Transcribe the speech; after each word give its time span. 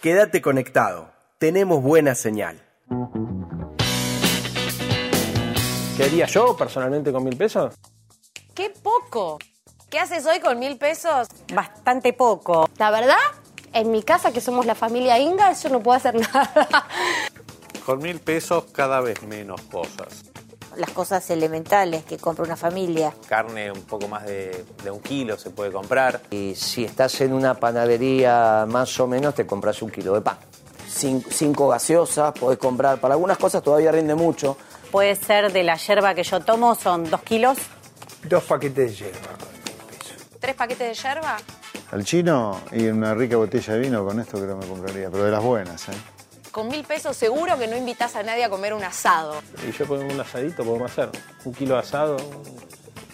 Quédate 0.00 0.42
conectado. 0.42 1.10
Tenemos 1.38 1.82
buena 1.82 2.14
señal. 2.14 2.60
¿Qué 5.96 6.04
haría 6.04 6.26
yo 6.26 6.56
personalmente 6.56 7.12
con 7.12 7.24
mil 7.24 7.36
pesos? 7.36 7.74
¡Qué 8.54 8.70
poco! 8.70 9.38
¿Qué 9.90 9.98
haces 9.98 10.26
hoy 10.26 10.40
con 10.40 10.58
mil 10.58 10.78
pesos? 10.78 11.28
Bastante 11.54 12.12
poco. 12.12 12.68
La 12.78 12.90
verdad, 12.90 13.16
en 13.72 13.90
mi 13.90 14.02
casa, 14.02 14.32
que 14.32 14.40
somos 14.40 14.66
la 14.66 14.74
familia 14.74 15.18
Inga, 15.18 15.52
yo 15.52 15.68
no 15.68 15.82
puedo 15.82 15.96
hacer 15.96 16.14
nada. 16.34 16.86
Con 17.84 17.98
mil 17.98 18.18
pesos 18.20 18.64
cada 18.72 19.00
vez 19.00 19.22
menos 19.22 19.60
cosas. 19.62 20.24
Las 20.76 20.90
cosas 20.90 21.28
elementales 21.30 22.04
que 22.04 22.16
compra 22.18 22.44
una 22.44 22.56
familia. 22.56 23.12
Carne 23.28 23.70
un 23.70 23.82
poco 23.82 24.08
más 24.08 24.24
de, 24.24 24.64
de 24.82 24.90
un 24.90 25.00
kilo 25.00 25.36
se 25.38 25.50
puede 25.50 25.70
comprar. 25.70 26.20
Y 26.30 26.54
si 26.54 26.84
estás 26.84 27.20
en 27.20 27.32
una 27.32 27.54
panadería 27.54 28.64
más 28.68 28.98
o 29.00 29.06
menos, 29.06 29.34
te 29.34 29.46
compras 29.46 29.82
un 29.82 29.90
kilo 29.90 30.14
de 30.14 30.22
pan. 30.22 30.38
Cin- 30.88 31.24
cinco 31.30 31.68
gaseosas, 31.68 32.32
podés 32.32 32.58
comprar. 32.58 32.98
Para 32.98 33.14
algunas 33.14 33.36
cosas 33.38 33.62
todavía 33.62 33.92
rinde 33.92 34.14
mucho. 34.14 34.56
Puede 34.90 35.14
ser 35.16 35.52
de 35.52 35.62
la 35.62 35.76
yerba 35.76 36.14
que 36.14 36.22
yo 36.22 36.40
tomo, 36.40 36.74
son 36.74 37.08
dos 37.10 37.22
kilos. 37.22 37.58
Dos 38.24 38.44
paquetes 38.44 38.90
de 38.98 39.04
hierba. 39.06 39.28
¿Tres 40.40 40.54
paquetes 40.54 40.88
de 40.88 40.94
yerba? 41.08 41.36
Al 41.92 42.04
chino 42.04 42.58
y 42.72 42.86
una 42.86 43.12
rica 43.14 43.36
botella 43.36 43.74
de 43.74 43.78
vino, 43.80 44.04
con 44.04 44.18
esto 44.20 44.38
creo 44.38 44.58
que 44.58 44.66
me 44.66 44.72
compraría, 44.72 45.10
pero 45.10 45.24
de 45.24 45.30
las 45.30 45.42
buenas, 45.42 45.88
¿eh? 45.88 45.92
Con 46.52 46.68
mil 46.68 46.84
pesos 46.84 47.16
seguro 47.16 47.58
que 47.58 47.66
no 47.66 47.78
invitas 47.78 48.14
a 48.14 48.22
nadie 48.22 48.44
a 48.44 48.50
comer 48.50 48.74
un 48.74 48.84
asado. 48.84 49.42
Y 49.66 49.72
yo 49.72 49.88
con 49.88 50.02
un 50.02 50.20
asadito 50.20 50.62
podemos 50.62 50.92
hacer 50.92 51.08
un 51.46 51.54
kilo 51.54 51.76
de 51.76 51.80
asado. 51.80 52.18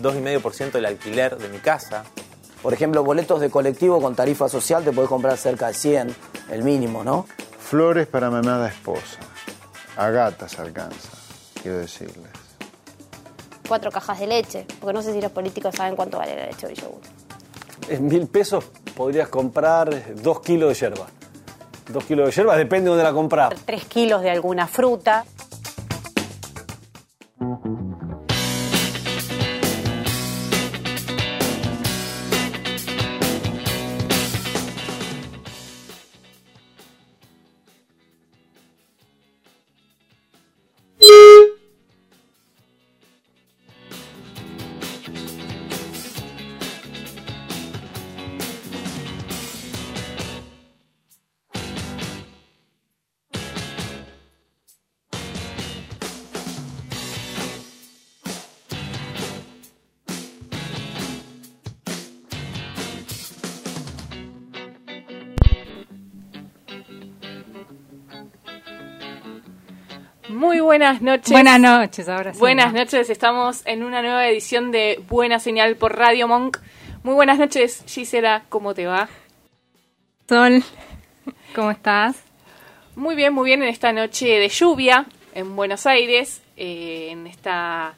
2,5% 0.02 0.72
del 0.72 0.86
alquiler 0.86 1.38
de 1.38 1.48
mi 1.48 1.58
casa. 1.58 2.02
Por 2.62 2.74
ejemplo, 2.74 3.04
boletos 3.04 3.40
de 3.40 3.48
colectivo 3.48 4.02
con 4.02 4.16
tarifa 4.16 4.48
social 4.48 4.82
te 4.82 4.90
podés 4.90 5.08
comprar 5.08 5.36
cerca 5.38 5.68
de 5.68 5.74
100, 5.74 6.16
el 6.50 6.64
mínimo, 6.64 7.04
¿no? 7.04 7.26
Flores 7.60 8.08
para 8.08 8.28
mi 8.28 8.38
amada 8.38 8.68
esposa. 8.68 9.20
A 9.96 10.10
gatas 10.10 10.58
alcanza, 10.58 11.10
quiero 11.62 11.78
decirles. 11.78 12.32
Cuatro 13.68 13.92
cajas 13.92 14.18
de 14.18 14.26
leche, 14.26 14.66
porque 14.80 14.94
no 14.94 15.02
sé 15.02 15.12
si 15.12 15.20
los 15.20 15.30
políticos 15.30 15.76
saben 15.76 15.94
cuánto 15.94 16.18
vale 16.18 16.34
la 16.34 16.46
leche 16.46 16.66
de 16.66 16.74
yogur. 16.74 17.00
En 17.88 18.06
mil 18.08 18.26
pesos 18.26 18.64
podrías 18.96 19.28
comprar 19.28 20.14
dos 20.16 20.40
kilos 20.40 20.70
de 20.70 20.74
yerba. 20.74 21.06
Dos 21.88 22.04
kilos 22.04 22.26
de 22.26 22.32
yerba, 22.32 22.56
depende 22.56 22.84
de 22.84 22.90
dónde 22.90 23.04
la 23.04 23.12
compras. 23.12 23.54
Tres 23.64 23.84
kilos 23.84 24.22
de 24.22 24.30
alguna 24.30 24.66
fruta. 24.66 25.24
Buenas 70.78 71.02
noches. 71.02 71.32
Buenas 71.32 71.60
noches, 71.60 72.08
ahora 72.08 72.32
sí. 72.32 72.38
Buenas 72.38 72.72
noches, 72.72 73.10
estamos 73.10 73.62
en 73.64 73.82
una 73.82 74.00
nueva 74.00 74.28
edición 74.28 74.70
de 74.70 75.02
Buena 75.08 75.40
Señal 75.40 75.74
por 75.74 75.96
Radio 75.96 76.28
Monk. 76.28 76.58
Muy 77.02 77.14
buenas 77.14 77.36
noches, 77.40 77.82
Gisela, 77.88 78.44
¿cómo 78.48 78.74
te 78.74 78.86
va? 78.86 79.08
Sol, 80.28 80.62
¿cómo 81.56 81.72
estás? 81.72 82.22
Muy 82.94 83.16
bien, 83.16 83.34
muy 83.34 83.46
bien 83.46 83.60
en 83.64 83.70
esta 83.70 83.92
noche 83.92 84.26
de 84.26 84.48
lluvia 84.48 85.06
en 85.34 85.56
Buenos 85.56 85.84
Aires, 85.84 86.42
eh, 86.56 87.08
en 87.10 87.26
esta 87.26 87.96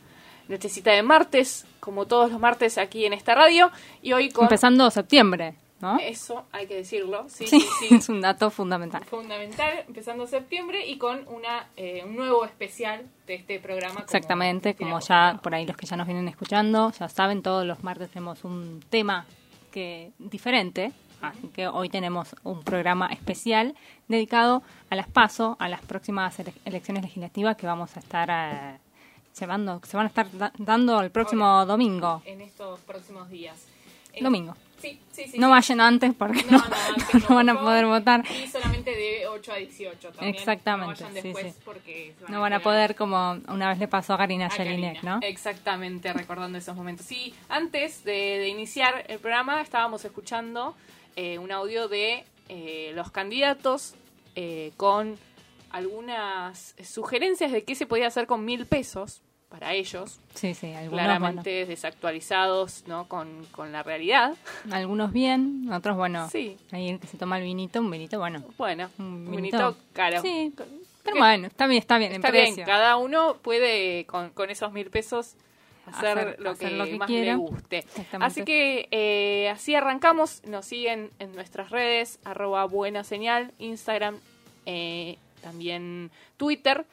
nochecita 0.48 0.92
de 0.92 1.02
martes, 1.02 1.66
como 1.80 2.06
todos 2.06 2.32
los 2.32 2.40
martes 2.40 2.78
aquí 2.78 3.04
en 3.04 3.12
esta 3.12 3.34
radio, 3.34 3.70
y 4.00 4.14
hoy 4.14 4.30
con... 4.30 4.44
Empezando 4.44 4.90
septiembre, 4.90 5.52
¿no? 5.80 5.98
Eso, 5.98 6.44
hay 6.52 6.66
que 6.66 6.76
decirlo, 6.76 7.26
sí, 7.28 7.46
Sí, 7.48 7.66
es 7.90 8.08
un 8.08 8.20
dato 8.20 8.50
fundamental. 8.50 9.04
Fundamental, 9.04 9.84
empezando 9.88 10.26
septiembre 10.26 10.86
y 10.86 10.98
con 10.98 11.26
una 11.28 11.66
eh, 11.76 12.02
un 12.06 12.16
nuevo 12.16 12.44
especial 12.44 13.06
de 13.26 13.34
este 13.34 13.58
programa. 13.60 13.94
como 13.94 14.04
Exactamente, 14.04 14.74
tiene 14.74 14.90
como 14.92 15.00
ya 15.00 15.38
por 15.42 15.54
ahí 15.54 15.66
los 15.66 15.76
que 15.76 15.86
ya 15.86 15.96
nos 15.96 16.06
vienen 16.06 16.28
escuchando, 16.28 16.92
ya 16.92 17.08
saben, 17.08 17.42
todos 17.42 17.64
los 17.66 17.82
martes 17.82 18.10
tenemos 18.10 18.44
un 18.44 18.82
tema 18.90 19.26
que 19.72 20.10
diferente, 20.18 20.92
así 21.22 21.48
que 21.48 21.68
hoy 21.68 21.88
tenemos 21.88 22.34
un 22.42 22.62
programa 22.62 23.06
especial 23.08 23.74
dedicado 24.08 24.62
a 24.90 24.96
las 24.96 25.06
PASO, 25.08 25.56
a 25.60 25.68
las 25.68 25.80
próximas 25.80 26.38
ele- 26.40 26.52
elecciones 26.64 27.02
legislativas 27.04 27.56
que 27.56 27.66
vamos 27.66 27.96
a 27.96 28.00
estar 28.00 28.28
eh, 28.30 28.78
llevando, 29.38 29.80
se 29.86 29.96
van 29.96 30.06
a 30.06 30.08
estar 30.08 30.26
da- 30.36 30.52
dando 30.58 31.00
el 31.00 31.10
próximo 31.10 31.64
domingo. 31.66 32.20
en 32.24 32.40
estos 32.40 32.80
próximos 32.80 33.28
días. 33.30 33.56
Eh, 34.12 34.24
Domingo. 34.24 34.56
Sí, 34.80 34.98
sí, 35.12 35.24
sí. 35.28 35.38
No 35.38 35.50
vayan 35.50 35.80
antes 35.80 36.14
porque 36.14 36.42
no, 36.44 36.58
No, 36.58 36.68
no, 36.68 36.76
antes 36.88 37.28
no 37.28 37.36
van 37.36 37.48
a 37.50 37.60
poder 37.60 37.86
votar. 37.86 38.24
Y 38.30 38.48
solamente 38.48 38.90
de 38.90 39.26
8 39.28 39.52
a 39.52 39.56
18 39.56 40.08
también. 40.12 40.34
Exactamente, 40.34 41.02
No 41.02 41.08
vayan 41.08 41.14
sí, 41.14 41.20
después 41.28 41.54
sí. 41.54 41.60
porque 41.64 42.14
se 42.18 42.32
No 42.32 42.40
van 42.40 42.52
a 42.52 42.60
poder 42.60 42.94
como 42.94 43.38
una 43.48 43.68
vez 43.68 43.78
le 43.78 43.88
pasó 43.88 44.14
a 44.14 44.18
Karina 44.18 44.48
Jelinek. 44.50 45.02
¿no? 45.02 45.18
Exactamente, 45.22 46.12
recordando 46.12 46.58
esos 46.58 46.74
momentos. 46.76 47.06
Sí, 47.06 47.34
antes 47.48 48.04
de, 48.04 48.12
de 48.12 48.48
iniciar 48.48 49.04
el 49.08 49.18
programa 49.18 49.60
estábamos 49.60 50.04
escuchando 50.04 50.74
eh, 51.16 51.38
un 51.38 51.52
audio 51.52 51.88
de 51.88 52.24
eh, 52.48 52.92
los 52.94 53.10
candidatos 53.10 53.94
eh, 54.36 54.72
con 54.76 55.18
algunas 55.70 56.74
sugerencias 56.82 57.52
de 57.52 57.64
qué 57.64 57.74
se 57.74 57.86
podía 57.86 58.06
hacer 58.08 58.26
con 58.26 58.44
mil 58.44 58.66
pesos 58.66 59.22
para 59.50 59.74
ellos. 59.74 60.18
Sí, 60.34 60.54
sí, 60.54 60.72
algunos, 60.72 61.00
claramente 61.04 61.66
desactualizados 61.66 62.84
¿no? 62.86 63.06
con, 63.08 63.44
con 63.52 63.72
la 63.72 63.82
realidad. 63.82 64.34
algunos 64.70 65.12
bien, 65.12 65.70
otros, 65.72 65.96
bueno, 65.96 66.28
Sí. 66.30 66.56
ahí 66.72 66.88
el 66.88 67.00
que 67.00 67.06
se 67.06 67.18
toma 67.18 67.38
el 67.38 67.44
vinito, 67.44 67.80
un 67.80 67.90
vinito, 67.90 68.18
bueno. 68.18 68.42
Bueno, 68.56 68.88
Un 68.98 69.30
vinito. 69.30 69.58
vinito 69.58 69.76
caro. 69.92 70.22
Sí, 70.22 70.52
pero 71.02 71.16
bueno, 71.16 71.46
está 71.48 71.66
bien, 71.66 71.80
está 71.80 71.98
bien, 71.98 72.12
en 72.12 72.16
Está 72.16 72.30
bien, 72.30 72.46
precio. 72.54 72.64
cada 72.64 72.96
uno 72.96 73.36
puede 73.42 74.04
con, 74.06 74.30
con 74.30 74.50
esos 74.50 74.72
mil 74.72 74.88
pesos 74.90 75.34
hacer, 75.86 76.18
Hacer- 76.18 76.36
lo, 76.40 76.50
hacer 76.50 76.68
que 76.70 76.76
lo 76.76 76.84
que 76.84 76.96
más 76.98 77.06
quiera. 77.08 77.32
le 77.32 77.36
guste. 77.36 77.84
Así 78.20 78.44
que 78.44 78.86
eh, 78.92 79.48
así 79.48 79.74
arrancamos. 79.74 80.42
Nos 80.46 80.66
siguen 80.66 81.10
en 81.18 81.34
nuestras 81.34 81.70
redes, 81.70 82.20
arroba 82.24 82.64
buena 82.66 83.02
señal, 83.02 83.52
Instagram, 83.58 84.18
eh, 84.66 85.16
también 85.40 86.10
Twitter. 86.36 86.86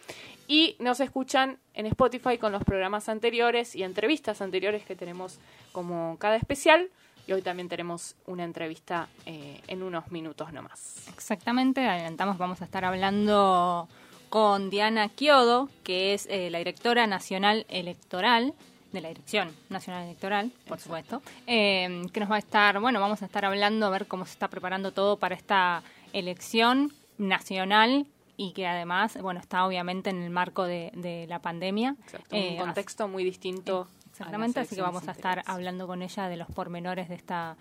Y 0.48 0.76
nos 0.80 1.00
escuchan 1.00 1.58
en 1.74 1.86
Spotify 1.88 2.38
con 2.38 2.52
los 2.52 2.64
programas 2.64 3.10
anteriores 3.10 3.76
y 3.76 3.84
entrevistas 3.84 4.42
anteriores 4.42 4.84
que 4.84 4.96
tenemos 4.96 5.40
como 5.72 6.18
cada 6.20 6.36
especial. 6.38 6.90
Y 7.28 7.34
hoy 7.34 7.42
también 7.42 7.68
tenemos 7.68 8.16
una 8.26 8.46
entrevista 8.46 9.10
eh, 9.26 9.60
en 9.68 9.84
unos 9.84 10.12
minutos 10.12 10.54
nomás. 10.54 11.08
Exactamente, 11.10 11.86
adelantamos, 11.86 12.38
vamos 12.38 12.62
a 12.62 12.66
estar 12.66 12.86
hablando 12.86 13.90
con 14.30 14.70
Diana 14.70 15.14
Chiodo, 15.14 15.70
que 15.84 16.14
es 16.14 16.26
eh, 16.28 16.50
la 16.50 16.60
directora 16.60 17.06
nacional 17.06 17.66
electoral 17.68 18.54
de 18.92 19.02
la 19.02 19.10
Dirección 19.10 19.54
Nacional 19.70 20.06
Electoral, 20.06 20.52
por 20.68 20.80
supuesto, 20.80 21.22
eh, 21.46 22.04
que 22.14 22.20
nos 22.20 22.32
va 22.32 22.36
a 22.36 22.40
estar, 22.40 22.80
bueno, 22.80 23.00
vamos 23.00 23.22
a 23.22 23.26
estar 23.26 23.46
hablando 23.46 23.86
a 23.86 23.90
ver 23.90 24.08
cómo 24.08 24.26
se 24.26 24.32
está 24.32 24.48
preparando 24.48 24.92
todo 24.92 25.18
para 25.18 25.36
esta 25.36 25.84
elección 26.14 26.94
nacional 27.18 28.06
y 28.38 28.54
que 28.54 28.68
además, 28.68 29.18
bueno, 29.22 29.40
está 29.40 29.66
obviamente 29.66 30.10
en 30.12 30.22
el 30.22 30.30
marco 30.30 30.64
de, 30.66 30.92
de 30.94 31.26
la 31.28 31.40
pandemia. 31.40 31.96
Exacto, 32.06 32.36
un 32.36 32.42
Eh, 32.42 32.58
contexto 32.60 33.08
muy 33.08 33.24
distinto 33.24 33.88
Exactamente, 34.12 34.60
así 34.60 34.76
que 34.76 34.82
vamos 34.82 35.08
a 35.08 35.12
estar 35.12 35.44
hablando 35.46 35.86
con 35.86 36.02
ella 36.02 36.28
de 36.28 36.38
los 36.38 36.48
pormenores 36.48 37.08
de 37.10 37.16
esta 37.16 37.56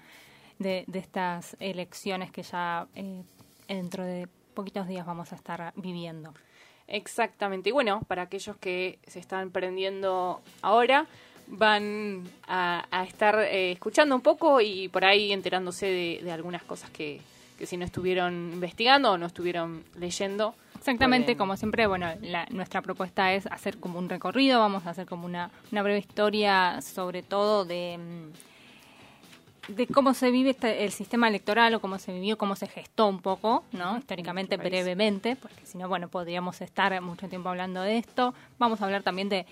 de, 0.58 0.84
de 0.86 0.98
estas 0.98 1.54
elecciones 1.60 2.30
que 2.30 2.42
ya 2.42 2.86
eh, 2.94 3.22
dentro 3.68 4.04
de 4.04 4.26
poquitos 4.54 4.86
días 4.88 5.04
vamos 5.04 5.32
a 5.32 5.36
estar 5.36 5.72
viviendo. 5.76 6.32
Exactamente. 6.88 7.68
Y 7.68 7.72
bueno, 7.72 8.00
para 8.08 8.22
aquellos 8.22 8.56
que 8.56 8.98
se 9.06 9.18
están 9.18 9.50
prendiendo 9.50 10.40
ahora, 10.62 11.06
van 11.48 12.24
a, 12.48 12.86
a 12.90 13.04
estar 13.04 13.38
eh, 13.40 13.72
escuchando 13.72 14.14
un 14.14 14.22
poco 14.22 14.60
y 14.62 14.88
por 14.88 15.04
ahí 15.04 15.32
enterándose 15.32 15.86
de, 15.86 16.20
de 16.22 16.32
algunas 16.32 16.62
cosas 16.62 16.88
que, 16.90 17.20
que 17.58 17.66
si 17.66 17.76
no 17.76 17.84
estuvieron 17.84 18.50
investigando 18.52 19.12
o 19.12 19.18
no 19.18 19.26
estuvieron 19.26 19.84
leyendo. 19.98 20.54
Exactamente, 20.78 21.26
pueden- 21.26 21.38
como 21.38 21.56
siempre, 21.56 21.86
bueno, 21.86 22.06
la- 22.22 22.46
nuestra 22.50 22.82
propuesta 22.82 23.32
es 23.32 23.46
hacer 23.46 23.78
como 23.78 23.98
un 23.98 24.08
recorrido, 24.08 24.60
vamos 24.60 24.86
a 24.86 24.90
hacer 24.90 25.06
como 25.06 25.26
una, 25.26 25.50
una 25.72 25.82
breve 25.82 25.98
historia 25.98 26.80
sobre 26.82 27.22
todo 27.22 27.64
de, 27.64 27.98
mm, 27.98 29.72
de 29.74 29.86
cómo 29.88 30.14
se 30.14 30.30
vive 30.30 30.50
este- 30.50 30.84
el 30.84 30.92
sistema 30.92 31.26
electoral 31.28 31.74
o 31.74 31.80
cómo 31.80 31.98
se 31.98 32.12
vivió, 32.12 32.38
cómo 32.38 32.54
se 32.54 32.68
gestó 32.68 33.08
un 33.08 33.20
poco, 33.20 33.64
¿no? 33.72 33.98
Históricamente, 33.98 34.56
brevemente, 34.56 35.34
porque 35.34 35.66
si 35.66 35.76
no, 35.76 35.88
bueno, 35.88 36.08
podríamos 36.08 36.60
estar 36.60 37.00
mucho 37.00 37.28
tiempo 37.28 37.48
hablando 37.48 37.82
de 37.82 37.98
esto. 37.98 38.32
Vamos 38.58 38.80
a 38.80 38.84
hablar 38.84 39.02
también 39.02 39.28
de, 39.28 39.44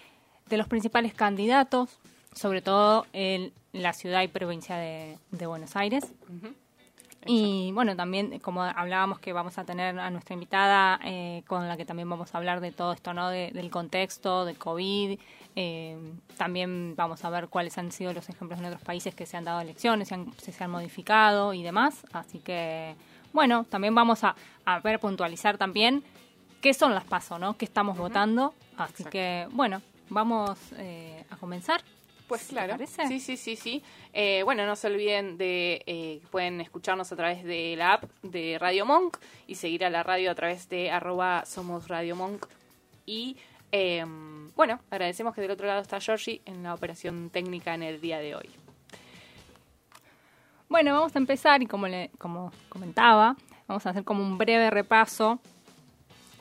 de 0.46 0.56
los 0.56 0.68
principales 0.68 1.14
candidatos, 1.14 1.98
sobre 2.32 2.62
todo 2.62 3.06
en 3.12 3.52
la 3.72 3.92
ciudad 3.92 4.22
y 4.22 4.28
provincia 4.28 4.76
de, 4.76 5.18
de 5.32 5.46
Buenos 5.46 5.74
Aires. 5.74 6.04
Y 7.26 7.72
bueno, 7.72 7.96
también 7.96 8.38
como 8.40 8.62
hablábamos 8.62 9.18
que 9.18 9.32
vamos 9.32 9.56
a 9.58 9.64
tener 9.64 9.98
a 9.98 10.10
nuestra 10.10 10.34
invitada 10.34 10.98
eh, 11.04 11.42
con 11.46 11.66
la 11.68 11.76
que 11.76 11.84
también 11.84 12.08
vamos 12.08 12.34
a 12.34 12.38
hablar 12.38 12.60
de 12.60 12.72
todo 12.72 12.92
esto, 12.92 13.12
¿no? 13.14 13.28
De- 13.30 13.50
del 13.52 13.70
contexto, 13.70 14.44
del 14.44 14.58
COVID. 14.58 15.18
eh, 15.56 15.96
también 16.36 16.94
vamos 16.96 17.24
a 17.24 17.30
ver 17.30 17.48
cuáles 17.48 17.78
han 17.78 17.92
sido 17.92 18.12
los 18.12 18.28
ejemplos 18.28 18.58
en 18.58 18.66
otros 18.66 18.82
países 18.82 19.14
que 19.14 19.24
se 19.24 19.36
han 19.36 19.44
dado 19.44 19.60
elecciones, 19.60 20.08
se 20.08 20.14
han, 20.14 20.32
se 20.38 20.64
han 20.64 20.70
modificado 20.70 21.54
y 21.54 21.62
demás. 21.62 22.04
Así 22.12 22.40
que, 22.40 22.94
bueno, 23.32 23.64
también 23.64 23.94
vamos 23.94 24.24
a, 24.24 24.34
a 24.64 24.80
ver, 24.80 24.98
puntualizar 24.98 25.56
también 25.56 26.02
qué 26.60 26.74
son 26.74 26.94
las 26.94 27.04
PASO, 27.04 27.38
¿no? 27.38 27.56
¿Qué 27.56 27.64
estamos 27.64 27.96
votando? 27.96 28.52
Así 28.76 29.04
que, 29.04 29.46
bueno, 29.52 29.80
vamos 30.10 30.58
eh, 30.76 31.24
a 31.30 31.36
comenzar. 31.36 31.82
Pues 32.28 32.46
¿te 32.46 32.54
claro. 32.54 32.76
Sí, 33.08 33.20
sí, 33.20 33.36
sí, 33.36 33.56
sí. 33.56 33.82
Eh, 34.12 34.42
bueno, 34.44 34.64
no 34.66 34.76
se 34.76 34.86
olviden 34.86 35.36
de 35.36 35.82
eh, 35.86 36.18
que 36.20 36.26
pueden 36.30 36.60
escucharnos 36.60 37.12
a 37.12 37.16
través 37.16 37.44
de 37.44 37.74
la 37.76 37.94
app 37.94 38.04
de 38.22 38.56
Radio 38.58 38.86
Monk 38.86 39.18
y 39.46 39.56
seguir 39.56 39.84
a 39.84 39.90
la 39.90 40.02
radio 40.02 40.30
a 40.30 40.34
través 40.34 40.68
de 40.68 40.90
arroba 40.90 41.44
somos 41.44 41.88
Radio 41.88 42.16
Monk. 42.16 42.46
Y 43.04 43.36
eh, 43.72 44.04
bueno, 44.56 44.80
agradecemos 44.90 45.34
que 45.34 45.40
del 45.40 45.50
otro 45.50 45.66
lado 45.66 45.82
está 45.82 46.00
Georgie 46.00 46.40
en 46.46 46.62
la 46.62 46.74
operación 46.74 47.28
técnica 47.30 47.74
en 47.74 47.82
el 47.82 48.00
día 48.00 48.18
de 48.18 48.36
hoy. 48.36 48.48
Bueno, 50.68 50.94
vamos 50.94 51.14
a 51.14 51.18
empezar 51.18 51.62
y 51.62 51.66
como, 51.66 51.86
le, 51.88 52.10
como 52.18 52.50
comentaba, 52.68 53.36
vamos 53.68 53.84
a 53.86 53.90
hacer 53.90 54.04
como 54.04 54.22
un 54.22 54.38
breve 54.38 54.70
repaso 54.70 55.38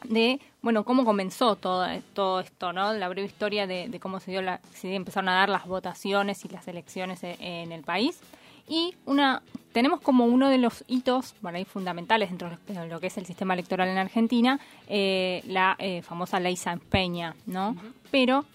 de, 0.03 0.39
bueno, 0.63 0.85
cómo 0.85 1.03
comenzó 1.03 1.57
todo, 1.57 1.85
todo 2.13 2.39
esto, 2.39 2.71
¿no? 2.71 2.93
La 2.93 3.09
breve 3.09 3.27
historia 3.27 3.67
de, 3.67 3.89
de 3.89 3.99
cómo 3.99 4.21
se 4.21 4.31
dio 4.31 4.41
la, 4.41 4.61
se 4.73 4.95
empezaron 4.95 5.27
a 5.27 5.33
dar 5.33 5.49
las 5.49 5.67
votaciones 5.67 6.45
y 6.45 6.47
las 6.47 6.67
elecciones 6.69 7.21
e- 7.23 7.35
en, 7.39 7.73
el 7.73 7.83
país. 7.83 8.21
Y 8.69 8.95
una, 9.05 9.41
tenemos 9.73 9.99
como 9.99 10.25
uno 10.25 10.47
de 10.47 10.57
los 10.57 10.85
hitos, 10.87 11.33
por 11.41 11.53
ahí 11.53 11.65
fundamentales 11.65 12.29
dentro 12.29 12.49
de 12.49 12.87
lo 12.87 13.01
que 13.01 13.07
es 13.07 13.17
el 13.17 13.25
sistema 13.25 13.55
electoral 13.55 13.89
en 13.89 13.97
Argentina, 13.97 14.57
eh, 14.87 15.43
la 15.47 15.75
eh, 15.79 16.01
famosa 16.01 16.39
ley 16.39 16.55
San 16.55 16.79
Peña, 16.79 17.35
¿no? 17.45 17.75
Pero 18.09 18.45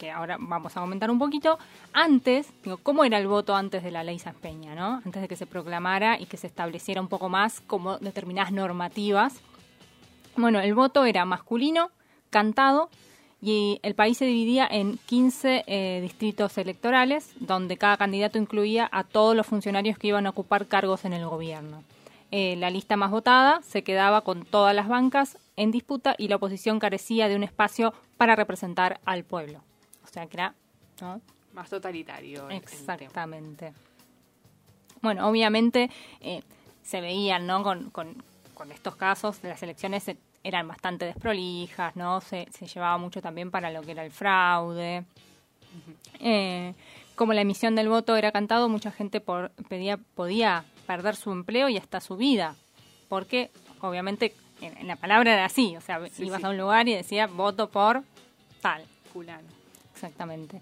que 0.00 0.10
ahora 0.10 0.36
vamos 0.40 0.76
a 0.76 0.80
comentar 0.80 1.12
un 1.12 1.20
poquito. 1.20 1.60
Antes, 1.92 2.52
digo, 2.64 2.78
¿cómo 2.78 3.04
era 3.04 3.18
el 3.18 3.28
voto 3.28 3.54
antes 3.54 3.84
de 3.84 3.92
la 3.92 4.02
ley 4.02 4.18
San 4.18 4.34
Peña, 4.34 4.74
no? 4.74 5.00
Antes 5.04 5.22
de 5.22 5.28
que 5.28 5.36
se 5.36 5.46
proclamara 5.46 6.18
y 6.18 6.26
que 6.26 6.36
se 6.36 6.48
estableciera 6.48 7.00
un 7.00 7.06
poco 7.06 7.28
más 7.28 7.60
como 7.60 7.98
determinadas 7.98 8.50
normativas. 8.50 9.40
Bueno, 10.36 10.60
el 10.60 10.74
voto 10.74 11.04
era 11.04 11.24
masculino, 11.24 11.90
cantado, 12.30 12.88
y 13.40 13.80
el 13.82 13.94
país 13.94 14.18
se 14.18 14.24
dividía 14.24 14.66
en 14.70 14.98
15 15.06 15.64
eh, 15.66 16.00
distritos 16.00 16.56
electorales, 16.58 17.32
donde 17.40 17.76
cada 17.76 17.96
candidato 17.96 18.38
incluía 18.38 18.88
a 18.92 19.04
todos 19.04 19.34
los 19.36 19.46
funcionarios 19.46 19.98
que 19.98 20.06
iban 20.08 20.26
a 20.26 20.30
ocupar 20.30 20.66
cargos 20.66 21.04
en 21.04 21.12
el 21.12 21.26
gobierno. 21.26 21.82
Eh, 22.30 22.56
la 22.56 22.70
lista 22.70 22.96
más 22.96 23.10
votada 23.10 23.60
se 23.62 23.82
quedaba 23.82 24.22
con 24.22 24.44
todas 24.46 24.74
las 24.74 24.88
bancas 24.88 25.36
en 25.56 25.70
disputa 25.70 26.14
y 26.16 26.28
la 26.28 26.36
oposición 26.36 26.78
carecía 26.78 27.28
de 27.28 27.36
un 27.36 27.42
espacio 27.42 27.92
para 28.16 28.36
representar 28.36 29.00
al 29.04 29.24
pueblo. 29.24 29.60
O 30.04 30.08
sea 30.08 30.26
que 30.26 30.36
era 30.38 30.54
¿no? 31.00 31.20
Más 31.52 31.68
totalitario. 31.68 32.48
el- 32.48 32.56
el 32.56 32.62
tema. 32.62 32.94
Exactamente. 32.94 33.74
Bueno, 35.02 35.28
obviamente 35.28 35.90
eh, 36.20 36.42
se 36.82 37.00
veían, 37.00 37.46
¿no? 37.46 37.62
Con, 37.62 37.90
con- 37.90 38.22
con 38.62 38.70
estos 38.70 38.94
casos, 38.94 39.40
las 39.42 39.60
elecciones 39.64 40.04
se- 40.04 40.16
eran 40.44 40.68
bastante 40.68 41.04
desprolijas, 41.04 41.96
¿no? 41.96 42.20
Se, 42.20 42.46
se 42.52 42.66
llevaba 42.68 42.96
mucho 42.96 43.20
también 43.20 43.50
para 43.50 43.72
lo 43.72 43.82
que 43.82 43.90
era 43.90 44.04
el 44.04 44.12
fraude. 44.12 45.04
Eh, 46.20 46.72
como 47.16 47.32
la 47.32 47.40
emisión 47.40 47.74
del 47.74 47.88
voto 47.88 48.14
era 48.16 48.30
cantado, 48.30 48.68
mucha 48.68 48.92
gente 48.92 49.20
por, 49.20 49.50
pedía, 49.68 49.96
podía 50.14 50.64
perder 50.86 51.16
su 51.16 51.32
empleo 51.32 51.68
y 51.68 51.76
hasta 51.76 52.00
su 52.00 52.16
vida. 52.16 52.54
Porque, 53.08 53.50
obviamente, 53.80 54.32
en, 54.60 54.76
en 54.78 54.86
la 54.86 54.94
palabra 54.94 55.32
era 55.32 55.44
así. 55.44 55.76
O 55.76 55.80
sea, 55.80 56.00
Sí, 56.10 56.24
ibas 56.26 56.38
sí. 56.40 56.46
a 56.46 56.50
un 56.50 56.56
lugar 56.58 56.88
y 56.88 56.94
decía 56.94 57.26
voto 57.26 57.68
por 57.68 58.04
tal. 58.60 58.84
Fulano. 59.12 59.48
Exactamente. 59.92 60.60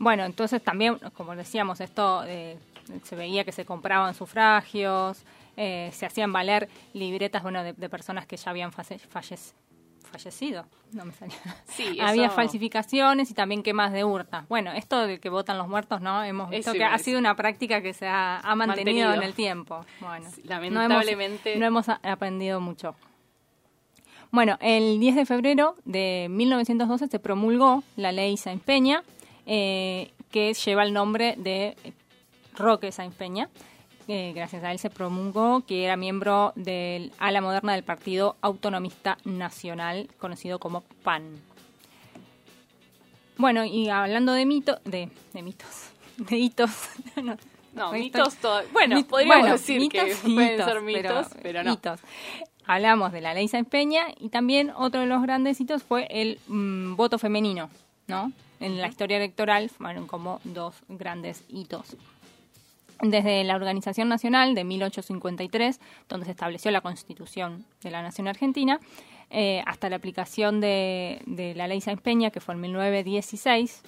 Bueno, 0.00 0.24
entonces 0.24 0.60
también, 0.60 0.98
como 1.16 1.36
decíamos, 1.36 1.80
esto 1.80 2.24
eh, 2.26 2.58
se 3.04 3.14
veía 3.14 3.44
que 3.44 3.52
se 3.52 3.64
compraban 3.64 4.14
sufragios, 4.14 5.22
eh, 5.58 5.90
se 5.92 6.06
hacían 6.06 6.32
valer 6.32 6.68
libretas 6.94 7.42
bueno, 7.42 7.62
de, 7.64 7.72
de 7.74 7.88
personas 7.90 8.24
que 8.26 8.36
ya 8.38 8.50
habían 8.50 8.72
fallecido. 8.72 10.64
No 10.92 11.04
me 11.04 11.12
salía. 11.12 11.36
Sí, 11.66 11.98
Había 12.00 12.26
eso- 12.26 12.34
falsificaciones 12.34 13.30
y 13.30 13.34
también 13.34 13.62
quemas 13.62 13.92
de 13.92 14.04
urnas. 14.04 14.48
Bueno, 14.48 14.72
esto 14.72 15.06
de 15.06 15.18
que 15.20 15.28
votan 15.28 15.58
los 15.58 15.68
muertos, 15.68 16.00
¿no? 16.00 16.22
Hemos 16.24 16.48
visto 16.48 16.70
Eso 16.70 16.78
que 16.78 16.84
ha 16.84 16.96
sido 16.98 17.18
una 17.18 17.34
práctica 17.34 17.82
que 17.82 17.92
se 17.92 18.06
ha, 18.06 18.38
ha 18.38 18.54
mantenido, 18.54 19.08
Mantenido. 19.08 19.14
en 19.14 19.22
el 19.22 19.34
tiempo. 19.34 19.84
Bueno, 20.00 20.30
Sí, 20.30 20.42
no 20.46 20.54
hemos- 20.56 20.72
lamentablemente- 20.72 21.56
no 21.56 21.66
hemos 21.66 21.88
aprendido 21.88 22.60
mucho. 22.60 22.94
Bueno, 24.30 24.56
el 24.60 25.00
10 25.00 25.16
de 25.16 25.26
febrero 25.26 25.74
de 25.84 26.28
1912 26.30 27.08
se 27.08 27.18
promulgó 27.18 27.82
la 27.96 28.12
ley 28.12 28.36
Sáenz 28.36 28.62
Peña, 28.62 29.02
eh, 29.46 30.12
que 30.30 30.52
lleva 30.52 30.82
el 30.84 30.92
nombre 30.92 31.34
de 31.38 31.76
Roque 32.54 32.92
Sáenz 32.92 33.14
Peña. 33.14 33.48
Eh, 34.10 34.32
gracias 34.34 34.64
a 34.64 34.72
él 34.72 34.78
se 34.78 34.88
promulgó 34.88 35.60
que 35.66 35.84
era 35.84 35.96
miembro 35.98 36.52
del 36.56 37.12
ala 37.18 37.42
moderna 37.42 37.74
del 37.74 37.82
Partido 37.84 38.36
Autonomista 38.40 39.18
Nacional, 39.24 40.08
conocido 40.18 40.58
como 40.58 40.80
PAN. 41.02 41.36
Bueno, 43.36 43.64
y 43.64 43.88
hablando 43.90 44.32
de 44.32 44.46
mito, 44.46 44.80
de, 44.84 45.10
de 45.34 45.42
mitos, 45.42 45.90
de 46.16 46.38
hitos. 46.38 46.70
no, 47.74 47.92
mitos 47.92 48.36
todo. 48.36 48.62
Bueno, 48.72 48.96
Mit- 48.96 49.06
podríamos 49.06 49.40
bueno, 49.40 49.52
decir 49.52 49.78
mitos 49.78 50.02
que 50.04 50.14
pueden 50.34 50.54
hitos, 50.54 50.66
ser 50.66 50.80
mitos, 50.82 51.26
pero, 51.42 51.62
no. 51.62 51.72
hitos. 51.74 52.00
Hablamos 52.66 53.12
de 53.12 53.20
la 53.20 53.34
ley 53.34 53.46
Sáenz 53.48 53.68
Peña 53.68 54.06
y 54.18 54.30
también 54.30 54.70
otro 54.74 55.00
de 55.00 55.06
los 55.06 55.22
grandes 55.22 55.60
hitos 55.60 55.82
fue 55.82 56.06
el 56.10 56.38
mm, 56.48 56.96
voto 56.96 57.18
femenino, 57.18 57.70
¿no? 58.06 58.32
En 58.60 58.78
la 58.80 58.88
historia 58.88 59.18
electoral 59.18 59.68
fueron 59.70 60.06
como 60.06 60.40
dos 60.44 60.74
grandes 60.88 61.44
hitos. 61.48 61.96
Desde 63.00 63.44
la 63.44 63.54
Organización 63.54 64.08
Nacional 64.08 64.56
de 64.56 64.64
1853, 64.64 65.80
donde 66.08 66.26
se 66.26 66.32
estableció 66.32 66.70
la 66.72 66.80
Constitución 66.80 67.64
de 67.82 67.92
la 67.92 68.02
Nación 68.02 68.26
Argentina, 68.26 68.80
eh, 69.30 69.62
hasta 69.66 69.88
la 69.88 69.96
aplicación 69.96 70.60
de, 70.60 71.20
la 71.54 71.68
ley 71.68 71.80
Sáenz 71.80 72.00
Peña, 72.00 72.30
que 72.30 72.40
fue 72.40 72.54
en 72.54 72.62
1916, 72.62 73.82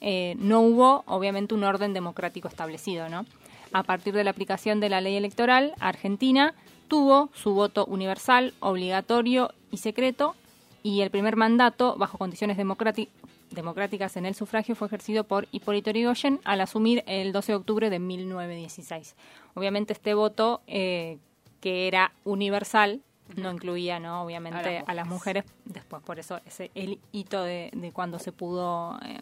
eh, 0.00 0.34
no 0.38 0.60
hubo, 0.60 1.04
obviamente, 1.06 1.54
un 1.54 1.64
orden 1.64 1.92
democrático 1.92 2.48
establecido, 2.48 3.08
¿no? 3.08 3.26
A 3.72 3.82
partir 3.82 4.14
de 4.14 4.24
la 4.24 4.30
aplicación 4.30 4.80
de 4.80 4.88
la 4.88 5.00
ley 5.00 5.16
electoral, 5.16 5.74
Argentina 5.80 6.54
tuvo 6.88 7.28
su 7.34 7.54
voto 7.54 7.84
universal, 7.86 8.54
obligatorio 8.60 9.52
y 9.70 9.78
secreto, 9.78 10.36
y 10.82 11.00
el 11.00 11.10
primer 11.10 11.36
mandato, 11.36 11.96
bajo 11.98 12.16
condiciones 12.16 12.56
democráti- 12.56 13.08
democráticas 13.54 14.16
en 14.16 14.26
el 14.26 14.34
sufragio, 14.34 14.74
fue 14.74 14.88
ejercido 14.88 15.24
por 15.24 15.48
Hipólito 15.52 15.90
Yrigoyen 15.90 16.40
al 16.44 16.60
asumir 16.60 17.02
el 17.06 17.32
12 17.32 17.52
de 17.52 17.56
octubre 17.56 17.90
de 17.90 17.98
1916. 17.98 19.16
Obviamente 19.54 19.92
este 19.92 20.14
voto, 20.14 20.62
eh, 20.66 21.18
que 21.60 21.88
era 21.88 22.12
universal, 22.24 23.00
no 23.36 23.50
incluía, 23.50 23.98
¿no? 23.98 24.22
Obviamente, 24.22 24.78
A 24.86 24.90
a 24.90 24.94
las 24.94 25.08
mujeres. 25.08 25.44
Después, 25.64 26.02
por 26.02 26.18
eso, 26.18 26.40
ese 26.46 26.70
el 26.74 27.00
hito 27.12 27.42
de, 27.42 27.70
de 27.72 27.92
cuando 27.92 28.18
se 28.18 28.32
pudo 28.32 28.98
eh, 29.04 29.18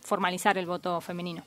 formalizar 0.00 0.58
el 0.58 0.66
voto 0.66 1.00
femenino. 1.00 1.42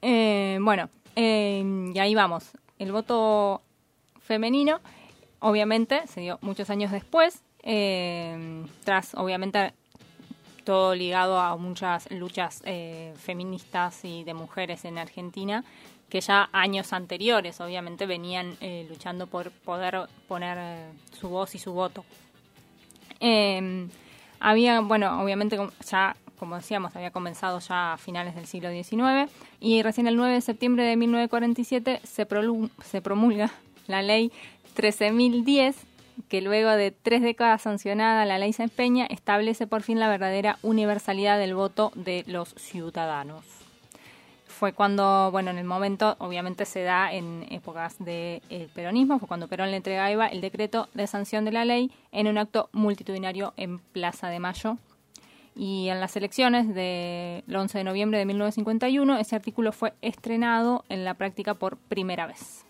Eh, 0.00 0.58
bueno, 0.60 0.88
eh, 1.16 1.90
y 1.94 1.98
ahí 1.98 2.14
vamos. 2.14 2.50
El 2.78 2.92
voto 2.92 3.62
femenino, 4.20 4.80
obviamente, 5.40 6.06
se 6.06 6.20
dio 6.20 6.38
muchos 6.40 6.70
años 6.70 6.90
después, 6.90 7.42
tras, 7.62 9.14
obviamente, 9.14 9.72
todo 10.64 10.94
ligado 10.94 11.38
a 11.38 11.56
muchas 11.56 12.10
luchas 12.10 12.62
eh, 12.64 13.14
feministas 13.16 14.04
y 14.04 14.24
de 14.24 14.34
mujeres 14.34 14.84
en 14.84 14.98
Argentina 14.98 15.64
que 16.12 16.20
ya 16.20 16.50
años 16.52 16.92
anteriores 16.92 17.58
obviamente 17.62 18.04
venían 18.04 18.54
eh, 18.60 18.86
luchando 18.86 19.26
por 19.26 19.50
poder 19.50 20.10
poner 20.28 20.58
eh, 20.60 20.92
su 21.18 21.30
voz 21.30 21.54
y 21.54 21.58
su 21.58 21.72
voto. 21.72 22.04
Eh, 23.18 23.88
había, 24.38 24.80
bueno, 24.80 25.22
obviamente 25.22 25.58
ya, 25.88 26.14
como 26.38 26.56
decíamos, 26.56 26.94
había 26.96 27.12
comenzado 27.12 27.60
ya 27.60 27.94
a 27.94 27.96
finales 27.96 28.34
del 28.34 28.44
siglo 28.44 28.68
XIX 28.70 29.32
y 29.58 29.82
recién 29.82 30.06
el 30.06 30.16
9 30.16 30.34
de 30.34 30.40
septiembre 30.42 30.84
de 30.84 30.96
1947 30.96 32.00
se, 32.04 32.26
se 32.84 33.00
promulga 33.00 33.50
la 33.86 34.02
ley 34.02 34.30
13.010 34.76 35.76
que 36.28 36.40
luego 36.40 36.70
de 36.70 36.90
tres 36.90 37.22
décadas 37.22 37.62
sancionada 37.62 38.24
la 38.24 38.38
ley 38.38 38.52
se 38.52 38.64
empeña, 38.64 39.06
establece 39.06 39.66
por 39.66 39.82
fin 39.82 40.00
la 40.00 40.08
verdadera 40.08 40.58
universalidad 40.62 41.38
del 41.38 41.54
voto 41.54 41.92
de 41.94 42.24
los 42.26 42.54
ciudadanos 42.56 43.62
fue 44.62 44.72
cuando, 44.72 45.30
bueno, 45.32 45.50
en 45.50 45.58
el 45.58 45.64
momento, 45.64 46.14
obviamente 46.20 46.66
se 46.66 46.84
da 46.84 47.12
en 47.12 47.44
épocas 47.50 47.96
del 47.98 48.40
peronismo, 48.72 49.18
fue 49.18 49.26
cuando 49.26 49.48
Perón 49.48 49.72
le 49.72 49.76
entrega 49.76 50.04
a 50.04 50.28
el 50.28 50.40
decreto 50.40 50.88
de 50.94 51.08
sanción 51.08 51.44
de 51.44 51.50
la 51.50 51.64
ley 51.64 51.90
en 52.12 52.28
un 52.28 52.38
acto 52.38 52.68
multitudinario 52.70 53.54
en 53.56 53.80
Plaza 53.80 54.28
de 54.28 54.38
Mayo. 54.38 54.78
Y 55.56 55.88
en 55.88 55.98
las 55.98 56.14
elecciones 56.14 56.72
del 56.72 57.42
11 57.52 57.78
de 57.78 57.82
noviembre 57.82 58.20
de 58.20 58.24
1951, 58.24 59.18
ese 59.18 59.34
artículo 59.34 59.72
fue 59.72 59.94
estrenado 60.00 60.84
en 60.88 61.04
la 61.04 61.14
práctica 61.14 61.54
por 61.54 61.76
primera 61.76 62.28
vez. 62.28 62.64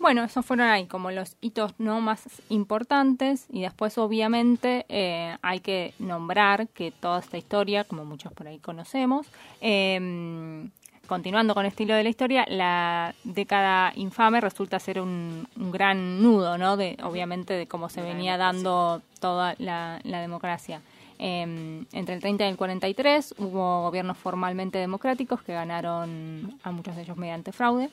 Bueno, 0.00 0.24
esos 0.24 0.46
fueron 0.46 0.66
ahí 0.66 0.86
como 0.86 1.10
los 1.10 1.36
hitos 1.42 1.74
no 1.78 2.00
más 2.00 2.22
importantes 2.48 3.44
y 3.50 3.60
después 3.60 3.98
obviamente 3.98 4.86
eh, 4.88 5.36
hay 5.42 5.60
que 5.60 5.92
nombrar 5.98 6.68
que 6.68 6.90
toda 6.90 7.20
esta 7.20 7.36
historia, 7.36 7.84
como 7.84 8.06
muchos 8.06 8.32
por 8.32 8.48
ahí 8.48 8.58
conocemos, 8.60 9.26
eh, 9.60 10.66
continuando 11.06 11.52
con 11.52 11.66
el 11.66 11.68
estilo 11.68 11.94
de 11.94 12.02
la 12.02 12.08
historia, 12.08 12.46
la 12.48 13.14
década 13.24 13.92
infame 13.94 14.40
resulta 14.40 14.78
ser 14.78 15.02
un, 15.02 15.46
un 15.56 15.70
gran 15.70 16.22
nudo, 16.22 16.56
¿no? 16.56 16.78
De, 16.78 16.96
obviamente 17.02 17.52
de 17.52 17.66
cómo 17.66 17.90
se 17.90 18.00
venía 18.00 18.38
dando 18.38 19.02
toda 19.20 19.54
la, 19.58 20.00
la 20.04 20.22
democracia. 20.22 20.80
Eh, 21.18 21.84
entre 21.92 22.14
el 22.14 22.20
30 22.22 22.46
y 22.46 22.48
el 22.48 22.56
43 22.56 23.34
hubo 23.36 23.82
gobiernos 23.82 24.16
formalmente 24.16 24.78
democráticos 24.78 25.42
que 25.42 25.52
ganaron 25.52 26.58
a 26.62 26.70
muchos 26.70 26.96
de 26.96 27.02
ellos 27.02 27.18
mediante 27.18 27.52
fraude. 27.52 27.90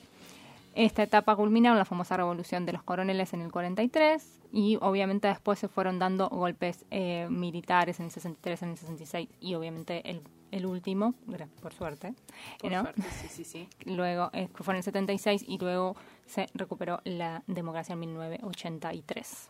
Esta 0.77 1.01
etapa 1.01 1.35
culmina 1.35 1.71
con 1.71 1.79
la 1.79 1.85
famosa 1.85 2.17
revolución 2.17 2.67
de 2.67 2.71
los 2.71 2.83
coroneles 2.83 3.33
en 3.33 3.41
el 3.41 3.51
43 3.51 4.41
y 4.51 4.77
obviamente 4.79 5.27
después 5.27 5.57
se 5.57 5.67
fueron 5.67 5.97
dando 5.97 6.29
golpes 6.29 6.85
eh, 6.91 7.25
militares 7.31 7.99
en 7.99 8.05
el 8.05 8.11
63, 8.11 8.61
en 8.61 8.69
el 8.69 8.77
66 8.77 9.27
y 9.39 9.55
obviamente 9.55 10.07
el, 10.07 10.21
el 10.51 10.67
último, 10.67 11.15
por 11.63 11.73
suerte, 11.73 12.13
Por 12.61 12.71
¿no? 12.71 12.83
suerte, 12.83 13.01
sí, 13.01 13.27
sí, 13.27 13.43
sí. 13.43 13.67
Luego 13.91 14.29
eh, 14.33 14.49
fue 14.53 14.75
en 14.75 14.77
el 14.77 14.83
76 14.83 15.45
y 15.47 15.57
luego 15.57 15.95
se 16.27 16.47
recuperó 16.53 17.01
la 17.05 17.41
democracia 17.47 17.93
en 17.93 17.99
1983. 18.01 19.49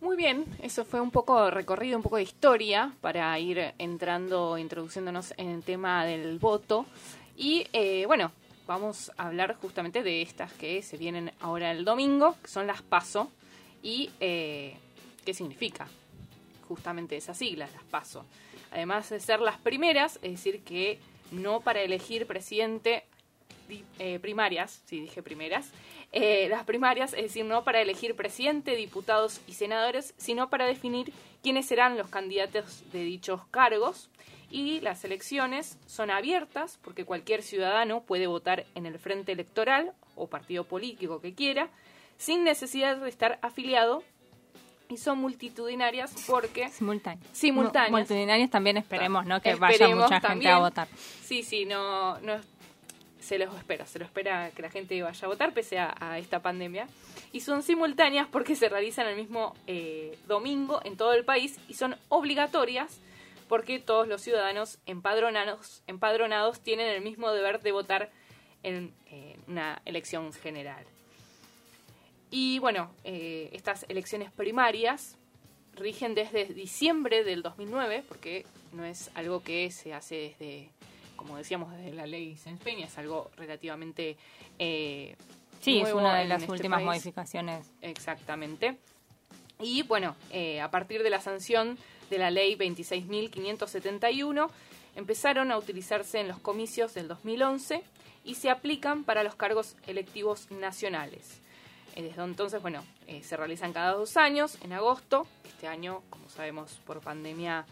Muy 0.00 0.16
bien, 0.16 0.46
eso 0.60 0.84
fue 0.84 1.00
un 1.00 1.12
poco 1.12 1.48
recorrido, 1.52 1.96
un 1.96 2.02
poco 2.02 2.16
de 2.16 2.24
historia 2.24 2.92
para 3.00 3.38
ir 3.38 3.72
entrando, 3.78 4.58
introduciéndonos 4.58 5.32
en 5.36 5.48
el 5.50 5.62
tema 5.62 6.04
del 6.04 6.40
voto. 6.40 6.86
Y 7.36 7.68
eh, 7.72 8.04
bueno, 8.06 8.32
vamos 8.66 9.10
a 9.16 9.26
hablar 9.26 9.56
justamente 9.56 10.02
de 10.02 10.22
estas 10.22 10.52
que 10.52 10.82
se 10.82 10.96
vienen 10.96 11.32
ahora 11.40 11.70
el 11.70 11.84
domingo, 11.84 12.36
que 12.42 12.48
son 12.48 12.66
las 12.66 12.82
PASO. 12.82 13.30
¿Y 13.82 14.10
eh, 14.20 14.76
qué 15.24 15.34
significa? 15.34 15.88
Justamente 16.68 17.16
esas 17.16 17.36
siglas, 17.36 17.72
las 17.72 17.84
PASO. 17.84 18.24
Además 18.70 19.10
de 19.10 19.20
ser 19.20 19.40
las 19.40 19.58
primeras, 19.58 20.16
es 20.22 20.32
decir, 20.32 20.62
que 20.62 20.98
no 21.30 21.60
para 21.60 21.80
elegir 21.80 22.26
presidente 22.26 23.04
eh, 23.98 24.18
primarias, 24.20 24.82
si 24.86 25.00
dije 25.00 25.22
primeras, 25.22 25.70
eh, 26.12 26.46
las 26.48 26.64
primarias, 26.64 27.14
es 27.14 27.22
decir, 27.22 27.44
no 27.44 27.64
para 27.64 27.80
elegir 27.80 28.14
presidente, 28.14 28.76
diputados 28.76 29.40
y 29.46 29.54
senadores, 29.54 30.14
sino 30.18 30.50
para 30.50 30.66
definir 30.66 31.12
quiénes 31.42 31.66
serán 31.66 31.96
los 31.96 32.08
candidatos 32.08 32.82
de 32.92 33.02
dichos 33.04 33.40
cargos. 33.50 34.10
Y 34.54 34.80
las 34.80 35.02
elecciones 35.04 35.78
son 35.86 36.10
abiertas 36.10 36.78
porque 36.82 37.06
cualquier 37.06 37.42
ciudadano 37.42 38.02
puede 38.02 38.26
votar 38.26 38.66
en 38.74 38.84
el 38.84 38.98
frente 38.98 39.32
electoral 39.32 39.92
o 40.14 40.26
partido 40.26 40.64
político 40.64 41.22
que 41.22 41.32
quiera, 41.32 41.70
sin 42.18 42.44
necesidad 42.44 42.98
de 42.98 43.08
estar 43.08 43.38
afiliado. 43.40 44.02
Y 44.90 44.98
son 44.98 45.18
multitudinarias 45.20 46.12
porque... 46.26 46.68
Simultáneas. 46.68 47.26
Simultáneas. 47.32 47.90
Mu- 47.90 47.96
Multitudinarias 47.96 48.50
también 48.50 48.76
esperemos, 48.76 49.24
¿no? 49.24 49.40
Que 49.40 49.54
vaya 49.54 49.88
mucha 49.88 50.08
gente 50.20 50.28
también. 50.28 50.50
a 50.52 50.58
votar. 50.58 50.86
Sí, 51.24 51.42
sí, 51.42 51.64
no, 51.64 52.20
no 52.20 52.34
se 53.18 53.38
los 53.38 53.56
espera, 53.56 53.86
se 53.86 53.98
lo 53.98 54.04
espera 54.04 54.50
que 54.50 54.60
la 54.60 54.68
gente 54.68 55.00
vaya 55.02 55.24
a 55.24 55.28
votar 55.28 55.54
pese 55.54 55.78
a, 55.78 55.94
a 55.98 56.18
esta 56.18 56.42
pandemia. 56.42 56.88
Y 57.32 57.40
son 57.40 57.62
simultáneas 57.62 58.26
porque 58.30 58.54
se 58.54 58.68
realizan 58.68 59.06
el 59.06 59.16
mismo 59.16 59.54
eh, 59.66 60.18
domingo 60.28 60.82
en 60.84 60.98
todo 60.98 61.14
el 61.14 61.24
país 61.24 61.58
y 61.68 61.74
son 61.74 61.96
obligatorias 62.10 63.00
porque 63.52 63.78
todos 63.78 64.08
los 64.08 64.22
ciudadanos 64.22 64.78
empadronados, 64.86 65.82
empadronados 65.86 66.60
tienen 66.60 66.86
el 66.86 67.02
mismo 67.02 67.30
deber 67.32 67.60
de 67.60 67.70
votar 67.70 68.10
en 68.62 68.94
eh, 69.10 69.36
una 69.46 69.82
elección 69.84 70.32
general. 70.32 70.82
Y 72.30 72.60
bueno, 72.60 72.90
eh, 73.04 73.50
estas 73.52 73.84
elecciones 73.90 74.32
primarias 74.32 75.18
rigen 75.74 76.14
desde 76.14 76.46
diciembre 76.46 77.24
del 77.24 77.42
2009, 77.42 78.04
porque 78.08 78.46
no 78.72 78.86
es 78.86 79.10
algo 79.12 79.42
que 79.42 79.70
se 79.70 79.92
hace 79.92 80.34
desde, 80.38 80.70
como 81.16 81.36
decíamos, 81.36 81.76
desde 81.76 81.92
la 81.92 82.06
ley 82.06 82.38
Sáenz 82.38 82.62
Peña, 82.62 82.86
es 82.86 82.96
algo 82.96 83.30
relativamente 83.36 84.16
eh, 84.58 85.14
Sí, 85.60 85.82
es 85.82 85.92
una 85.92 86.16
de 86.16 86.24
las 86.24 86.40
este 86.40 86.52
últimas 86.52 86.78
país. 86.78 86.86
modificaciones. 86.86 87.70
Exactamente. 87.82 88.78
Y 89.60 89.82
bueno, 89.82 90.16
eh, 90.30 90.62
a 90.62 90.70
partir 90.70 91.02
de 91.02 91.10
la 91.10 91.20
sanción 91.20 91.76
de 92.12 92.18
la 92.18 92.30
ley 92.30 92.54
26.571, 92.56 94.50
empezaron 94.96 95.50
a 95.50 95.56
utilizarse 95.56 96.20
en 96.20 96.28
los 96.28 96.38
comicios 96.38 96.92
del 96.92 97.08
2011 97.08 97.82
y 98.24 98.34
se 98.34 98.50
aplican 98.50 99.04
para 99.04 99.22
los 99.22 99.34
cargos 99.34 99.76
electivos 99.86 100.50
nacionales. 100.50 101.40
Eh, 101.96 102.02
Desde 102.02 102.22
entonces, 102.22 102.60
bueno, 102.60 102.84
eh, 103.06 103.22
se 103.22 103.34
realizan 103.38 103.72
cada 103.72 103.92
dos 103.92 104.18
años, 104.18 104.58
en 104.62 104.74
agosto. 104.74 105.26
Este 105.44 105.66
año, 105.68 106.02
como 106.10 106.28
sabemos, 106.28 106.78
por 106.86 107.00
pandemia 107.00 107.64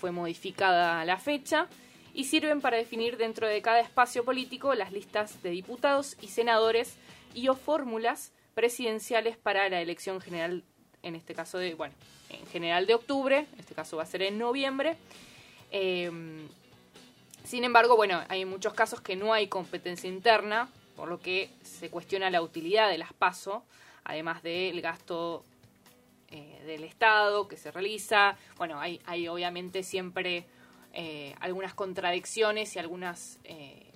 fue 0.00 0.12
modificada 0.12 1.04
la 1.04 1.18
fecha 1.18 1.66
y 2.14 2.26
sirven 2.26 2.60
para 2.60 2.76
definir 2.76 3.16
dentro 3.16 3.48
de 3.48 3.60
cada 3.60 3.80
espacio 3.80 4.24
político 4.24 4.74
las 4.76 4.92
listas 4.92 5.42
de 5.42 5.50
diputados 5.50 6.16
y 6.22 6.28
senadores 6.28 6.96
y 7.34 7.48
o 7.48 7.56
fórmulas 7.56 8.32
presidenciales 8.54 9.36
para 9.36 9.68
la 9.68 9.80
elección 9.80 10.20
general, 10.20 10.62
en 11.02 11.14
este 11.14 11.34
caso 11.34 11.58
de, 11.58 11.74
bueno, 11.74 11.94
en 12.28 12.46
general 12.48 12.86
de 12.86 12.94
octubre, 12.94 13.46
en 13.52 13.58
este 13.58 13.74
caso 13.74 13.96
va 13.96 14.02
a 14.04 14.06
ser 14.06 14.22
en 14.22 14.38
noviembre. 14.38 14.96
Eh, 15.70 16.10
sin 17.44 17.64
embargo, 17.64 17.96
bueno, 17.96 18.22
hay 18.28 18.44
muchos 18.44 18.74
casos 18.74 19.00
que 19.00 19.16
no 19.16 19.32
hay 19.32 19.48
competencia 19.48 20.08
interna, 20.08 20.68
por 20.94 21.08
lo 21.08 21.20
que 21.20 21.50
se 21.64 21.90
cuestiona 21.90 22.30
la 22.30 22.42
utilidad 22.42 22.88
de 22.90 22.98
las 22.98 23.12
PASO, 23.12 23.64
además 24.04 24.42
del 24.42 24.80
gasto 24.80 25.44
eh, 26.30 26.62
del 26.64 26.84
Estado 26.84 27.48
que 27.48 27.56
se 27.56 27.70
realiza. 27.70 28.36
Bueno, 28.56 28.78
hay, 28.78 29.00
hay 29.06 29.26
obviamente 29.26 29.82
siempre 29.82 30.44
eh, 30.92 31.34
algunas 31.40 31.74
contradicciones 31.74 32.76
y 32.76 32.78
algunas, 32.78 33.38
eh, 33.44 33.86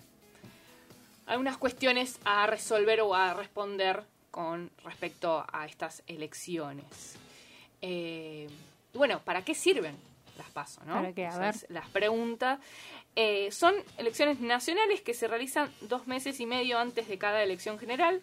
algunas 1.27 1.57
cuestiones 1.59 2.19
a 2.25 2.47
resolver 2.47 3.03
o 3.03 3.15
a 3.15 3.35
responder 3.35 4.03
con 4.35 4.69
respecto 4.83 5.47
a 5.53 5.65
estas 5.65 6.03
elecciones. 6.09 7.15
Eh, 7.81 8.49
bueno, 8.93 9.21
¿para 9.21 9.45
qué 9.45 9.55
sirven 9.55 9.97
las 10.37 10.51
PASO? 10.51 10.81
¿no? 10.87 10.95
¿Para 10.95 11.13
qué? 11.13 11.25
A 11.25 11.39
ver. 11.39 11.55
las 11.69 11.89
preguntas. 11.91 12.59
Eh, 13.15 13.53
son 13.53 13.77
elecciones 13.97 14.41
nacionales 14.41 15.03
que 15.03 15.15
se 15.15 15.29
realizan 15.29 15.73
dos 15.83 16.09
meses 16.09 16.41
y 16.41 16.47
medio 16.47 16.81
antes 16.81 17.07
de 17.07 17.17
cada 17.17 17.45
elección 17.45 17.79
general, 17.79 18.21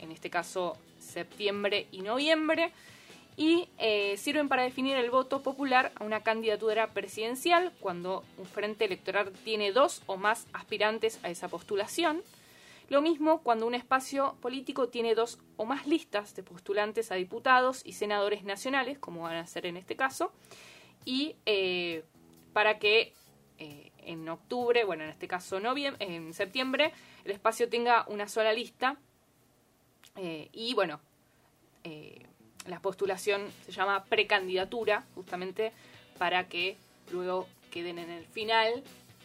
en 0.00 0.10
este 0.10 0.28
caso 0.28 0.76
septiembre 0.98 1.86
y 1.92 2.02
noviembre, 2.02 2.72
y 3.36 3.68
eh, 3.78 4.16
sirven 4.16 4.48
para 4.48 4.64
definir 4.64 4.96
el 4.96 5.12
voto 5.12 5.40
popular 5.40 5.92
a 5.94 6.02
una 6.02 6.24
candidatura 6.24 6.88
presidencial 6.88 7.72
cuando 7.78 8.24
un 8.38 8.46
frente 8.46 8.86
electoral 8.86 9.30
tiene 9.44 9.70
dos 9.70 10.02
o 10.06 10.16
más 10.16 10.48
aspirantes 10.52 11.20
a 11.22 11.30
esa 11.30 11.46
postulación. 11.46 12.24
Lo 12.88 13.02
mismo 13.02 13.42
cuando 13.42 13.66
un 13.66 13.74
espacio 13.74 14.36
político 14.40 14.88
tiene 14.88 15.14
dos 15.14 15.38
o 15.56 15.64
más 15.64 15.86
listas 15.86 16.36
de 16.36 16.44
postulantes 16.44 17.10
a 17.10 17.16
diputados 17.16 17.82
y 17.84 17.94
senadores 17.94 18.44
nacionales, 18.44 18.98
como 18.98 19.22
van 19.22 19.36
a 19.36 19.46
ser 19.46 19.66
en 19.66 19.76
este 19.76 19.96
caso, 19.96 20.32
y 21.04 21.34
eh, 21.46 22.04
para 22.52 22.78
que 22.78 23.12
eh, 23.58 23.90
en 23.98 24.28
octubre, 24.28 24.84
bueno, 24.84 25.02
en 25.02 25.10
este 25.10 25.26
caso 25.26 25.58
en 25.58 26.32
septiembre, 26.32 26.92
el 27.24 27.32
espacio 27.32 27.68
tenga 27.68 28.04
una 28.08 28.28
sola 28.28 28.52
lista 28.52 28.96
eh, 30.16 30.48
y 30.52 30.74
bueno, 30.74 31.00
la 32.66 32.80
postulación 32.80 33.48
se 33.64 33.70
llama 33.70 34.04
precandidatura, 34.04 35.04
justamente 35.14 35.72
para 36.18 36.48
que 36.48 36.76
luego 37.12 37.46
queden 37.70 38.00
en 38.00 38.10
el 38.10 38.26
final, 38.26 38.82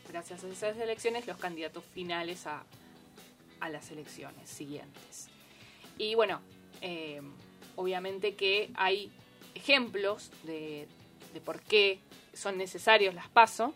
gracias 0.10 0.44
a 0.44 0.48
esas 0.48 0.78
elecciones, 0.78 1.26
los 1.26 1.38
candidatos 1.38 1.84
finales 1.86 2.46
a, 2.46 2.64
a 3.62 3.70
las 3.70 3.90
elecciones 3.92 4.50
siguientes. 4.50 5.30
Y 5.98 6.16
bueno, 6.16 6.42
eh, 6.82 7.22
obviamente 7.76 8.36
que 8.36 8.72
hay 8.76 9.12
ejemplos 9.56 10.32
de, 10.44 10.88
por 11.44 11.62
qué 11.62 12.00
son 12.34 12.58
necesarios 12.58 13.14
las 13.14 13.30
PASO. 13.30 13.74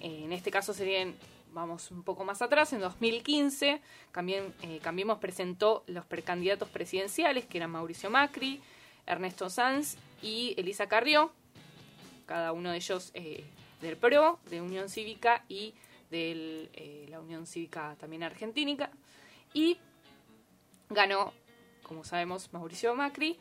Eh, 0.00 0.22
en 0.24 0.32
este 0.32 0.50
caso 0.50 0.72
serían, 0.72 1.14
vamos 1.52 1.90
un 1.90 2.02
poco 2.02 2.24
más 2.24 2.42
atrás, 2.42 2.72
en 2.72 2.80
2015 2.80 3.80
también 4.12 4.52
eh, 4.62 4.80
Cambiemos 4.82 5.18
presentó 5.18 5.84
los 5.86 6.04
precandidatos 6.04 6.68
presidenciales, 6.68 7.46
que 7.46 7.58
eran 7.58 7.70
Mauricio 7.70 8.10
Macri, 8.10 8.60
Ernesto 9.06 9.50
Sanz 9.50 9.96
y 10.22 10.54
Elisa 10.56 10.88
Carrió, 10.88 11.32
cada 12.26 12.52
uno 12.52 12.70
de 12.70 12.76
ellos 12.76 13.10
eh, 13.14 13.44
del 13.80 13.96
PRO, 13.96 14.38
de 14.50 14.60
Unión 14.60 14.88
Cívica 14.88 15.44
y 15.48 15.74
de 16.10 17.06
la 17.10 17.20
Unión 17.20 17.44
Cívica 17.46 17.96
también 17.98 18.22
argentínica. 18.22 18.90
Y 19.54 19.78
ganó, 20.90 21.32
como 21.82 22.04
sabemos, 22.04 22.52
Mauricio 22.52 22.94
Macri, 22.94 23.38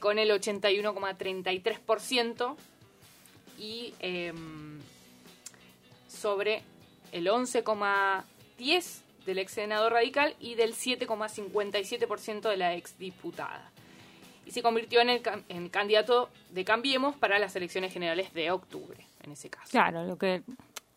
con 0.00 0.18
el 0.18 0.30
81,33% 0.30 2.56
y 3.58 3.94
em, 4.00 4.80
sobre 6.08 6.62
el 7.12 7.28
11,10% 7.28 9.10
del 9.26 9.38
ex 9.38 9.52
senador 9.52 9.92
radical 9.92 10.34
y 10.40 10.54
del 10.54 10.74
7,57% 10.74 12.48
de 12.48 12.56
la 12.56 12.74
ex 12.74 12.98
diputada. 12.98 13.70
Y 14.46 14.52
se 14.52 14.62
convirtió 14.62 15.00
en 15.00 15.10
el 15.10 15.22
en 15.48 15.68
candidato 15.68 16.30
de 16.50 16.64
Cambiemos 16.64 17.14
para 17.14 17.38
las 17.38 17.54
elecciones 17.54 17.92
generales 17.92 18.32
de 18.32 18.50
octubre, 18.50 19.06
en 19.22 19.32
ese 19.32 19.50
caso. 19.50 19.70
Claro, 19.70 20.04
lo 20.04 20.16
que 20.16 20.42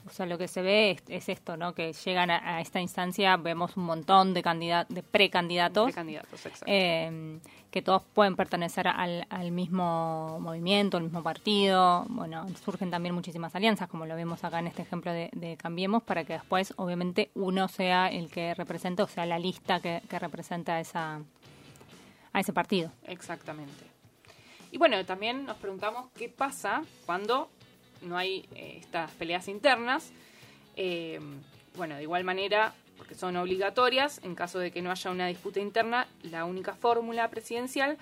o 0.06 0.10
sea, 0.10 0.26
lo 0.26 0.38
que 0.38 0.48
se 0.48 0.62
ve 0.62 0.98
es, 1.08 1.30
esto, 1.30 1.58
¿no? 1.58 1.74
Que 1.74 1.94
llegan 1.94 2.30
a, 2.30 2.62
esta 2.62 2.80
instancia, 2.80 3.38
vemos 3.38 3.78
un 3.78 3.86
montón 3.86 4.34
de, 4.34 4.42
de 4.90 5.04
precandidatos. 5.04 5.86
Precandidatos, 5.86 6.46
exacto. 6.46 6.66
Eh, 6.68 7.40
que 7.74 7.82
todos 7.82 8.04
pueden 8.14 8.36
pertenecer 8.36 8.88
al, 8.88 9.26
al, 9.32 9.52
mismo 9.52 10.38
movimiento, 10.40 10.98
al 10.98 11.04
mismo 11.04 11.24
partido. 11.24 12.06
Bueno, 12.08 12.46
surgen 12.64 12.92
también 12.92 13.16
muchísimas 13.16 13.56
alianzas, 13.56 13.90
como 13.90 14.06
lo 14.06 14.16
vemos 14.16 14.44
acá 14.44 14.60
en 14.60 14.68
este 14.68 14.84
ejemplo 14.84 15.12
de, 15.12 15.58
Cambiemos, 15.58 16.04
para 16.04 16.24
que 16.24 16.34
después, 16.34 16.76
obviamente, 16.78 17.32
uno 17.34 17.68
sea 17.68 18.10
el 18.10 18.30
que 18.30 18.54
represente, 18.54 19.02
o 19.02 19.08
sea, 19.08 19.26
la 19.26 19.40
lista 19.40 19.80
que, 19.80 20.04
que 20.08 20.20
representa 20.20 20.76
a, 20.76 20.82
esa, 20.82 21.22
a 22.32 22.40
ese 22.40 22.54
partido. 22.54 22.92
Exactamente. 23.08 23.86
Y 24.70 24.78
bueno, 24.78 25.04
también 25.04 25.44
nos 25.46 25.58
preguntamos 25.58 26.12
qué 26.16 26.30
pasa 26.30 26.84
cuando 27.08 27.50
no 28.04 28.18
hay 28.18 28.46
eh, 28.56 28.78
estas 28.80 29.12
peleas 29.12 29.48
internas. 29.48 30.12
Eh, 30.76 31.20
bueno, 31.76 31.96
de 31.96 32.04
igual 32.04 32.24
manera, 32.24 32.74
porque 32.98 33.16
son 33.16 33.36
obligatorias, 33.36 34.20
en 34.24 34.36
caso 34.36 34.60
de 34.60 34.72
que 34.72 34.82
no 34.82 34.92
haya 34.92 35.12
una 35.12 35.28
disputa 35.28 35.60
interna, 35.60 36.08
la 36.24 36.46
única 36.46 36.74
fórmula 36.74 37.30
presidencial 37.30 37.98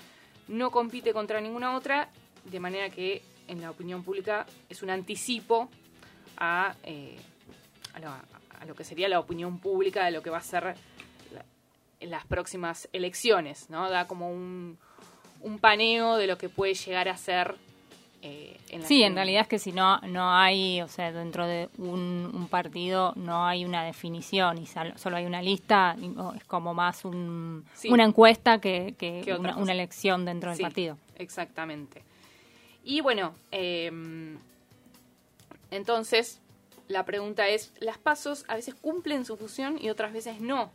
no 0.48 0.72
compite 0.72 1.14
contra 1.14 1.40
ninguna 1.40 1.76
otra, 1.76 2.10
de 2.46 2.60
manera 2.60 2.90
que 2.90 3.22
en 3.48 3.62
la 3.62 3.72
opinión 3.72 4.04
pública 4.04 4.46
es 4.70 4.82
un 4.82 4.90
anticipo 4.90 5.70
a, 6.38 6.76
eh, 6.84 7.18
a, 7.94 8.66
lo, 8.66 8.76
que 8.76 8.84
sería 8.84 9.08
la 9.08 9.20
opinión 9.20 9.60
pública 9.60 10.06
de 10.06 10.12
lo 10.12 10.22
que 10.22 10.30
va 10.30 10.38
a 10.38 10.44
ser 10.44 10.76
en 12.00 12.10
las 12.10 12.26
próximas 12.26 12.90
elecciones, 12.94 13.70
¿no? 13.70 13.90
Da 13.90 14.08
como 14.08 14.32
un, 14.32 14.78
un 15.42 15.60
paneo 15.60 16.18
de 16.18 16.28
lo 16.28 16.38
que 16.38 16.50
puede 16.50 16.74
llegar 16.74 17.10
a 17.10 17.18
ser 17.18 17.56
eh, 18.24 18.58
sí, 18.84 19.02
en 19.04 19.16
realidad 19.16 19.42
es 19.42 19.48
que 19.48 19.58
si 19.58 19.72
no 19.72 20.00
no 20.02 20.32
hay, 20.32 20.82
o 20.82 20.88
sea, 20.88 21.12
dentro 21.12 21.48
de 21.48 21.70
un, 21.78 22.48
partido 22.52 23.14
no 23.16 23.46
hay 23.46 23.66
una 23.66 23.84
definición 23.84 24.58
y 24.58 24.68
solo 24.68 25.16
hay 25.16 25.26
una 25.26 25.42
lista, 25.42 25.96
es 26.36 26.44
como 26.44 26.74
más 26.74 27.06
un, 27.06 27.66
una 27.86 28.04
encuesta 28.04 28.60
que, 28.60 28.96
una, 29.40 29.72
elección 29.72 30.26
dentro 30.26 30.52
del 30.52 30.60
partido. 30.60 30.98
Exactamente. 31.18 32.04
Y 32.84 33.02
bueno, 33.02 33.34
em, 33.52 34.38
entonces 35.72 36.42
la 36.88 37.06
pregunta 37.06 37.48
es, 37.48 37.74
las 37.80 37.98
pasos 37.98 38.46
a 38.48 38.56
veces 38.56 38.76
cumplen 38.76 39.26
su 39.26 39.38
función 39.38 39.78
y 39.82 39.90
otras 39.90 40.14
veces 40.14 40.42
no. 40.42 40.72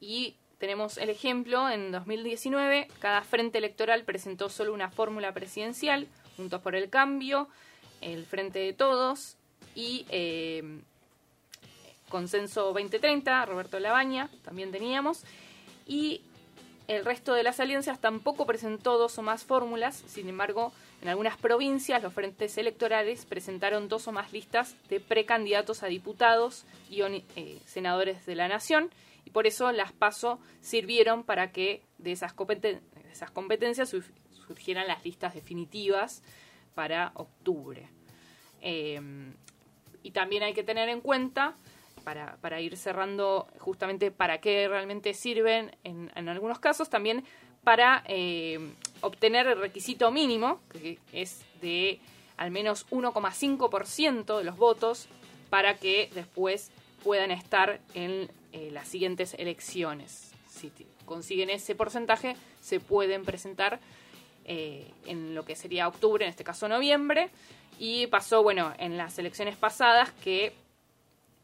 Y 0.00 0.36
tenemos 0.58 0.96
el 0.96 1.10
ejemplo, 1.10 1.68
en 1.68 1.92
2019 1.92 2.88
cada 3.00 3.22
frente 3.22 3.58
electoral 3.58 4.04
presentó 4.04 4.48
solo 4.48 4.72
una 4.72 4.90
fórmula 4.90 5.32
presidencial, 5.32 6.06
Juntos 6.36 6.60
por 6.60 6.74
el 6.74 6.90
Cambio, 6.90 7.48
el 8.00 8.26
Frente 8.26 8.58
de 8.58 8.72
Todos 8.72 9.36
y 9.74 10.06
eh, 10.10 10.80
Consenso 12.08 12.72
2030, 12.72 13.46
Roberto 13.46 13.80
Labaña, 13.80 14.30
también 14.44 14.70
teníamos. 14.70 15.24
Y 15.86 16.20
el 16.88 17.04
resto 17.04 17.34
de 17.34 17.42
las 17.42 17.58
alianzas 17.58 18.00
tampoco 18.00 18.46
presentó 18.46 18.96
dos 18.96 19.18
o 19.18 19.22
más 19.22 19.44
fórmulas, 19.44 20.04
sin 20.06 20.28
embargo, 20.28 20.72
en 21.02 21.08
algunas 21.08 21.36
provincias 21.36 22.02
los 22.02 22.14
frentes 22.14 22.56
electorales 22.58 23.26
presentaron 23.26 23.88
dos 23.88 24.06
o 24.06 24.12
más 24.12 24.32
listas 24.32 24.76
de 24.88 25.00
precandidatos 25.00 25.82
a 25.82 25.88
diputados 25.88 26.64
y 26.88 27.02
eh, 27.02 27.60
senadores 27.66 28.24
de 28.24 28.36
la 28.36 28.46
nación, 28.46 28.90
y 29.24 29.30
por 29.30 29.48
eso 29.48 29.72
las 29.72 29.92
PASO 29.92 30.38
sirvieron 30.60 31.24
para 31.24 31.50
que 31.50 31.82
de 31.98 32.12
esas, 32.12 32.34
de 32.36 32.80
esas 33.10 33.30
competencias 33.32 33.92
surgieran 34.46 34.86
las 34.86 35.04
listas 35.04 35.34
definitivas 35.34 36.22
para 36.74 37.12
octubre. 37.14 37.88
Eh, 38.60 39.00
y 40.02 40.10
también 40.12 40.42
hay 40.42 40.54
que 40.54 40.62
tener 40.62 40.88
en 40.88 41.00
cuenta, 41.00 41.56
para, 42.04 42.36
para, 42.36 42.60
ir 42.60 42.76
cerrando 42.76 43.48
justamente 43.58 44.12
para 44.12 44.40
qué 44.40 44.68
realmente 44.68 45.12
sirven 45.12 45.74
en, 45.82 46.12
en 46.14 46.28
algunos 46.28 46.60
casos, 46.60 46.88
también 46.88 47.24
para 47.64 48.04
eh, 48.06 48.60
obtener 49.00 49.48
el 49.48 49.58
requisito 49.58 50.12
mínimo, 50.12 50.60
que 50.70 51.00
es 51.12 51.44
de 51.60 51.98
al 52.36 52.52
menos 52.52 52.86
1,5% 52.90 54.38
de 54.38 54.44
los 54.44 54.56
votos, 54.56 55.08
para 55.50 55.76
que 55.76 56.08
después 56.14 56.70
puedan 57.02 57.32
estar 57.32 57.80
en 57.94 58.30
eh, 58.52 58.70
las 58.70 58.86
siguientes 58.86 59.34
elecciones. 59.34 60.30
Si 60.48 60.70
consiguen 61.04 61.50
ese 61.50 61.74
porcentaje, 61.74 62.36
se 62.60 62.78
pueden 62.78 63.24
presentar 63.24 63.80
eh, 64.48 64.88
en 65.06 65.34
lo 65.34 65.44
que 65.44 65.56
sería 65.56 65.88
octubre, 65.88 66.24
en 66.24 66.30
este 66.30 66.44
caso 66.44 66.68
noviembre, 66.68 67.30
y 67.80 68.06
pasó, 68.06 68.44
bueno, 68.44 68.72
en 68.78 68.96
las 68.96 69.18
elecciones 69.18 69.56
pasadas 69.56 70.12
que 70.22 70.54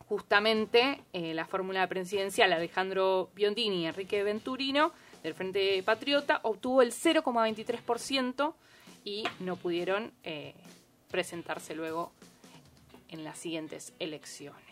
justamente 0.08 1.00
eh, 1.12 1.34
la 1.34 1.46
fórmula 1.46 1.86
presidencial 1.88 2.52
Alejandro 2.52 3.30
Biondini 3.34 3.82
y 3.82 3.86
Enrique 3.86 4.22
Venturino 4.22 4.92
del 5.22 5.34
Frente 5.34 5.82
Patriota 5.82 6.40
obtuvo 6.42 6.82
el 6.82 6.92
0,23% 6.92 8.54
y 9.04 9.24
no 9.40 9.56
pudieron 9.56 10.12
eh, 10.22 10.54
presentarse 11.10 11.74
luego 11.74 12.12
en 13.08 13.24
las 13.24 13.38
siguientes 13.38 13.94
elecciones. 13.98 14.71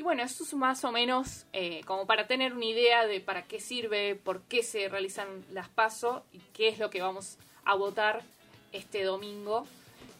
Y 0.00 0.02
bueno, 0.02 0.22
esto 0.22 0.44
es 0.44 0.54
más 0.54 0.82
o 0.86 0.92
menos 0.92 1.44
eh, 1.52 1.82
como 1.84 2.06
para 2.06 2.26
tener 2.26 2.54
una 2.54 2.64
idea 2.64 3.06
de 3.06 3.20
para 3.20 3.42
qué 3.42 3.60
sirve, 3.60 4.14
por 4.14 4.40
qué 4.44 4.62
se 4.62 4.88
realizan 4.88 5.44
las 5.52 5.68
pasos 5.68 6.22
y 6.32 6.38
qué 6.54 6.68
es 6.68 6.78
lo 6.78 6.88
que 6.88 7.02
vamos 7.02 7.36
a 7.66 7.74
votar 7.74 8.22
este 8.72 9.04
domingo 9.04 9.66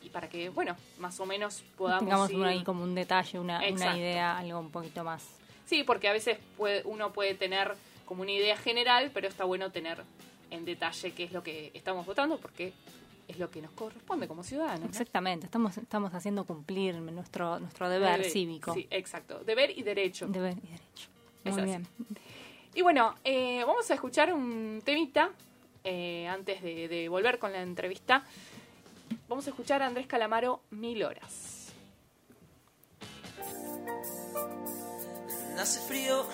y 0.02 0.10
para 0.10 0.28
que, 0.28 0.50
bueno, 0.50 0.76
más 0.98 1.18
o 1.18 1.24
menos 1.24 1.64
podamos... 1.78 2.00
Tengamos 2.04 2.30
ahí 2.46 2.62
como 2.62 2.82
un 2.84 2.94
detalle, 2.94 3.38
una, 3.38 3.62
una, 3.72 3.96
idea, 3.96 4.36
algo 4.36 4.58
un 4.58 4.70
poquito 4.70 5.02
más. 5.02 5.26
Sí, 5.64 5.82
porque 5.82 6.08
a 6.08 6.12
veces 6.12 6.36
puede, 6.58 6.82
uno 6.84 7.14
puede 7.14 7.34
tener 7.34 7.74
como 8.04 8.20
una 8.20 8.32
idea 8.32 8.58
general, 8.58 9.10
pero 9.14 9.28
está 9.28 9.44
bueno 9.44 9.72
tener 9.72 10.04
en 10.50 10.66
detalle 10.66 11.12
qué 11.12 11.24
es 11.24 11.32
lo 11.32 11.42
que 11.42 11.70
estamos 11.72 12.04
votando, 12.04 12.36
porque 12.36 12.74
es 13.30 13.38
lo 13.38 13.50
que 13.50 13.62
nos 13.62 13.70
corresponde 13.72 14.26
como 14.26 14.42
ciudadanos. 14.42 14.88
Exactamente, 14.88 15.46
estamos, 15.46 15.78
estamos 15.78 16.12
haciendo 16.14 16.44
cumplir 16.44 16.96
nuestro, 16.96 17.60
nuestro 17.60 17.88
deber, 17.88 18.24
cívico. 18.24 18.74
Sí, 18.74 18.86
exacto, 18.90 19.38
deber 19.44 19.76
y 19.76 19.82
derecho. 19.82 20.26
Deber 20.26 20.56
y 20.58 20.66
derecho. 20.66 21.08
Muy 21.44 21.62
bien. 21.62 21.86
Y 22.74 22.82
bueno, 22.82 23.14
eh, 23.24 23.62
vamos 23.64 23.90
a 23.90 23.94
escuchar 23.94 24.32
un 24.32 24.82
temita 24.84 25.30
eh, 25.84 26.26
antes 26.28 26.60
de, 26.62 27.08
volver 27.08 27.38
con 27.38 27.52
la 27.52 27.62
entrevista. 27.62 28.24
Vamos 29.28 29.46
a 29.46 29.50
escuchar 29.50 29.82
a 29.82 29.86
Andrés 29.86 30.06
Calamaro 30.06 30.62
Mil 30.70 31.02
Horas. 31.04 31.72
Hace 35.56 35.80
frío 35.80 36.26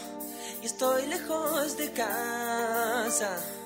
y 0.62 0.66
estoy 0.66 1.06
lejos 1.08 1.76
de 1.76 1.92
casa 1.92 3.65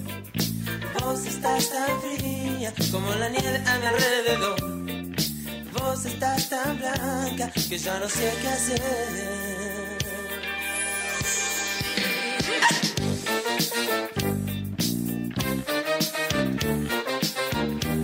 Vos 0.99 1.25
estás 1.25 1.69
tan 1.69 2.01
fría 2.01 2.73
como 2.91 3.13
la 3.15 3.29
nieve 3.29 3.61
a 3.65 3.77
mi 3.79 3.85
alrededor. 3.85 4.59
Vos 5.73 6.05
estás 6.05 6.49
tan 6.49 6.77
blanca 6.77 7.51
que 7.69 7.77
ya 7.77 7.99
no 7.99 8.07
sé 8.09 8.33
qué 8.41 8.47
hacer. 8.47 8.81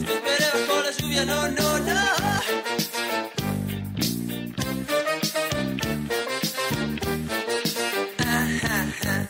Te 0.06 0.13
esperé 0.13 0.47
bajo 0.54 0.82
la 0.84 0.91
lluvia, 0.91 1.26
no, 1.26 1.47
no, 1.50 1.80
no. 1.80 1.97
Ajá, 8.19 8.82
ajá. 8.82 9.30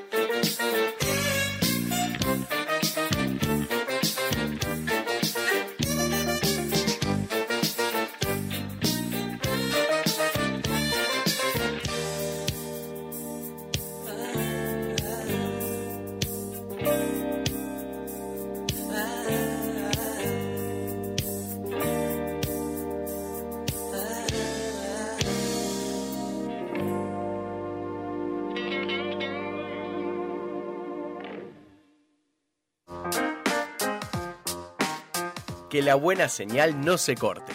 Que 35.71 35.81
la 35.81 35.95
buena 35.95 36.27
señal 36.27 36.81
no 36.81 36.97
se 36.97 37.15
corte. 37.15 37.53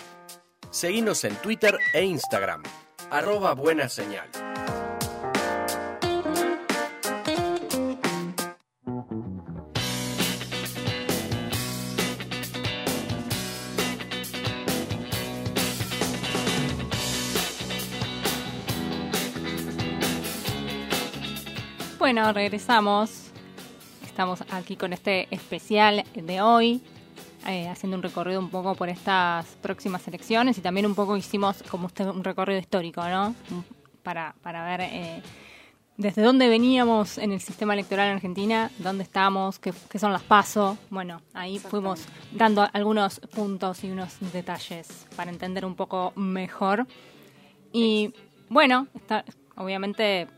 Seguinos 0.70 1.22
en 1.24 1.36
Twitter 1.36 1.78
e 1.92 2.02
Instagram. 2.02 2.62
Arroba 3.10 3.52
buena 3.52 3.90
señal. 3.90 4.26
Bueno, 21.98 22.32
regresamos. 22.32 23.30
Estamos 24.06 24.42
aquí 24.50 24.76
con 24.76 24.94
este 24.94 25.28
especial 25.30 26.06
de 26.14 26.40
hoy, 26.40 26.82
eh, 27.46 27.68
haciendo 27.68 27.96
un 27.96 28.02
recorrido 28.02 28.40
un 28.40 28.50
poco 28.50 28.74
por 28.74 28.88
estas 28.88 29.46
próximas 29.62 30.06
elecciones 30.08 30.58
y 30.58 30.60
también 30.60 30.86
un 30.86 30.94
poco 30.94 31.16
hicimos 31.16 31.62
como 31.70 31.86
usted 31.86 32.06
un 32.06 32.24
recorrido 32.24 32.58
histórico, 32.58 33.06
¿no? 33.08 33.34
Para, 34.02 34.34
para 34.42 34.64
ver 34.64 34.80
eh, 34.82 35.22
desde 35.96 36.22
dónde 36.22 36.48
veníamos 36.48 37.18
en 37.18 37.32
el 37.32 37.40
sistema 37.40 37.74
electoral 37.74 38.08
en 38.08 38.14
Argentina, 38.16 38.70
dónde 38.78 39.04
estamos, 39.04 39.58
qué, 39.58 39.72
qué 39.88 39.98
son 39.98 40.12
las 40.12 40.22
pasos. 40.22 40.76
Bueno, 40.90 41.22
ahí 41.34 41.58
fuimos 41.58 42.04
dando 42.32 42.68
algunos 42.72 43.20
puntos 43.20 43.82
y 43.84 43.90
unos 43.90 44.16
detalles 44.32 45.06
para 45.16 45.30
entender 45.30 45.64
un 45.64 45.74
poco 45.74 46.12
mejor. 46.16 46.86
Y 47.72 48.12
bueno, 48.48 48.86
está, 48.94 49.24
obviamente 49.56 50.28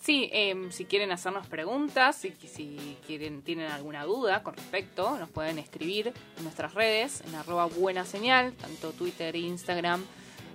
Sí, 0.00 0.30
eh, 0.32 0.68
si 0.70 0.84
quieren 0.84 1.10
hacernos 1.12 1.46
preguntas, 1.48 2.16
si, 2.16 2.30
si 2.46 2.96
quieren 3.06 3.42
tienen 3.42 3.70
alguna 3.70 4.04
duda 4.04 4.42
con 4.42 4.54
respecto, 4.54 5.18
nos 5.18 5.28
pueden 5.28 5.58
escribir 5.58 6.12
en 6.36 6.44
nuestras 6.44 6.72
redes, 6.74 7.22
en 7.26 7.34
arroba 7.34 7.66
buena 7.66 8.04
señal, 8.04 8.52
tanto 8.54 8.92
Twitter 8.92 9.34
e 9.34 9.40
Instagram. 9.40 10.04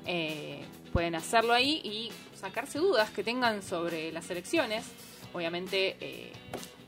eh, 0.06 0.63
pueden 0.91 1.15
hacerlo 1.15 1.53
ahí 1.53 1.82
y 1.84 2.12
sacarse 2.38 2.77
dudas 2.77 3.10
que 3.10 3.23
tengan 3.23 3.62
sobre 3.63 4.12
las 4.12 4.29
elecciones. 4.29 4.86
Obviamente... 5.34 5.97
eh, 5.99 6.32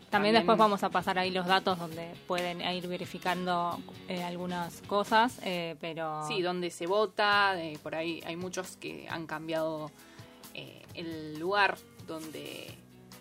También 0.09 0.35
después 0.35 0.57
vamos 0.57 0.83
a 0.83 0.89
pasar 0.89 1.17
ahí 1.19 1.31
los 1.31 1.45
datos 1.47 1.77
donde 1.79 2.13
pueden 2.27 2.61
ir 2.61 2.87
verificando 2.87 3.79
eh, 4.07 4.23
algunas 4.23 4.81
cosas, 4.83 5.39
eh, 5.43 5.75
pero... 5.81 6.25
Sí, 6.27 6.41
donde 6.41 6.69
se 6.71 6.87
vota, 6.87 7.61
eh, 7.61 7.77
por 7.83 7.95
ahí 7.95 8.21
hay 8.25 8.35
muchos 8.35 8.77
que 8.77 9.07
han 9.09 9.25
cambiado 9.27 9.91
eh, 10.53 10.83
el 10.93 11.39
lugar 11.39 11.77
donde 12.07 12.67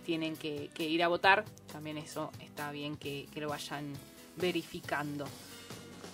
tienen 0.05 0.37
que, 0.37 0.71
que 0.75 0.85
ir 0.85 1.03
a 1.03 1.09
votar. 1.09 1.45
También 1.73 1.99
eso 1.99 2.31
está 2.41 2.71
bien 2.71 2.97
que, 2.97 3.27
que 3.33 3.41
lo 3.41 3.49
vayan 3.49 3.93
verificando. 4.37 5.27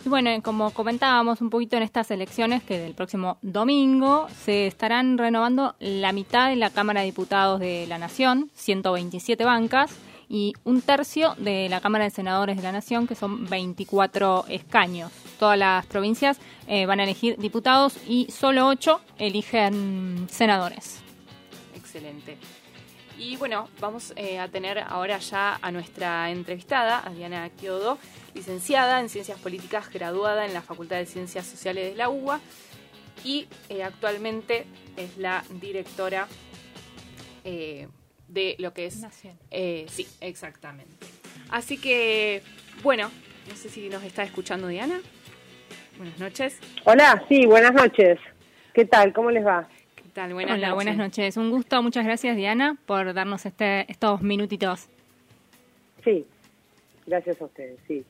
Y 0.04 0.09
bueno, 0.09 0.30
como 0.42 0.70
comentábamos 0.70 1.42
un 1.42 1.50
poquito 1.50 1.76
en 1.76 1.83
estas 1.83 2.11
elecciones, 2.11 2.62
que 2.62 2.78
del 2.78 2.94
próximo 2.94 3.37
domingo 3.42 4.28
se 4.44 4.66
estarán 4.66 5.18
renovando 5.18 5.74
la 5.78 6.12
mitad 6.12 6.48
de 6.48 6.56
la 6.56 6.70
Cámara 6.70 7.00
de 7.00 7.06
Diputados 7.06 7.61
de 7.61 7.87
la 7.87 7.98
Nación, 7.98 8.50
127 8.54 9.44
bancas, 9.44 9.94
y 10.26 10.54
un 10.64 10.80
tercio 10.80 11.35
de 11.38 11.68
la 11.68 11.80
Cámara 11.80 12.04
de 12.04 12.11
Senadores 12.11 12.56
de 12.56 12.62
la 12.62 12.72
Nación, 12.72 13.06
que 13.06 13.14
son 13.14 13.46
24 13.46 14.46
escaños. 14.48 15.11
Todas 15.38 15.59
las 15.59 15.85
provincias 15.87 16.38
eh, 16.66 16.87
van 16.87 17.00
a 17.00 17.02
elegir 17.02 17.37
diputados 17.37 17.98
y 18.09 18.30
solo 18.30 18.68
8 18.68 19.00
eligen 19.18 20.28
senadores. 20.30 21.00
Excelente. 21.74 22.38
Y 23.20 23.37
bueno, 23.37 23.68
vamos 23.80 24.14
eh, 24.16 24.38
a 24.38 24.48
tener 24.48 24.78
ahora 24.78 25.18
ya 25.18 25.59
a 25.61 25.70
nuestra 25.70 26.30
entrevistada, 26.30 27.06
a 27.06 27.11
Diana 27.11 27.50
Kiodo, 27.50 27.98
licenciada 28.35 28.98
en 28.98 29.11
Ciencias 29.11 29.38
Políticas, 29.38 29.92
graduada 29.92 30.46
en 30.46 30.54
la 30.54 30.62
Facultad 30.62 30.96
de 30.96 31.04
Ciencias 31.04 31.44
Sociales 31.44 31.90
de 31.90 31.96
la 31.96 32.09
UBA 32.09 32.40
y 33.22 33.46
eh, 33.68 33.83
actualmente 33.83 34.64
es 34.96 35.18
la 35.18 35.44
directora 35.61 36.28
eh, 37.44 37.88
de 38.26 38.56
lo 38.59 38.72
que 38.72 38.87
es... 38.87 39.00
Nación. 39.00 39.38
Eh, 39.50 39.85
sí, 39.90 40.06
exactamente. 40.22 41.06
Así 41.50 41.76
que, 41.76 42.42
bueno, 42.83 43.11
no 43.50 43.54
sé 43.54 43.68
si 43.68 43.90
nos 43.90 44.02
está 44.02 44.22
escuchando 44.22 44.66
Diana. 44.68 44.98
Buenas 45.98 46.18
noches. 46.18 46.59
Hola, 46.87 47.22
sí, 47.28 47.44
buenas 47.44 47.74
noches. 47.74 48.18
¿Qué 48.72 48.87
tal? 48.87 49.12
¿Cómo 49.12 49.30
les 49.30 49.44
va? 49.44 49.68
¿Qué 50.10 50.14
tal? 50.14 50.34
Buenas 50.34 50.56
Hola, 50.56 50.70
noches. 50.70 50.74
buenas 50.74 50.96
noches. 50.96 51.36
Un 51.36 51.50
gusto, 51.50 51.80
muchas 51.84 52.04
gracias 52.04 52.36
Diana 52.36 52.76
por 52.84 53.14
darnos 53.14 53.46
este, 53.46 53.88
estos 53.88 54.20
minutitos. 54.22 54.88
Sí, 56.02 56.26
gracias 57.06 57.40
a 57.40 57.44
ustedes, 57.44 57.78
sí. 57.86 58.04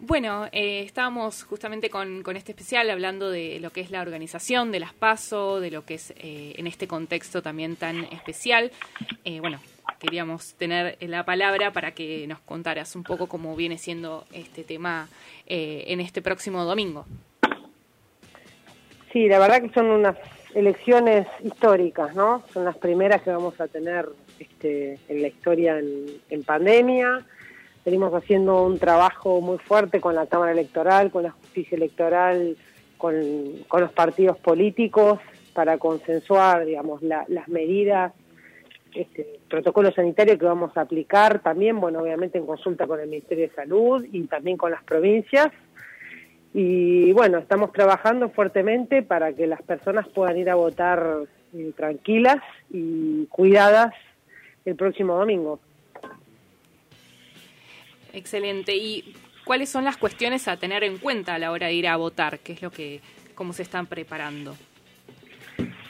Bueno, 0.00 0.46
eh, 0.50 0.80
estábamos 0.80 1.44
justamente 1.44 1.90
con, 1.90 2.24
con 2.24 2.36
este 2.36 2.50
especial 2.50 2.90
hablando 2.90 3.30
de 3.30 3.60
lo 3.60 3.70
que 3.70 3.82
es 3.82 3.92
la 3.92 4.00
organización 4.00 4.72
de 4.72 4.80
las 4.80 4.94
PASO, 4.94 5.60
de 5.60 5.70
lo 5.70 5.84
que 5.84 5.94
es 5.94 6.10
eh, 6.16 6.54
en 6.56 6.66
este 6.66 6.88
contexto 6.88 7.40
también 7.40 7.76
tan 7.76 8.02
especial. 8.06 8.72
Eh, 9.24 9.38
bueno, 9.38 9.60
queríamos 10.00 10.54
tener 10.54 10.98
la 11.02 11.24
palabra 11.24 11.70
para 11.70 11.92
que 11.92 12.26
nos 12.26 12.40
contaras 12.40 12.96
un 12.96 13.04
poco 13.04 13.28
cómo 13.28 13.54
viene 13.54 13.78
siendo 13.78 14.24
este 14.32 14.64
tema 14.64 15.08
eh, 15.46 15.84
en 15.86 16.00
este 16.00 16.20
próximo 16.20 16.64
domingo. 16.64 17.06
Sí, 19.12 19.28
la 19.28 19.38
verdad 19.38 19.62
que 19.62 19.68
son 19.68 19.86
unas 19.86 20.16
elecciones 20.56 21.26
históricas, 21.44 22.14
¿no? 22.14 22.42
Son 22.52 22.64
las 22.64 22.76
primeras 22.78 23.20
que 23.22 23.30
vamos 23.30 23.60
a 23.60 23.68
tener 23.68 24.08
este, 24.38 24.98
en 25.08 25.20
la 25.20 25.28
historia 25.28 25.78
en, 25.78 26.42
pandemia. 26.44 27.24
Venimos 27.84 28.12
haciendo 28.14 28.64
un 28.64 28.78
trabajo 28.78 29.40
muy 29.42 29.58
fuerte 29.58 30.00
con 30.00 30.14
la 30.14 30.26
Cámara 30.26 30.52
Electoral, 30.52 31.10
con 31.10 31.24
la 31.24 31.30
justicia 31.30 31.76
electoral, 31.76 32.56
con, 32.96 33.14
con 33.68 33.82
los 33.82 33.92
partidos 33.92 34.38
políticos 34.38 35.20
para 35.52 35.76
consensuar, 35.76 36.64
digamos, 36.64 37.02
la- 37.02 37.26
las 37.28 37.48
medidas, 37.48 38.12
este, 38.94 39.38
protocolo 39.50 39.92
sanitario 39.92 40.38
que 40.38 40.46
vamos 40.46 40.74
a 40.76 40.80
aplicar 40.80 41.40
también, 41.40 41.78
bueno, 41.80 42.00
obviamente 42.00 42.38
en 42.38 42.46
consulta 42.46 42.86
con 42.86 42.98
el 42.98 43.08
Ministerio 43.08 43.46
de 43.48 43.54
Salud 43.54 44.06
y 44.10 44.22
también 44.24 44.56
con 44.56 44.70
las 44.70 44.82
provincias. 44.84 45.48
Y 46.58 47.12
bueno, 47.12 47.36
estamos 47.36 47.70
trabajando 47.70 48.30
fuertemente 48.30 49.02
para 49.02 49.34
que 49.34 49.46
las 49.46 49.60
personas 49.60 50.08
puedan 50.08 50.38
ir 50.38 50.48
a 50.48 50.54
votar 50.54 51.24
eh, 51.52 51.70
tranquilas 51.76 52.38
y 52.70 53.26
cuidadas 53.26 53.92
el 54.64 54.74
próximo 54.74 55.18
domingo. 55.18 55.60
Excelente. 58.14 58.74
¿Y 58.74 59.14
cuáles 59.44 59.68
son 59.68 59.84
las 59.84 59.98
cuestiones 59.98 60.48
a 60.48 60.56
tener 60.56 60.82
en 60.82 60.96
cuenta 60.96 61.34
a 61.34 61.38
la 61.38 61.50
hora 61.52 61.66
de 61.66 61.74
ir 61.74 61.88
a 61.88 61.96
votar? 61.96 62.38
¿Qué 62.38 62.52
es 62.52 62.62
lo 62.62 62.70
que, 62.70 63.02
cómo 63.34 63.52
se 63.52 63.60
están 63.60 63.84
preparando? 63.84 64.56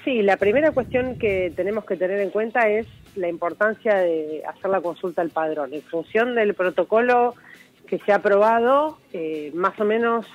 Sí, 0.04 0.20
la 0.22 0.36
primera 0.36 0.72
cuestión 0.72 1.16
que 1.16 1.52
tenemos 1.54 1.84
que 1.84 1.96
tener 1.96 2.18
en 2.18 2.30
cuenta 2.30 2.68
es 2.68 2.88
la 3.14 3.28
importancia 3.28 3.94
de 3.98 4.42
hacer 4.44 4.68
la 4.68 4.80
consulta 4.80 5.22
al 5.22 5.30
padrón. 5.30 5.72
En 5.72 5.82
función 5.82 6.34
del 6.34 6.54
protocolo 6.54 7.36
que 7.86 8.00
se 8.00 8.10
ha 8.10 8.16
aprobado, 8.16 8.98
eh, 9.12 9.52
más 9.54 9.78
o 9.78 9.84
menos 9.84 10.26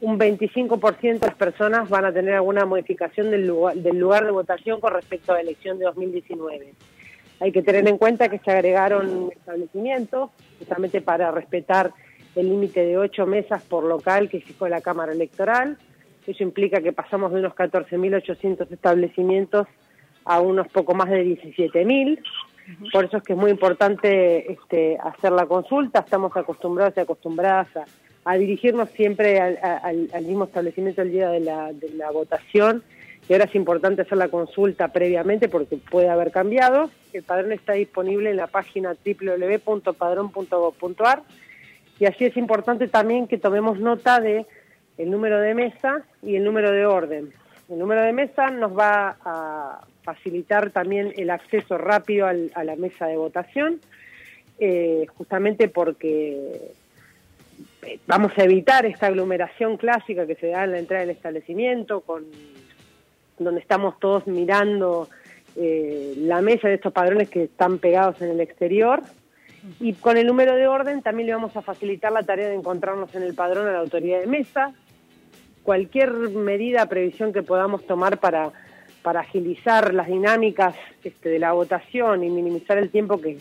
un 0.00 0.18
25% 0.18 1.18
de 1.18 1.26
las 1.26 1.34
personas 1.34 1.88
van 1.88 2.04
a 2.04 2.12
tener 2.12 2.34
alguna 2.34 2.64
modificación 2.64 3.30
del 3.30 3.46
lugar, 3.46 3.76
del 3.76 3.98
lugar 3.98 4.24
de 4.24 4.30
votación 4.30 4.80
con 4.80 4.92
respecto 4.92 5.32
a 5.32 5.36
la 5.36 5.40
elección 5.42 5.78
de 5.78 5.86
2019. 5.86 6.74
Hay 7.40 7.52
que 7.52 7.62
tener 7.62 7.86
en 7.88 7.98
cuenta 7.98 8.28
que 8.28 8.38
se 8.38 8.50
agregaron 8.50 9.30
establecimientos 9.32 10.30
justamente 10.58 11.00
para 11.00 11.30
respetar 11.30 11.92
el 12.34 12.48
límite 12.48 12.84
de 12.84 12.98
ocho 12.98 13.26
mesas 13.26 13.62
por 13.62 13.84
local 13.84 14.28
que 14.28 14.40
fijó 14.40 14.68
la 14.68 14.80
Cámara 14.80 15.12
Electoral. 15.12 15.78
Eso 16.26 16.42
implica 16.42 16.80
que 16.80 16.92
pasamos 16.92 17.32
de 17.32 17.40
unos 17.40 17.54
14.800 17.54 18.70
establecimientos 18.70 19.66
a 20.24 20.40
unos 20.40 20.68
poco 20.68 20.94
más 20.94 21.08
de 21.08 21.24
17.000. 21.24 22.20
Por 22.92 23.06
eso 23.06 23.16
es 23.16 23.22
que 23.22 23.32
es 23.32 23.38
muy 23.38 23.50
importante 23.50 24.52
este, 24.52 24.98
hacer 25.02 25.32
la 25.32 25.46
consulta. 25.46 26.00
Estamos 26.00 26.36
acostumbrados 26.36 26.94
y 26.96 27.00
acostumbradas 27.00 27.68
a, 27.76 27.84
a 28.28 28.36
dirigirnos 28.36 28.90
siempre 28.90 29.40
al, 29.40 30.26
mismo 30.26 30.44
establecimiento 30.44 31.00
el 31.00 31.12
día 31.12 31.30
de 31.30 31.40
la, 31.40 31.72
votación. 32.12 32.82
Y 33.26 33.32
ahora 33.32 33.46
es 33.46 33.54
importante 33.54 34.02
hacer 34.02 34.18
la 34.18 34.28
consulta 34.28 34.88
previamente 34.88 35.48
porque 35.48 35.78
puede 35.78 36.10
haber 36.10 36.30
cambiado. 36.30 36.90
El 37.14 37.22
padrón 37.22 37.52
está 37.52 37.72
disponible 37.72 38.28
en 38.28 38.36
la 38.36 38.46
página 38.46 38.94
www.padrón.gov.ar 39.02 41.22
y 41.98 42.04
así 42.04 42.26
es 42.26 42.36
importante 42.36 42.86
también 42.86 43.28
que 43.28 43.38
tomemos 43.38 43.80
nota 43.80 44.20
de 44.20 44.44
el 44.98 45.10
número 45.10 45.40
de 45.40 45.54
mesa 45.54 46.02
y 46.22 46.36
el 46.36 46.44
número 46.44 46.70
de 46.70 46.84
orden. 46.84 47.32
El 47.70 47.78
número 47.78 48.02
de 48.02 48.12
mesa 48.12 48.50
nos 48.50 48.78
va 48.78 49.16
a 49.24 49.86
facilitar 50.02 50.68
también 50.68 51.14
el 51.16 51.30
acceso 51.30 51.78
rápido 51.78 52.26
a 52.26 52.64
la 52.64 52.76
mesa 52.76 53.06
de 53.06 53.16
votación, 53.16 53.80
eh, 54.58 55.06
justamente 55.16 55.68
porque 55.68 56.74
vamos 58.06 58.32
a 58.36 58.44
evitar 58.44 58.86
esta 58.86 59.06
aglomeración 59.06 59.76
clásica 59.76 60.26
que 60.26 60.34
se 60.34 60.48
da 60.48 60.64
en 60.64 60.72
la 60.72 60.78
entrada 60.78 61.02
del 61.02 61.16
establecimiento, 61.16 62.00
con 62.00 62.26
donde 63.38 63.60
estamos 63.60 63.98
todos 64.00 64.26
mirando 64.26 65.08
eh, 65.56 66.14
la 66.18 66.40
mesa 66.40 66.68
de 66.68 66.74
estos 66.74 66.92
padrones 66.92 67.30
que 67.30 67.44
están 67.44 67.78
pegados 67.78 68.20
en 68.20 68.30
el 68.30 68.40
exterior. 68.40 69.02
Y 69.80 69.92
con 69.94 70.16
el 70.16 70.26
número 70.26 70.54
de 70.54 70.66
orden 70.66 71.02
también 71.02 71.26
le 71.26 71.34
vamos 71.34 71.56
a 71.56 71.62
facilitar 71.62 72.12
la 72.12 72.22
tarea 72.22 72.48
de 72.48 72.54
encontrarnos 72.54 73.14
en 73.14 73.22
el 73.22 73.34
padrón 73.34 73.66
a 73.66 73.72
la 73.72 73.80
autoridad 73.80 74.20
de 74.20 74.26
mesa. 74.26 74.72
Cualquier 75.62 76.12
medida, 76.12 76.86
previsión 76.86 77.32
que 77.32 77.42
podamos 77.42 77.84
tomar 77.86 78.18
para, 78.18 78.52
para 79.02 79.20
agilizar 79.20 79.92
las 79.94 80.06
dinámicas 80.06 80.74
este, 81.04 81.28
de 81.28 81.38
la 81.38 81.52
votación 81.52 82.24
y 82.24 82.30
minimizar 82.30 82.78
el 82.78 82.90
tiempo 82.90 83.20
que, 83.20 83.38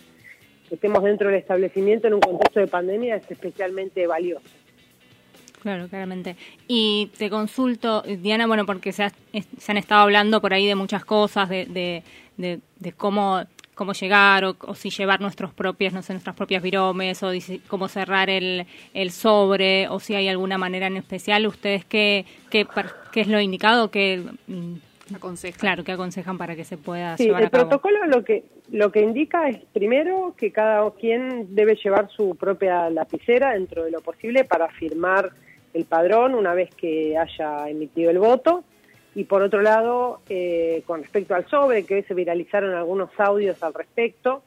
que 0.69 0.75
estemos 0.75 1.03
dentro 1.03 1.27
del 1.29 1.39
establecimiento 1.39 2.07
en 2.07 2.15
un 2.15 2.19
contexto 2.21 2.59
de 2.59 2.67
pandemia 2.67 3.15
es 3.17 3.29
especialmente 3.31 4.05
valioso. 4.07 4.45
Claro, 5.61 5.87
claramente. 5.87 6.35
Y 6.67 7.09
te 7.17 7.29
consulto, 7.29 8.01
Diana, 8.03 8.45
bueno, 8.47 8.65
porque 8.65 8.91
se, 8.91 9.03
ha- 9.03 9.11
se 9.57 9.71
han 9.71 9.77
estado 9.77 10.01
hablando 10.01 10.39
por 10.39 10.53
ahí 10.53 10.65
de 10.67 10.75
muchas 10.75 11.03
cosas, 11.03 11.49
de, 11.49 11.65
de, 11.65 12.03
de- 12.37 12.59
de 12.79 12.91
cómo 12.93 13.41
cómo 13.73 13.93
llegar 13.93 14.43
o, 14.43 14.55
o 14.61 14.73
si 14.73 14.89
llevar 14.89 15.21
nuestros 15.21 15.53
propios, 15.53 15.93
no 15.93 16.01
sé, 16.01 16.11
nuestras 16.13 16.35
propias 16.35 16.63
viromes 16.63 17.21
o 17.21 17.29
cómo 17.67 17.87
cerrar 17.87 18.27
el, 18.27 18.65
el 18.95 19.11
sobre 19.11 19.87
o 19.89 19.99
si 19.99 20.15
hay 20.15 20.27
alguna 20.29 20.57
manera 20.57 20.87
en 20.87 20.97
especial. 20.97 21.45
¿Ustedes 21.45 21.85
qué, 21.85 22.25
qué, 22.49 22.65
qué 23.11 23.21
es 23.21 23.27
lo 23.27 23.39
indicado 23.39 23.91
que 23.91 24.23
aconsejan? 25.15 25.59
Claro, 25.59 25.83
que 25.83 25.91
aconsejan 25.93 26.37
para 26.37 26.55
que 26.55 26.63
se 26.63 26.77
pueda 26.77 27.15
Sí, 27.17 27.25
llevar 27.25 27.41
el 27.41 27.47
a 27.47 27.49
cabo. 27.49 27.69
protocolo 27.69 28.05
lo 28.07 28.23
que 28.23 28.43
lo 28.69 28.91
que 28.91 29.01
indica 29.01 29.47
es 29.47 29.59
primero 29.71 30.33
que 30.37 30.51
cada 30.51 30.89
quien 30.91 31.55
debe 31.55 31.75
llevar 31.75 32.09
su 32.09 32.35
propia 32.35 32.89
lapicera 32.89 33.53
dentro 33.53 33.85
de 33.85 33.91
lo 33.91 34.01
posible 34.01 34.43
para 34.43 34.67
firmar 34.69 35.31
el 35.73 35.85
padrón 35.85 36.35
una 36.35 36.53
vez 36.53 36.73
que 36.75 37.17
haya 37.17 37.69
emitido 37.69 38.11
el 38.11 38.19
voto 38.19 38.63
y 39.15 39.23
por 39.23 39.41
otro 39.41 39.61
lado 39.61 40.19
eh, 40.29 40.83
con 40.85 41.01
respecto 41.01 41.33
al 41.33 41.47
sobre 41.47 41.85
que 41.85 41.95
hoy 41.95 42.03
se 42.03 42.13
viralizaron 42.13 42.75
algunos 42.75 43.09
audios 43.17 43.61
al 43.63 43.73
respecto 43.73 44.43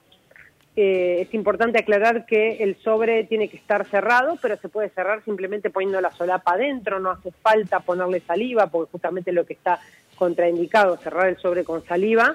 eh, 0.82 1.20
es 1.20 1.34
importante 1.34 1.78
aclarar 1.78 2.24
que 2.24 2.62
el 2.62 2.74
sobre 2.76 3.24
tiene 3.24 3.48
que 3.48 3.58
estar 3.58 3.84
cerrado, 3.84 4.38
pero 4.40 4.56
se 4.56 4.70
puede 4.70 4.88
cerrar 4.88 5.22
simplemente 5.26 5.68
poniendo 5.68 6.00
la 6.00 6.10
solapa 6.10 6.52
adentro, 6.52 6.98
no 6.98 7.10
hace 7.10 7.32
falta 7.32 7.80
ponerle 7.80 8.20
saliva, 8.20 8.66
porque 8.68 8.90
justamente 8.90 9.30
lo 9.30 9.44
que 9.44 9.52
está 9.52 9.78
contraindicado 10.16 10.96
cerrar 10.96 11.28
el 11.28 11.36
sobre 11.36 11.64
con 11.64 11.84
saliva. 11.84 12.34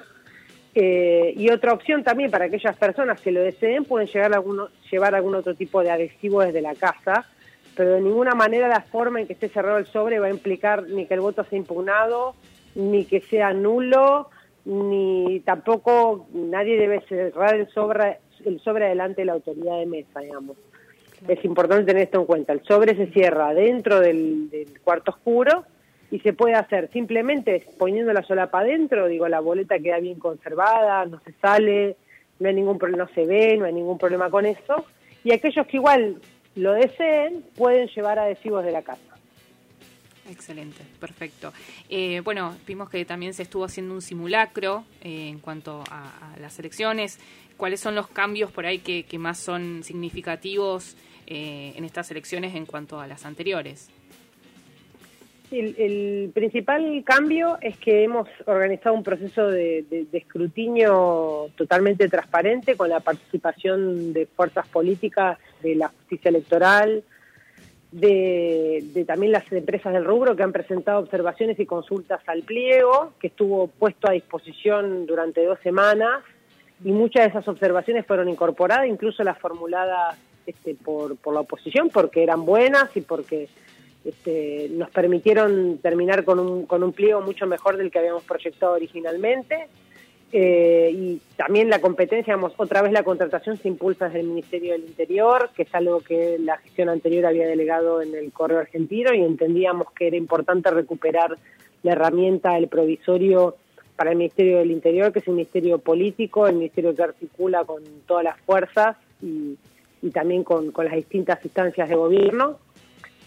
Eh, 0.76 1.34
y 1.36 1.50
otra 1.50 1.72
opción 1.72 2.04
también 2.04 2.30
para 2.30 2.44
aquellas 2.44 2.76
personas 2.76 3.20
que 3.20 3.32
lo 3.32 3.40
deseen, 3.40 3.84
pueden 3.84 4.06
llegar 4.06 4.32
alguno, 4.32 4.68
llevar 4.92 5.16
algún 5.16 5.34
otro 5.34 5.56
tipo 5.56 5.82
de 5.82 5.90
adhesivo 5.90 6.42
desde 6.42 6.60
la 6.60 6.76
casa, 6.76 7.26
pero 7.74 7.94
de 7.94 8.00
ninguna 8.00 8.36
manera 8.36 8.68
la 8.68 8.82
forma 8.82 9.20
en 9.20 9.26
que 9.26 9.32
esté 9.32 9.48
cerrado 9.48 9.78
el 9.78 9.86
sobre 9.86 10.20
va 10.20 10.28
a 10.28 10.30
implicar 10.30 10.84
ni 10.84 11.06
que 11.06 11.14
el 11.14 11.20
voto 11.20 11.42
sea 11.42 11.58
impugnado, 11.58 12.36
ni 12.76 13.06
que 13.06 13.22
sea 13.22 13.52
nulo, 13.52 14.30
ni 14.66 15.40
tampoco 15.40 16.28
nadie 16.32 16.78
debe 16.78 17.00
cerrar 17.08 17.54
el 17.54 17.68
sobre, 17.70 18.18
el 18.46 18.60
sobre 18.60 18.88
delante 18.88 19.22
de 19.22 19.26
la 19.26 19.32
autoridad 19.34 19.78
de 19.78 19.86
mesa, 19.86 20.20
digamos. 20.20 20.56
Es 21.28 21.44
importante 21.44 21.84
tener 21.84 22.02
esto 22.02 22.20
en 22.20 22.26
cuenta. 22.26 22.52
El 22.52 22.62
sobre 22.64 22.94
se 22.96 23.06
cierra 23.08 23.54
dentro 23.54 24.00
del, 24.00 24.50
del 24.50 24.80
cuarto 24.80 25.12
oscuro 25.12 25.64
y 26.10 26.20
se 26.20 26.32
puede 26.32 26.54
hacer 26.54 26.90
simplemente 26.92 27.66
poniendo 27.78 28.12
la 28.12 28.22
solapa 28.22 28.60
adentro, 28.60 29.08
digo, 29.08 29.28
la 29.28 29.40
boleta 29.40 29.78
queda 29.78 29.98
bien 29.98 30.18
conservada, 30.18 31.04
no 31.06 31.20
se 31.24 31.32
sale, 31.40 31.96
no 32.38 32.48
hay 32.48 32.54
ningún 32.54 32.78
problema, 32.78 33.04
no 33.04 33.14
se 33.14 33.26
ve, 33.26 33.56
no 33.56 33.64
hay 33.64 33.72
ningún 33.72 33.98
problema 33.98 34.30
con 34.30 34.46
eso. 34.46 34.84
Y 35.24 35.32
aquellos 35.32 35.66
que 35.66 35.78
igual 35.78 36.16
lo 36.54 36.72
deseen 36.72 37.44
pueden 37.56 37.88
llevar 37.88 38.18
adhesivos 38.18 38.64
de 38.64 38.72
la 38.72 38.82
casa. 38.82 39.00
Excelente, 40.30 40.82
perfecto. 40.98 41.52
Eh, 41.88 42.20
bueno, 42.20 42.56
vimos 42.66 42.90
que 42.90 43.04
también 43.04 43.32
se 43.32 43.42
estuvo 43.42 43.64
haciendo 43.64 43.94
un 43.94 44.02
simulacro 44.02 44.84
eh, 45.00 45.28
en 45.28 45.38
cuanto 45.38 45.84
a, 45.88 46.32
a 46.34 46.40
las 46.40 46.58
elecciones. 46.58 47.20
¿Cuáles 47.56 47.80
son 47.80 47.94
los 47.94 48.08
cambios 48.08 48.50
por 48.50 48.66
ahí 48.66 48.78
que, 48.78 49.18
más 49.18 49.38
son 49.38 49.82
significativos 49.82 50.96
eh, 51.26 51.72
en 51.76 51.84
estas 51.84 52.10
elecciones 52.10 52.54
en 52.54 52.66
cuanto 52.66 53.00
a 53.00 53.06
las 53.06 53.24
anteriores? 53.24 53.88
El, 55.50 56.32
principal 56.34 57.02
cambio 57.04 57.56
es 57.60 57.78
que 57.78 58.02
hemos 58.02 58.28
organizado 58.46 58.94
un 58.94 59.04
proceso 59.04 59.48
de, 59.48 60.06
escrutinio 60.12 61.50
totalmente 61.56 62.08
transparente 62.08 62.76
con 62.76 62.90
la 62.90 63.00
participación 63.00 64.12
de 64.12 64.26
fuerzas 64.26 64.66
políticas, 64.68 65.38
de 65.62 65.76
la 65.76 65.88
justicia 65.88 66.28
electoral, 66.30 67.04
de 67.92 69.04
también 69.06 69.32
las 69.32 69.50
empresas 69.52 69.92
del 69.94 70.04
rubro 70.04 70.36
que 70.36 70.42
han 70.42 70.52
presentado 70.52 70.98
observaciones 70.98 71.58
y 71.60 71.64
consultas 71.64 72.20
al 72.26 72.42
pliego, 72.42 73.14
que 73.20 73.28
estuvo 73.28 73.68
puesto 73.68 74.10
a 74.10 74.12
disposición 74.12 75.06
durante 75.06 75.44
dos 75.44 75.60
semanas 75.60 76.22
y 76.84 76.92
muchas 76.92 77.24
de 77.24 77.28
esas 77.30 77.48
observaciones 77.48 78.06
fueron 78.06 78.28
incorporadas, 78.28 78.86
incluso 78.86 79.24
las 79.24 79.38
formuladas 79.38 80.18
este, 80.46 80.74
por, 80.74 81.16
por 81.16 81.34
la 81.34 81.40
oposición, 81.40 81.88
porque 81.90 82.22
eran 82.22 82.44
buenas 82.44 82.94
y 82.96 83.00
porque 83.00 83.48
este, 84.04 84.68
nos 84.70 84.90
permitieron 84.90 85.78
terminar 85.78 86.24
con 86.24 86.38
un, 86.38 86.66
con 86.66 86.82
un 86.82 86.92
pliego 86.92 87.20
mucho 87.20 87.46
mejor 87.46 87.76
del 87.76 87.90
que 87.90 87.98
habíamos 87.98 88.22
proyectado 88.24 88.74
originalmente. 88.74 89.66
Eh, 90.32 90.90
y 90.92 91.20
también 91.36 91.70
la 91.70 91.80
competencia, 91.80 92.34
digamos, 92.34 92.52
otra 92.56 92.82
vez 92.82 92.92
la 92.92 93.04
contratación 93.04 93.56
se 93.56 93.68
impulsa 93.68 94.06
desde 94.06 94.20
el 94.20 94.26
Ministerio 94.26 94.72
del 94.72 94.84
Interior, 94.84 95.50
que 95.56 95.62
es 95.62 95.74
algo 95.74 96.00
que 96.00 96.36
la 96.38 96.58
gestión 96.58 96.88
anterior 96.88 97.26
había 97.26 97.46
delegado 97.46 98.02
en 98.02 98.14
el 98.14 98.32
Correo 98.32 98.58
Argentino 98.58 99.14
y 99.14 99.22
entendíamos 99.22 99.90
que 99.92 100.08
era 100.08 100.16
importante 100.16 100.70
recuperar 100.70 101.36
la 101.82 101.92
herramienta 101.92 102.54
del 102.54 102.68
provisorio 102.68 103.56
para 103.96 104.10
el 104.10 104.16
Ministerio 104.16 104.58
del 104.58 104.70
Interior, 104.70 105.12
que 105.12 105.20
es 105.20 105.28
un 105.28 105.36
ministerio 105.36 105.78
político, 105.78 106.46
el 106.46 106.56
ministerio 106.56 106.94
que 106.94 107.02
articula 107.02 107.64
con 107.64 107.82
todas 108.06 108.24
las 108.24 108.38
fuerzas 108.40 108.96
y, 109.22 109.56
también 110.12 110.44
con, 110.44 110.72
las 110.76 110.94
distintas 110.94 111.44
instancias 111.44 111.88
de 111.88 111.96
gobierno 111.96 112.58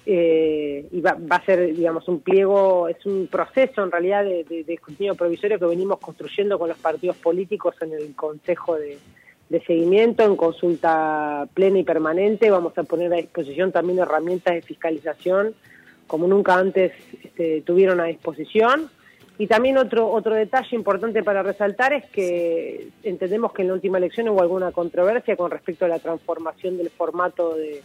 eh, 0.06 0.88
y 0.92 1.02
va, 1.02 1.18
va, 1.20 1.36
a 1.36 1.46
ser, 1.46 1.76
digamos, 1.76 2.08
un 2.08 2.22
pliego, 2.22 2.88
es 2.88 3.06
un 3.06 3.28
proceso 3.28 3.84
en 3.84 3.92
realidad 3.92 4.24
de, 4.24 4.46
de, 4.46 4.74
escrutinio 4.74 5.16
provisorio 5.16 5.60
que 5.60 5.66
venimos 5.66 6.00
construyendo 6.00 6.58
con 6.58 6.70
los 6.70 6.78
partidos 6.78 7.18
políticos 7.18 7.76
en 7.82 7.92
el 7.94 8.16
Consejo 8.16 8.78
de, 8.78 8.98
de, 9.50 9.62
Seguimiento, 9.66 10.24
en 10.24 10.38
consulta 10.38 11.48
plena 11.54 11.80
y 11.80 11.84
permanente. 11.84 12.50
Vamos 12.50 12.78
a 12.78 12.84
poner 12.84 13.12
a 13.14 13.18
disposición 13.18 13.74
también 13.74 14.00
herramientas 14.00 14.54
de 14.54 14.62
fiscalización 14.62 15.54
como 16.10 16.28
nunca 16.28 16.56
antes 16.56 16.92
este, 17.24 17.62
tuvieron 17.62 18.02
a 18.02 18.06
disposición. 18.06 18.90
Y 19.40 19.48
también 19.48 19.78
otro, 19.78 20.12
otro 20.12 20.36
detalle 20.36 20.76
importante 20.76 21.24
para 21.24 21.42
resaltar 21.42 21.94
es 21.94 22.06
que 22.12 22.90
entendemos 23.04 23.54
que 23.54 23.62
en 23.64 23.70
la 23.70 23.74
última 23.74 23.98
elección 23.98 24.30
hubo 24.30 24.42
alguna 24.42 24.72
controversia 24.72 25.36
con 25.36 25.50
respecto 25.50 25.86
a 25.86 25.88
la 25.88 25.98
transformación 25.98 26.78
del 26.78 26.92
formato 26.92 27.56
de 27.56 27.82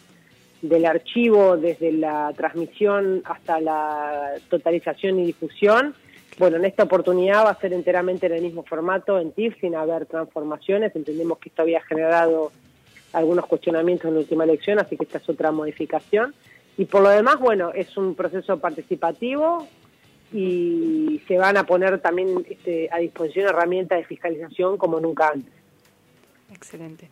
del 0.68 0.86
archivo 0.86 1.58
desde 1.58 1.92
la 1.92 2.32
transmisión 2.34 3.22
hasta 3.26 3.60
la 3.60 4.32
totalización 4.48 5.18
y 5.18 5.26
difusión. 5.26 5.94
Bueno, 6.38 6.56
en 6.56 6.64
esta 6.64 6.84
oportunidad 6.84 7.44
va 7.44 7.50
a 7.50 7.60
ser 7.60 7.74
enteramente 7.74 8.26
en 8.26 8.32
el 8.32 8.42
mismo 8.42 8.64
formato, 8.64 9.18
en 9.20 9.32
TIFF, 9.32 9.60
sin 9.60 9.74
haber 9.74 10.06
transformaciones. 10.06 10.96
Entendemos 10.96 11.38
que 11.38 11.50
esto 11.50 11.62
había 11.62 11.82
generado 11.82 12.50
algunos 13.12 13.46
cuestionamientos 13.46 14.08
en 14.08 14.14
la 14.14 14.20
última 14.20 14.44
elección, 14.44 14.78
así 14.78 14.96
que 14.96 15.04
esta 15.04 15.18
es 15.18 15.28
otra 15.28 15.52
modificación. 15.52 16.34
Y 16.78 16.86
por 16.86 17.02
lo 17.02 17.10
demás, 17.10 17.38
bueno, 17.38 17.70
es 17.72 17.96
un 17.98 18.14
proceso 18.14 18.58
participativo 18.58 19.68
y 20.36 21.22
se 21.28 21.38
van 21.38 21.56
a 21.56 21.64
poner 21.64 22.00
también 22.00 22.44
este, 22.50 22.88
a 22.90 22.98
disposición 22.98 23.46
herramientas 23.46 23.98
de 23.98 24.04
fiscalización 24.04 24.76
como 24.76 24.98
nunca 24.98 25.28
antes. 25.28 25.52
Excelente. 26.52 27.08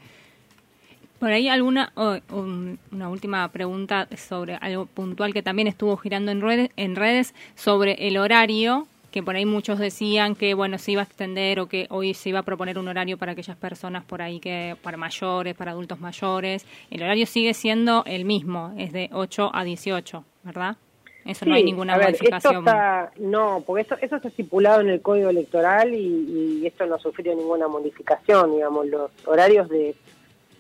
Por 1.21 1.31
ahí 1.31 1.49
alguna 1.49 1.93
oh, 1.95 2.17
un, 2.31 2.81
una 2.91 3.09
última 3.09 3.49
pregunta 3.53 4.09
sobre 4.17 4.57
algo 4.57 4.87
puntual 4.87 5.33
que 5.33 5.41
también 5.41 5.69
estuvo 5.69 5.97
girando 5.97 6.33
en 6.33 6.41
redes, 6.41 6.71
en 6.77 6.97
redes 6.97 7.33
sobre 7.55 8.09
el 8.09 8.19
horario 8.19 8.89
que 9.13 9.23
por 9.23 9.37
ahí 9.37 9.47
muchos 9.47 9.79
decían 9.79 10.35
que 10.35 10.55
bueno 10.55 10.79
se 10.79 10.93
iba 10.93 11.03
a 11.03 11.05
extender 11.05 11.61
o 11.61 11.69
que 11.69 11.87
hoy 11.91 12.15
se 12.15 12.31
iba 12.31 12.41
a 12.41 12.43
proponer 12.43 12.77
un 12.77 12.89
horario 12.89 13.19
para 13.19 13.33
aquellas 13.33 13.57
personas 13.57 14.03
por 14.03 14.21
ahí 14.21 14.41
que 14.41 14.75
para 14.83 14.97
mayores, 14.97 15.55
para 15.55 15.71
adultos 15.71 16.01
mayores. 16.01 16.67
El 16.91 17.03
horario 17.03 17.27
sigue 17.27 17.55
siendo 17.55 18.03
el 18.05 18.25
mismo, 18.25 18.75
es 18.77 18.93
de 18.93 19.11
8 19.13 19.53
a 19.55 19.63
18, 19.63 20.25
¿verdad? 20.43 20.77
Eso 21.25 21.45
sí, 21.45 21.51
no 21.51 21.57
hay 21.57 21.65
ninguna 21.65 21.97
ver, 21.97 22.09
modificación. 22.09 22.55
Esto 22.55 22.71
está, 22.71 23.13
no, 23.19 23.63
porque 23.67 23.83
eso, 23.83 23.97
eso 24.01 24.17
está 24.17 24.29
estipulado 24.29 24.81
en 24.81 24.91
el 24.91 25.01
Código 25.01 25.31
Electoral 25.31 25.95
y, 25.95 26.61
y 26.63 26.67
esto 26.67 26.87
no 26.87 26.99
sufrió 26.99 27.35
ninguna 27.35 27.69
modificación, 27.69 28.53
digamos, 28.53 28.87
los 28.87 29.11
horarios 29.27 29.69
de 29.69 29.95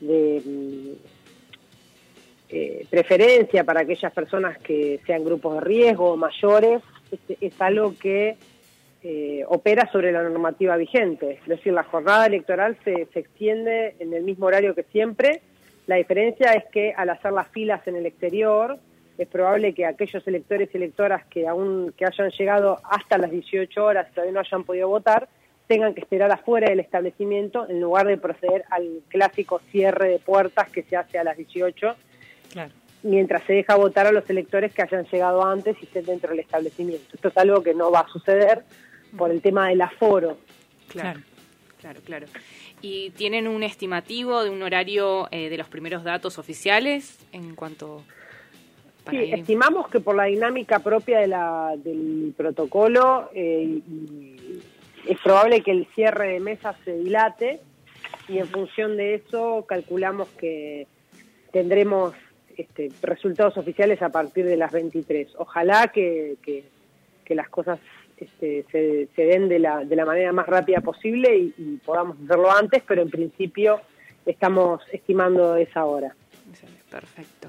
de 0.02 0.96
eh, 2.48 2.86
preferencia 2.90 3.64
para 3.64 3.80
aquellas 3.80 4.12
personas 4.12 4.58
que 4.58 5.00
sean 5.06 5.24
grupos 5.24 5.54
de 5.54 5.60
riesgo 5.60 6.16
mayores, 6.16 6.82
es, 7.10 7.20
es 7.40 7.60
algo 7.60 7.94
que 7.98 8.36
eh, 9.04 9.44
opera 9.48 9.90
sobre 9.90 10.12
la 10.12 10.22
normativa 10.22 10.76
vigente. 10.76 11.38
Es 11.42 11.46
decir, 11.46 11.72
la 11.72 11.84
jornada 11.84 12.26
electoral 12.26 12.76
se, 12.84 13.06
se 13.12 13.20
extiende 13.20 13.96
en 14.00 14.12
el 14.12 14.24
mismo 14.24 14.46
horario 14.46 14.74
que 14.74 14.82
siempre. 14.84 15.40
La 15.86 15.96
diferencia 15.96 16.52
es 16.52 16.64
que 16.72 16.92
al 16.96 17.10
hacer 17.10 17.32
las 17.32 17.48
filas 17.48 17.86
en 17.86 17.96
el 17.96 18.06
exterior, 18.06 18.78
es 19.18 19.28
probable 19.28 19.74
que 19.74 19.86
aquellos 19.86 20.26
electores 20.26 20.70
y 20.72 20.76
electoras 20.76 21.24
que 21.26 21.46
aún 21.46 21.92
que 21.96 22.06
hayan 22.06 22.30
llegado 22.30 22.78
hasta 22.84 23.18
las 23.18 23.30
18 23.30 23.84
horas 23.84 24.08
y 24.10 24.14
todavía 24.14 24.32
no 24.32 24.40
hayan 24.40 24.64
podido 24.64 24.88
votar, 24.88 25.28
tengan 25.66 25.94
que 25.94 26.00
esperar 26.00 26.30
afuera 26.30 26.68
del 26.68 26.80
establecimiento 26.80 27.68
en 27.68 27.80
lugar 27.80 28.06
de 28.06 28.18
proceder 28.18 28.64
al 28.70 29.00
clásico 29.08 29.60
cierre 29.70 30.08
de 30.08 30.18
puertas 30.18 30.70
que 30.70 30.82
se 30.82 30.96
hace 30.96 31.18
a 31.18 31.24
las 31.24 31.36
18, 31.36 31.96
claro. 32.52 32.72
mientras 33.02 33.42
se 33.44 33.54
deja 33.54 33.76
votar 33.76 34.06
a 34.06 34.12
los 34.12 34.28
electores 34.28 34.72
que 34.74 34.82
hayan 34.82 35.04
llegado 35.06 35.44
antes 35.44 35.76
y 35.80 35.84
estén 35.84 36.04
dentro 36.04 36.30
del 36.30 36.40
establecimiento. 36.40 37.14
Esto 37.14 37.28
es 37.28 37.36
algo 37.36 37.62
que 37.62 37.74
no 37.74 37.90
va 37.90 38.00
a 38.00 38.08
suceder 38.08 38.64
por 39.16 39.30
el 39.30 39.40
tema 39.40 39.68
del 39.68 39.80
aforo. 39.80 40.38
Claro, 40.88 41.20
claro, 41.80 42.00
claro. 42.04 42.26
¿Y 42.80 43.10
tienen 43.10 43.46
un 43.46 43.62
estimativo 43.62 44.42
de 44.42 44.50
un 44.50 44.62
horario 44.62 45.28
eh, 45.30 45.48
de 45.48 45.56
los 45.56 45.68
primeros 45.68 46.04
datos 46.04 46.38
oficiales 46.38 47.18
en 47.32 47.54
cuanto... 47.54 48.04
Sí, 49.10 49.16
ir... 49.16 49.34
estimamos 49.34 49.88
que 49.88 50.00
por 50.00 50.16
la 50.16 50.24
dinámica 50.24 50.78
propia 50.78 51.20
de 51.20 51.26
la, 51.26 51.74
del 51.76 52.34
protocolo 52.36 53.30
eh, 53.34 53.80
es 55.06 55.18
probable 55.20 55.62
que 55.62 55.72
el 55.72 55.86
cierre 55.94 56.34
de 56.34 56.40
mesas 56.40 56.76
se 56.84 56.96
dilate 56.96 57.60
y 58.28 58.38
en 58.38 58.46
función 58.48 58.96
de 58.96 59.14
eso 59.14 59.64
calculamos 59.68 60.28
que 60.38 60.86
tendremos 61.50 62.14
este, 62.56 62.90
resultados 63.02 63.56
oficiales 63.56 64.00
a 64.02 64.10
partir 64.10 64.44
de 64.44 64.56
las 64.56 64.72
23. 64.72 65.28
Ojalá 65.38 65.88
que, 65.88 66.36
que, 66.42 66.64
que 67.24 67.34
las 67.34 67.48
cosas 67.48 67.80
este, 68.16 68.64
se, 68.70 69.08
se, 69.14 69.22
den 69.24 69.48
de 69.48 69.58
la, 69.58 69.84
de 69.84 69.96
la 69.96 70.04
manera 70.04 70.32
más 70.32 70.46
rápida 70.46 70.80
posible 70.80 71.36
y, 71.36 71.54
y, 71.58 71.76
podamos 71.84 72.16
hacerlo 72.24 72.50
antes, 72.50 72.82
pero 72.86 73.02
en 73.02 73.10
principio 73.10 73.80
estamos 74.24 74.82
estimando 74.92 75.56
esa 75.56 75.84
hora. 75.84 76.14
Perfecto. 76.90 77.48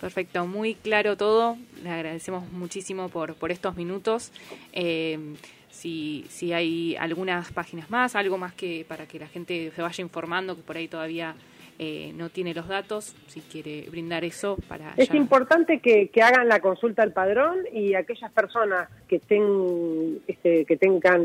Perfecto, 0.00 0.46
muy 0.46 0.74
claro 0.74 1.16
todo. 1.16 1.56
Le 1.82 1.90
agradecemos 1.90 2.50
muchísimo 2.52 3.08
por, 3.08 3.34
por 3.34 3.50
estos 3.50 3.76
minutos. 3.76 4.32
Eh, 4.72 5.34
si, 5.70 6.24
si 6.28 6.52
hay 6.52 6.96
algunas 6.96 7.52
páginas 7.52 7.90
más, 7.90 8.16
algo 8.16 8.38
más 8.38 8.54
que 8.54 8.84
para 8.88 9.06
que 9.06 9.18
la 9.18 9.26
gente 9.26 9.70
se 9.74 9.82
vaya 9.82 10.02
informando, 10.02 10.56
que 10.56 10.62
por 10.62 10.76
ahí 10.76 10.88
todavía 10.88 11.34
eh, 11.78 12.12
no 12.14 12.30
tiene 12.30 12.54
los 12.54 12.66
datos, 12.68 13.14
si 13.26 13.40
quiere 13.42 13.86
brindar 13.90 14.24
eso 14.24 14.56
para... 14.68 14.94
Es 14.96 15.10
ya... 15.10 15.16
importante 15.16 15.80
que, 15.80 16.08
que, 16.08 16.22
hagan 16.22 16.48
la 16.48 16.60
consulta 16.60 17.02
al 17.02 17.12
padrón 17.12 17.58
y 17.70 17.94
aquellas 17.94 18.32
personas 18.32 18.88
que, 19.06 19.16
estén, 19.16 20.20
este, 20.26 20.64
que 20.64 20.76
tengan, 20.78 21.22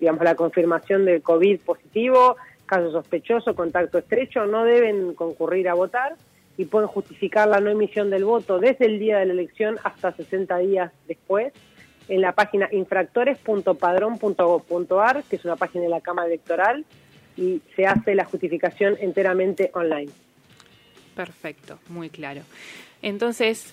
digamos, 0.00 0.24
la 0.24 0.34
confirmación 0.34 1.04
del 1.04 1.22
COVID 1.22 1.60
positivo, 1.60 2.36
caso 2.66 2.90
sospechoso, 2.90 3.54
contacto 3.54 3.98
estrecho, 3.98 4.46
no 4.46 4.64
deben 4.64 5.14
concurrir 5.14 5.68
a 5.68 5.74
votar 5.74 6.16
y 6.58 6.66
pueden 6.66 6.88
justificar 6.88 7.48
la 7.48 7.60
no 7.60 7.70
emisión 7.70 8.10
del 8.10 8.24
voto 8.24 8.58
desde 8.58 8.84
el 8.86 8.98
día 8.98 9.18
de 9.18 9.26
la 9.26 9.32
elección 9.32 9.78
hasta 9.84 10.10
60 10.12 10.58
días 10.58 10.90
después 11.06 11.52
en 12.08 12.20
la 12.20 12.32
página 12.32 12.68
infractores.padrón.gov.ar, 12.72 15.22
que 15.24 15.36
es 15.36 15.44
una 15.44 15.54
página 15.56 15.84
de 15.84 15.90
la 15.90 16.00
Cámara 16.00 16.26
Electoral, 16.26 16.84
y 17.36 17.62
se 17.76 17.86
hace 17.86 18.16
la 18.16 18.24
justificación 18.24 18.96
enteramente 19.00 19.70
online. 19.72 20.10
Perfecto, 21.14 21.78
muy 21.88 22.10
claro. 22.10 22.42
Entonces, 23.02 23.72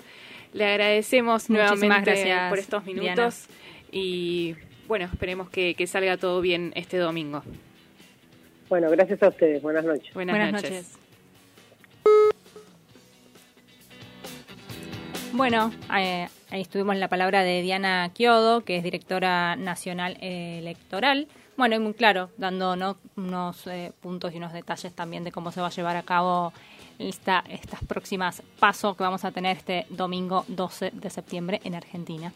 le 0.53 0.65
agradecemos 0.65 1.49
Muchísimas 1.49 1.79
nuevamente 1.79 2.11
gracias, 2.11 2.49
por 2.49 2.59
estos 2.59 2.85
minutos 2.85 3.47
Diana. 3.47 3.89
y 3.91 4.55
bueno, 4.87 5.05
esperemos 5.05 5.49
que, 5.49 5.73
que, 5.73 5.87
salga 5.87 6.17
todo 6.17 6.39
bien 6.41 6.71
este 6.75 6.97
domingo. 6.97 7.41
Bueno, 8.69 8.91
gracias 8.91 9.23
a 9.23 9.29
ustedes. 9.29 9.63
Buenas 9.63 9.85
noches. 9.85 10.13
Buenas, 10.13 10.35
Buenas 10.35 10.53
noches. 10.53 10.71
noches. 10.71 11.04
Bueno, 15.35 15.69
eh, 15.93 16.29
ahí 16.49 16.61
estuvimos 16.61 16.93
en 16.93 17.01
la 17.01 17.09
palabra 17.09 17.43
de 17.43 17.61
Diana 17.61 18.09
Chiodo, 18.13 18.63
que 18.63 18.77
es 18.77 18.83
directora 18.83 19.57
nacional 19.57 20.17
electoral. 20.21 21.27
Bueno, 21.57 21.75
y 21.75 21.79
muy 21.79 21.93
claro, 21.93 22.29
dando 22.37 22.77
¿no? 22.77 22.95
unos 23.17 23.67
eh, 23.67 23.91
puntos 24.01 24.33
y 24.33 24.37
unos 24.37 24.53
detalles 24.53 24.93
también 24.93 25.25
de 25.25 25.33
cómo 25.33 25.51
se 25.51 25.59
va 25.59 25.67
a 25.67 25.71
llevar 25.71 25.97
a 25.97 26.03
cabo 26.03 26.53
esta, 26.99 27.43
estas 27.49 27.83
próximas 27.83 28.43
pasos 28.59 28.95
que 28.95 29.03
vamos 29.03 29.25
a 29.25 29.31
tener 29.31 29.57
este 29.57 29.85
domingo 29.89 30.45
12 30.47 30.91
de 30.91 31.09
septiembre 31.09 31.59
en 31.65 31.75
Argentina. 31.75 32.31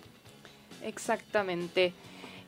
Exactamente. 0.83 1.93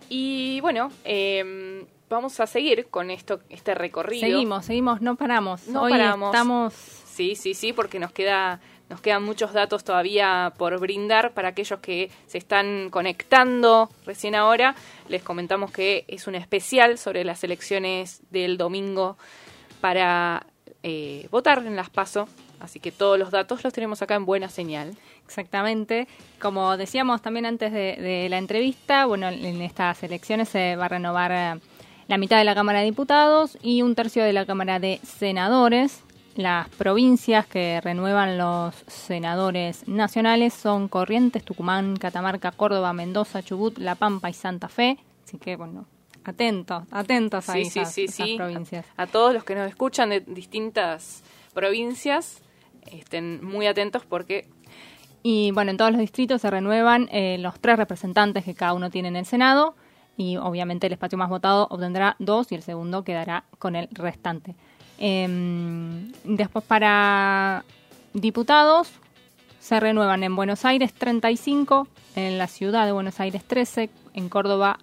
Y 0.10 0.60
bueno, 0.60 0.92
eh, 1.06 1.86
vamos 2.10 2.42
a 2.42 2.46
seguir 2.46 2.88
con 2.90 3.10
esto, 3.10 3.40
este 3.48 3.74
recorrido. 3.74 4.28
Seguimos, 4.28 4.66
seguimos, 4.66 5.00
no 5.02 5.16
paramos. 5.16 5.66
No 5.70 5.84
Hoy 5.84 5.92
paramos. 5.92 6.34
Estamos. 6.34 6.74
Sí, 6.74 7.36
sí, 7.36 7.54
sí, 7.54 7.72
porque 7.72 8.00
nos 8.00 8.12
queda 8.12 8.60
nos 8.92 9.02
quedan 9.02 9.24
muchos 9.24 9.54
datos 9.54 9.84
todavía 9.84 10.54
por 10.58 10.78
brindar 10.80 11.32
para 11.32 11.48
aquellos 11.48 11.80
que 11.80 12.12
se 12.28 12.38
están 12.38 12.90
conectando 12.92 13.90
recién 14.06 14.36
ahora. 14.36 14.76
Les 15.08 15.24
comentamos 15.24 15.72
que 15.72 16.04
es 16.10 16.28
un 16.28 16.36
especial 16.36 16.98
sobre 16.98 17.24
las 17.24 17.44
elecciones 17.44 18.22
del 18.30 18.58
domingo 18.58 19.18
para 19.80 20.46
eh, 20.84 21.28
votar 21.32 21.66
en 21.66 21.76
las 21.76 21.90
PASO 21.90 22.28
Así 22.62 22.80
que 22.80 22.92
todos 22.92 23.18
los 23.18 23.32
datos 23.32 23.64
los 23.64 23.74
tenemos 23.74 24.04
acá 24.04 24.14
en 24.14 24.26
Buena 24.26 24.48
Señal. 24.48 24.96
Exactamente. 25.26 26.08
Como 26.40 26.78
decíamos 26.78 27.22
también 27.22 27.48
antes 27.48 27.74
de, 27.74 27.96
de 27.96 28.30
la 28.30 28.38
entrevista, 28.38 29.08
bueno, 29.08 29.30
en 29.30 29.62
estas 29.64 30.04
elecciones 30.04 30.50
se 30.50 30.76
va 30.76 30.86
a 30.86 30.90
renovar 30.90 31.32
eh, 31.32 31.60
la 32.08 32.18
mitad 32.20 32.38
de 32.38 32.44
la 32.44 32.54
Cámara 32.54 32.80
de 32.80 32.86
Diputados 32.86 33.58
y 33.64 33.82
un 33.82 33.96
tercio 33.96 34.24
de 34.24 34.34
la 34.34 34.46
Cámara 34.46 34.80
de 34.80 35.00
Senadores. 35.04 36.04
Las 36.36 36.70
provincias 36.70 37.46
que 37.46 37.82
renuevan 37.82 38.38
los 38.38 38.74
senadores 38.88 39.88
nacionales 39.88 40.54
son 40.54 40.88
Corrientes, 40.88 41.44
Tucumán, 41.44 41.98
Catamarca, 41.98 42.52
Córdoba, 42.52 42.94
Mendoza, 42.94 43.44
Chubut, 43.44 43.78
La 43.78 43.96
Pampa 43.96 44.30
y 44.30 44.34
Santa 44.34 44.70
Fe. 44.70 44.98
Así 45.26 45.38
que, 45.38 45.58
bueno, 45.58 45.86
atentos, 46.24 46.84
atentos 46.92 47.50
a 47.50 47.54
Sí, 47.54 47.62
esas, 47.62 47.94
sí, 47.94 48.08
sí, 48.08 48.24
esas 48.24 48.38
provincias. 48.38 48.86
A 48.96 49.08
todos 49.08 49.34
los 49.34 49.44
que 49.44 49.56
nos 49.56 49.68
escuchan 49.68 50.10
de 50.10 50.22
distintas 50.22 51.24
provincias, 51.54 52.42
estén 52.92 53.44
muy 53.44 53.68
atentos 53.68 54.06
porque 54.06 54.48
Y 55.24 55.52
bueno, 55.52 55.72
en 55.72 55.78
todos 55.78 55.92
los 55.92 56.00
distritos 56.00 56.42
se 56.42 56.50
renuevan 56.50 57.08
eh, 57.12 57.38
los 57.40 57.60
tres 57.60 57.78
representantes 57.78 58.44
que 58.44 58.56
cada 58.56 58.74
uno 58.74 58.90
tiene 58.90 59.10
en 59.10 59.16
el 59.16 59.26
Senado 59.26 59.76
y 60.18 60.38
obviamente 60.38 60.88
el 60.88 60.94
espacio 60.94 61.18
más 61.18 61.30
votado 61.30 61.68
obtendrá 61.70 62.16
dos 62.20 62.52
y 62.52 62.56
el 62.56 62.64
segundo 62.64 63.04
quedará 63.04 63.44
con 63.60 63.76
el 63.76 63.88
restante. 63.92 64.56
Em, 65.04 66.12
después 66.24 66.64
para 66.64 67.66
diputados 68.14 68.88
se 69.60 69.80
renuevan 69.80 70.24
en 70.24 70.36
Buenos 70.36 70.64
Aires 70.64 70.94
35, 70.94 71.88
en 72.16 72.38
la 72.38 72.46
ciudad 72.46 72.86
de 72.86 72.92
Buenos 72.92 73.20
Aires 73.20 73.44
13, 73.44 73.90
en 74.14 74.30
Córdoba, 74.30 74.78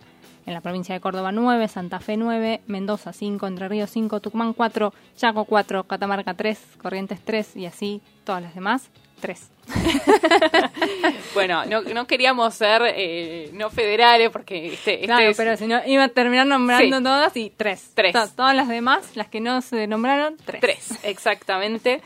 en 0.44 0.54
la 0.54 0.60
provincia 0.60 0.92
de 0.92 1.00
Córdoba 1.00 1.30
9, 1.30 1.68
Santa 1.68 2.00
Fe 2.00 2.16
9, 2.16 2.62
Mendoza 2.66 3.12
5, 3.12 3.46
Entre 3.46 3.68
Ríos 3.68 3.90
5, 3.90 4.18
Tucumán 4.18 4.54
4, 4.54 4.92
Chaco 5.16 5.44
4, 5.44 5.84
Catamarca 5.84 6.34
3, 6.34 6.58
Corrientes 6.82 7.20
3 7.24 7.54
y 7.54 7.66
así 7.66 8.02
todas 8.24 8.42
las 8.42 8.56
demás 8.56 8.90
3. 9.20 9.57
Bueno, 11.34 11.64
no, 11.66 11.82
no 11.82 12.06
queríamos 12.06 12.54
ser 12.54 12.82
eh, 12.86 13.50
no 13.52 13.70
federales 13.70 14.30
porque 14.30 14.74
este, 14.74 14.94
este 14.94 15.06
Claro, 15.06 15.28
es- 15.30 15.36
pero 15.36 15.56
si 15.56 15.66
no, 15.66 15.80
iba 15.86 16.04
a 16.04 16.08
terminar 16.08 16.46
nombrando 16.46 16.98
Sí. 16.98 17.02
todas 17.04 17.36
y 17.36 17.50
tres. 17.56 17.90
Tres. 17.94 18.12
To- 18.12 18.28
todas 18.28 18.54
las 18.56 18.68
demás, 18.68 19.14
las 19.16 19.28
que 19.28 19.40
no 19.40 19.60
se 19.62 19.86
nombraron, 19.86 20.36
tres. 20.44 20.60
Tres, 20.60 20.90
exactamente. 21.04 22.00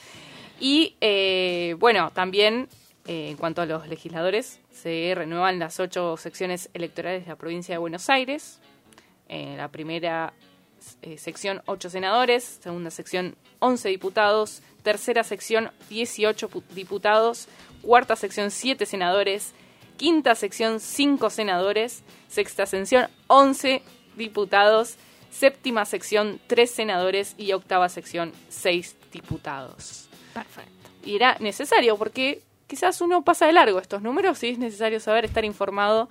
Y 0.60 0.96
eh, 1.00 1.74
bueno, 1.78 2.10
también 2.12 2.68
eh, 3.06 3.28
en 3.30 3.36
cuanto 3.36 3.62
a 3.62 3.66
los 3.66 3.88
legisladores, 3.88 4.60
se 4.70 5.12
renuevan 5.14 5.58
las 5.58 5.80
ocho 5.80 6.16
secciones 6.16 6.70
electorales 6.74 7.24
de 7.24 7.30
la 7.30 7.36
provincia 7.36 7.74
de 7.74 7.78
Buenos 7.78 8.08
Aires. 8.10 8.60
En 9.28 9.56
la 9.56 9.68
primera 9.68 10.32
eh, 11.02 11.18
sección, 11.18 11.62
ocho 11.66 11.90
senadores. 11.90 12.58
Segunda 12.62 12.90
sección, 12.90 13.36
11 13.60 13.88
diputados. 13.88 14.62
Tercera 14.82 15.22
sección, 15.24 15.70
18 15.88 16.48
pu- 16.50 16.62
diputados. 16.70 17.48
Cuarta 17.82 18.16
sección, 18.16 18.50
7 18.50 18.86
senadores. 18.86 19.52
Quinta 19.96 20.34
sección, 20.34 20.80
5 20.80 21.30
senadores. 21.30 22.02
Sexta 22.28 22.66
sección, 22.66 23.08
11 23.28 23.82
diputados. 24.16 24.96
Séptima 25.30 25.84
sección, 25.84 26.40
3 26.46 26.70
senadores. 26.70 27.34
Y 27.38 27.52
octava 27.52 27.88
sección, 27.88 28.32
6 28.48 28.96
diputados. 29.12 30.08
Perfecto. 30.34 30.70
Y 31.04 31.16
era 31.16 31.36
necesario 31.40 31.96
porque 31.96 32.42
quizás 32.66 33.00
uno 33.00 33.22
pasa 33.22 33.46
de 33.46 33.52
largo 33.52 33.78
estos 33.78 34.00
números 34.02 34.42
y 34.44 34.48
es 34.50 34.58
necesario 34.58 34.98
saber 35.00 35.24
estar 35.24 35.44
informado. 35.44 36.08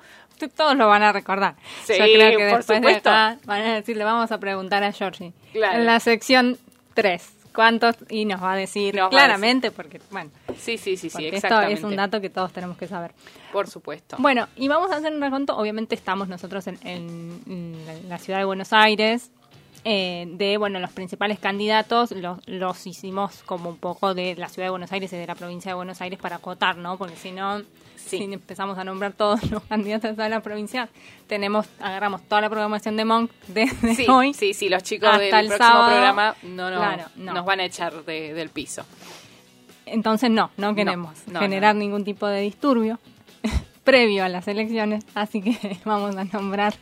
Todos 0.55 0.75
lo 0.77 0.87
van 0.87 1.03
a 1.03 1.11
recordar. 1.11 1.55
Sí, 1.85 1.93
Yo 1.97 2.05
creo 2.05 2.37
que 2.37 2.49
por 2.49 2.57
después 2.57 2.67
de 2.67 2.75
supuesto. 2.75 3.09
acá 3.09 3.37
van 3.45 3.61
a 3.61 3.73
decir, 3.75 3.97
le 3.97 4.03
vamos 4.03 4.31
a 4.31 4.39
preguntar 4.39 4.83
a 4.83 4.91
Georgie. 4.91 5.33
Claro. 5.53 5.79
En 5.79 5.85
la 5.85 5.99
sección 5.99 6.57
3, 6.93 7.29
¿cuántos? 7.53 7.95
Y 8.09 8.25
nos 8.25 8.41
va 8.41 8.53
a 8.53 8.55
decir 8.55 8.95
Nos 8.95 9.03
va 9.03 9.07
a 9.07 9.09
claramente, 9.09 9.71
porque, 9.71 9.99
bueno, 10.11 10.29
Sí, 10.57 10.77
sí, 10.77 10.95
sí, 10.97 11.09
sí, 11.09 11.25
esto 11.25 11.35
exactamente. 11.37 11.73
es 11.73 11.83
un 11.83 11.95
dato 11.95 12.21
que 12.21 12.29
todos 12.29 12.51
tenemos 12.53 12.77
que 12.77 12.87
saber. 12.87 13.11
Por 13.51 13.67
supuesto. 13.67 14.15
Bueno, 14.19 14.47
y 14.55 14.67
vamos 14.67 14.91
a 14.91 14.97
hacer 14.97 15.11
un 15.13 15.21
reconto. 15.21 15.57
Obviamente 15.57 15.95
estamos 15.95 16.27
nosotros 16.27 16.67
en, 16.67 16.77
en- 16.85 18.09
la 18.09 18.17
ciudad 18.19 18.39
de 18.39 18.45
Buenos 18.45 18.71
Aires. 18.73 19.31
eh, 19.83 20.25
de 20.33 20.57
bueno 20.57 20.79
los 20.79 20.91
principales 20.91 21.39
candidatos 21.39 22.11
los, 22.11 22.37
los 22.47 22.85
hicimos 22.85 23.41
como 23.47 23.69
un 23.71 23.77
poco 23.77 24.13
de 24.13 24.35
la 24.35 24.47
ciudad 24.47 24.67
de 24.67 24.69
Buenos 24.69 24.91
Aires 24.91 25.11
y 25.11 25.17
de 25.17 25.25
la 25.25 25.33
provincia 25.33 25.71
de 25.71 25.75
Buenos 25.75 25.99
Aires 26.01 26.19
para 26.19 26.35
acotar, 26.35 26.77
¿no? 26.77 26.99
Porque 26.99 27.15
si 27.15 27.31
no, 27.31 27.63
si 28.17 28.23
empezamos 28.33 28.77
a 28.77 28.83
nombrar 28.83 29.13
todos 29.13 29.43
los 29.51 29.63
candidatos 29.63 30.17
a 30.19 30.29
la 30.29 30.41
provincia, 30.41 30.89
tenemos 31.27 31.67
agarramos 31.79 32.21
toda 32.27 32.41
la 32.41 32.49
programación 32.49 32.97
de 32.97 33.05
Monk 33.05 33.31
desde 33.47 33.95
Sí, 33.95 34.05
hoy 34.09 34.33
sí, 34.33 34.53
sí, 34.53 34.69
los 34.69 34.83
chicos 34.83 35.09
hasta 35.09 35.19
del 35.21 35.33
el 35.35 35.47
próximo 35.47 35.67
sábado. 35.69 35.89
programa 35.91 36.35
no, 36.43 36.69
no, 36.69 36.77
Claro, 36.77 37.03
no. 37.15 37.33
nos 37.33 37.45
van 37.45 37.59
a 37.59 37.65
echar 37.65 38.03
de- 38.05 38.33
del 38.33 38.49
piso. 38.49 38.83
Entonces 39.85 40.29
no, 40.29 40.51
no 40.57 40.73
queremos 40.75 41.27
no, 41.27 41.39
generar 41.39 41.75
ningún 41.75 42.03
tipo 42.05 42.27
de 42.27 42.41
disturbio 42.41 42.99
previo 43.83 44.23
a 44.23 44.29
las 44.29 44.47
elecciones, 44.47 45.03
así 45.15 45.41
que 45.41 45.77
vamos 45.85 46.15
a 46.15 46.23
nombrar 46.25 46.73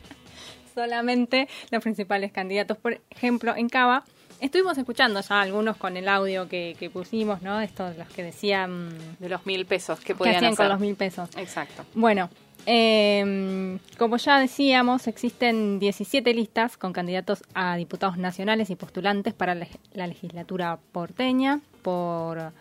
solamente 0.75 1.47
los 1.71 1.81
principales 1.81 2.31
candidatos. 2.31 2.77
Por 2.77 3.01
ejemplo, 3.09 3.55
en 3.55 3.69
Cava, 3.69 4.03
estuvimos 4.39 4.77
escuchando 4.77 5.21
ya 5.21 5.41
algunos 5.41 5.77
con 5.77 5.97
el 5.97 6.07
audio 6.07 6.47
que, 6.47 6.75
que 6.79 6.89
pusimos, 6.89 7.41
¿no? 7.41 7.59
Estos, 7.61 7.97
los 7.97 8.07
que 8.09 8.23
decían... 8.23 8.89
De 9.19 9.29
los 9.29 9.45
mil 9.45 9.65
pesos 9.65 9.99
que 9.99 10.07
que 10.07 10.15
podían 10.15 10.37
hacían 10.37 10.55
con 10.55 10.65
hacer. 10.65 10.71
los 10.71 10.79
mil 10.79 10.95
pesos. 10.95 11.29
Exacto. 11.37 11.85
Bueno, 11.93 12.29
eh, 12.65 13.77
como 13.97 14.17
ya 14.17 14.39
decíamos, 14.39 15.07
existen 15.07 15.79
17 15.79 16.33
listas 16.33 16.77
con 16.77 16.93
candidatos 16.93 17.43
a 17.53 17.75
diputados 17.75 18.17
nacionales 18.17 18.69
y 18.69 18.75
postulantes 18.75 19.33
para 19.33 19.55
la, 19.55 19.67
la 19.93 20.07
legislatura 20.07 20.79
porteña. 20.91 21.61
Por 21.81 22.51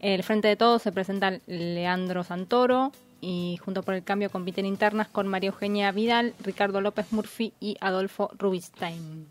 el 0.00 0.22
Frente 0.22 0.48
de 0.48 0.56
Todos 0.56 0.82
se 0.82 0.92
presenta 0.92 1.38
Leandro 1.46 2.24
Santoro 2.24 2.92
y 3.20 3.58
junto 3.64 3.82
por 3.82 3.94
el 3.94 4.02
cambio 4.02 4.30
compiten 4.30 4.66
internas 4.66 5.08
con 5.08 5.28
María 5.28 5.50
Eugenia 5.50 5.92
Vidal, 5.92 6.34
Ricardo 6.40 6.80
López 6.80 7.12
Murphy 7.12 7.52
y 7.60 7.76
Adolfo 7.80 8.30
Rubinstein. 8.36 9.28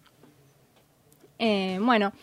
Eh, 1.43 1.79
bueno, 1.81 2.13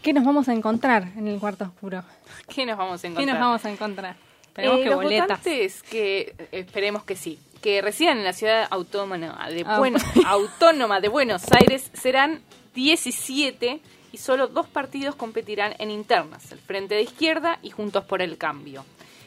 ¿qué 0.00 0.12
nos 0.12 0.24
vamos 0.24 0.48
a 0.48 0.52
encontrar 0.52 1.08
en 1.16 1.26
el 1.26 1.40
cuarto 1.40 1.64
oscuro? 1.64 2.04
¿Qué 2.54 2.64
nos 2.64 2.78
vamos 2.78 3.00
a 3.00 3.02
¿Qué 3.02 3.08
encontrar? 3.08 3.34
nos 3.36 3.40
vamos 3.44 3.64
a 3.64 3.70
encontrar? 3.70 4.16
Esperemos 4.46 4.78
Eh, 4.78 4.82
que 4.84 4.90
los 4.90 5.02
boletas. 5.02 5.28
votantes 5.28 5.82
que 5.82 6.34
esperemos 6.52 7.02
que 7.02 7.16
sí, 7.16 7.40
que 7.60 7.82
residan 7.82 8.18
en 8.18 8.24
la 8.24 8.32
ciudad 8.32 8.68
autónoma 8.70 9.18
de, 9.48 9.64
Ah. 9.66 9.80
Autónoma 10.28 11.00
de 11.00 11.08
Buenos 11.08 11.42
Aires 11.50 11.90
serán 11.92 12.42
17 12.76 13.80
y 14.12 14.16
solo 14.18 14.46
dos 14.46 14.68
partidos 14.68 15.16
competirán 15.16 15.74
en 15.80 15.90
internas, 15.90 16.52
el 16.52 16.58
Frente 16.60 16.94
de 16.94 17.02
Izquierda 17.02 17.58
y 17.62 17.70
Juntos 17.70 18.04
por 18.04 18.22
el 18.22 18.38
Cambio. 18.38 18.84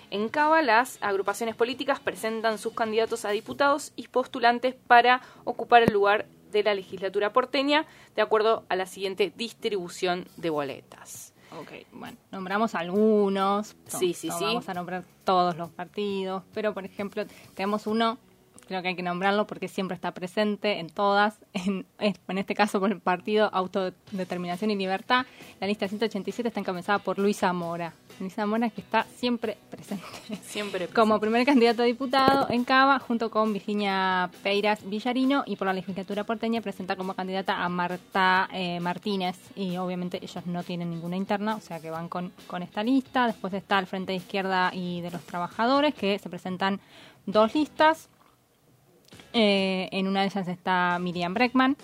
En 0.09 0.29
Cava, 0.29 0.61
las 0.61 0.99
agrupaciones 1.01 1.55
políticas 1.55 1.99
presentan 1.99 2.59
sus 2.59 2.73
candidatos 2.73 3.25
a 3.25 3.31
diputados 3.31 3.91
y 3.95 4.07
postulantes 4.07 4.75
para 4.87 5.21
ocupar 5.43 5.81
el 5.83 5.91
lugar 5.91 6.25
de 6.53 6.63
la 6.63 6.73
legislatura 6.73 7.33
porteña, 7.33 7.85
de 8.15 8.21
acuerdo 8.21 8.63
a 8.69 8.75
la 8.75 8.85
siguiente 8.85 9.33
distribución 9.35 10.25
de 10.37 10.49
boletas. 10.49 11.33
Ok, 11.59 11.71
bueno, 11.91 12.17
nombramos 12.31 12.73
algunos. 12.73 13.75
no- 13.91 13.99
Sí, 13.99 14.13
sí, 14.13 14.27
no 14.29 14.37
sí. 14.39 14.45
Vamos 14.45 14.69
a 14.69 14.73
nombrar 14.73 15.03
todos 15.23 15.55
los 15.57 15.69
partidos, 15.69 16.43
pero 16.53 16.73
por 16.73 16.83
ejemplo, 16.85 17.25
tenemos 17.53 17.85
uno, 17.85 18.17
creo 18.65 18.81
que 18.81 18.89
hay 18.89 18.95
que 18.95 19.03
nombrarlo 19.03 19.47
porque 19.47 19.67
siempre 19.67 19.95
está 19.95 20.11
presente 20.11 20.79
en 20.79 20.89
todas, 20.89 21.37
en, 21.53 21.85
en 21.99 22.37
este 22.37 22.55
caso 22.55 22.79
por 22.79 22.91
el 22.91 22.99
partido 22.99 23.49
Autodeterminación 23.53 24.71
y 24.71 24.75
Libertad. 24.75 25.25
La 25.59 25.67
lista 25.67 25.87
187 25.87 26.47
está 26.47 26.59
encabezada 26.59 26.99
por 26.99 27.19
Luisa 27.19 27.51
Mora. 27.53 27.93
Luisa 28.19 28.45
Mora 28.45 28.69
que 28.69 28.81
está 28.81 29.05
siempre 29.15 29.57
presente. 29.69 30.05
Siempre 30.43 30.87
Como 30.87 31.19
primer 31.19 31.45
candidato 31.45 31.81
a 31.81 31.85
diputado 31.85 32.47
en 32.49 32.63
Cava, 32.63 32.99
junto 32.99 33.31
con 33.31 33.53
Virginia 33.53 34.29
Peiras 34.43 34.87
Villarino, 34.87 35.43
y 35.45 35.55
por 35.55 35.67
la 35.67 35.73
legislatura 35.73 36.23
porteña 36.23 36.61
presenta 36.61 36.95
como 36.95 37.15
candidata 37.15 37.63
a 37.63 37.69
Marta 37.69 38.47
eh, 38.53 38.79
Martínez. 38.79 39.37
Y 39.55 39.77
obviamente 39.77 40.19
ellos 40.21 40.45
no 40.45 40.63
tienen 40.63 40.89
ninguna 40.89 41.15
interna, 41.15 41.55
o 41.55 41.61
sea 41.61 41.79
que 41.79 41.89
van 41.89 42.07
con, 42.09 42.31
con 42.47 42.61
esta 42.61 42.83
lista. 42.83 43.27
Después 43.27 43.53
está 43.53 43.79
el 43.79 43.87
Frente 43.87 44.11
de 44.11 44.17
Izquierda 44.17 44.71
y 44.73 45.01
de 45.01 45.11
los 45.11 45.21
Trabajadores, 45.23 45.93
que 45.93 46.19
se 46.19 46.29
presentan 46.29 46.79
dos 47.25 47.55
listas. 47.55 48.09
Eh, 49.33 49.89
en 49.91 50.07
una 50.07 50.21
de 50.21 50.27
ellas 50.27 50.47
está 50.47 50.97
Miriam 50.99 51.33
Breckman 51.33 51.75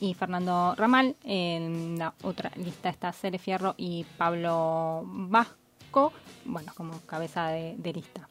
y 0.00 0.14
Fernando 0.14 0.74
Ramal. 0.76 1.16
En 1.24 1.98
la 1.98 2.14
otra 2.22 2.50
lista 2.56 2.88
está 2.88 3.12
Cele 3.12 3.38
Fierro 3.38 3.74
y 3.76 4.04
Pablo 4.16 5.02
Vasco, 5.04 6.12
bueno, 6.44 6.72
como 6.76 7.00
cabeza 7.02 7.48
de, 7.48 7.74
de 7.76 7.92
lista. 7.92 8.28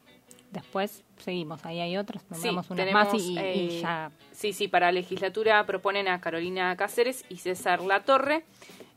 Después 0.50 1.02
seguimos, 1.18 1.64
ahí 1.66 1.80
hay 1.80 1.96
otros, 1.96 2.22
nombramos 2.30 2.68
tenemos, 2.68 3.12
más 3.12 3.14
y, 3.14 3.32
y 3.32 3.38
eh, 3.38 3.80
ya. 3.80 4.12
Sí, 4.30 4.52
sí, 4.52 4.68
para 4.68 4.92
legislatura 4.92 5.66
proponen 5.66 6.06
a 6.06 6.20
Carolina 6.20 6.76
Cáceres 6.76 7.24
y 7.28 7.38
César 7.38 7.82
Latorre 7.82 8.44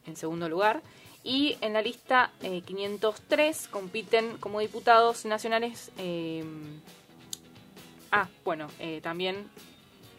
en 0.05 0.15
segundo 0.15 0.49
lugar. 0.49 0.81
Y 1.23 1.57
en 1.61 1.73
la 1.73 1.81
lista 1.81 2.31
eh, 2.41 2.61
503 2.61 3.67
compiten 3.69 4.37
como 4.37 4.59
diputados 4.59 5.25
nacionales. 5.25 5.91
Ah, 8.11 8.27
bueno, 8.43 8.67
eh, 8.79 8.99
también 9.01 9.47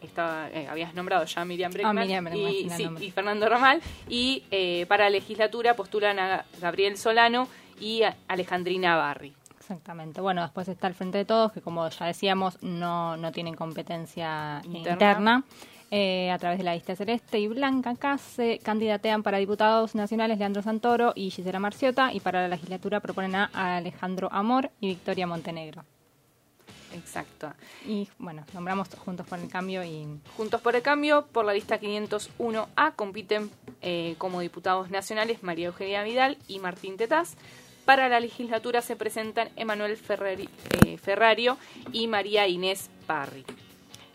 estaba, 0.03 0.49
eh, 0.51 0.66
habías 0.68 0.95
nombrado 0.95 1.24
ya 1.24 1.41
a 1.41 1.45
Miriam 1.45 1.72
Breckman, 1.72 1.97
Miriam 1.97 2.24
Breckman, 2.24 2.51
sí, 2.76 2.86
y, 2.97 2.99
sí, 2.99 3.11
Fernando 3.11 3.49
Ramal. 3.49 3.80
Y 4.09 4.45
eh, 4.51 4.86
para 4.89 5.11
legislatura 5.11 5.74
postulan 5.74 6.18
a 6.18 6.45
Gabriel 6.61 6.97
Solano 6.97 7.49
y 7.80 8.03
a- 8.03 8.16
Alejandrina 8.28 8.97
Barri. 8.97 9.34
Exactamente. 9.59 10.20
Bueno, 10.20 10.43
después 10.43 10.66
está 10.68 10.86
el 10.86 10.95
Frente 10.95 11.18
de 11.18 11.24
Todos, 11.24 11.53
que 11.53 11.61
como 11.61 11.89
ya 11.89 12.07
decíamos, 12.07 12.62
no, 12.62 13.16
no 13.16 13.32
tienen 13.32 13.55
competencia 13.55 14.61
Interna. 14.64 14.93
interna. 14.93 15.45
Eh, 15.91 16.30
a 16.30 16.39
través 16.39 16.59
de 16.59 16.64
la 16.64 16.74
lista 16.74 16.95
celeste 16.95 17.39
y 17.39 17.49
blanca 17.49 17.91
acá 17.91 18.18
se 18.18 18.59
candidatean 18.59 19.22
para 19.22 19.39
diputados 19.39 19.95
nacionales 19.95 20.39
Leandro 20.39 20.61
Santoro 20.62 21.14
y 21.16 21.30
Gisela 21.30 21.59
Marciota 21.61 22.12
y 22.12 22.20
para 22.20 22.43
la 22.43 22.49
legislatura 22.49 23.01
proponen 23.01 23.34
a 23.36 23.49
Alejandro 23.78 24.28
Amor 24.30 24.70
y 24.80 24.89
Victoria 24.89 25.26
Montenegro. 25.26 25.84
Exacto. 26.95 27.53
Y 27.86 28.09
bueno, 28.18 28.45
nombramos 28.55 28.89
Juntos 29.05 29.26
por 29.26 29.39
el 29.39 29.49
Cambio 29.49 29.84
y 29.84 30.07
Juntos 30.36 30.61
por 30.61 30.74
el 30.74 30.82
Cambio, 30.82 31.26
por 31.26 31.45
la 31.45 31.53
lista 31.53 31.80
501A, 31.80 32.95
compiten 32.97 33.51
eh, 33.82 34.14
como 34.18 34.41
diputados 34.41 34.91
nacionales 34.91 35.43
María 35.43 35.66
Eugenia 35.68 36.03
Vidal 36.03 36.39
y 36.49 36.59
Martín 36.61 36.97
Tetaz. 36.97 37.34
Para 37.84 38.09
la 38.09 38.20
legislatura 38.20 38.82
se 38.82 38.97
presentan 38.97 39.49
Emanuel 39.57 39.97
Ferrari- 39.97 40.49
eh, 40.84 40.99
Ferrario 40.99 41.57
y 41.93 42.07
María 42.07 42.47
Inés 42.47 42.91
Parri. 43.07 43.45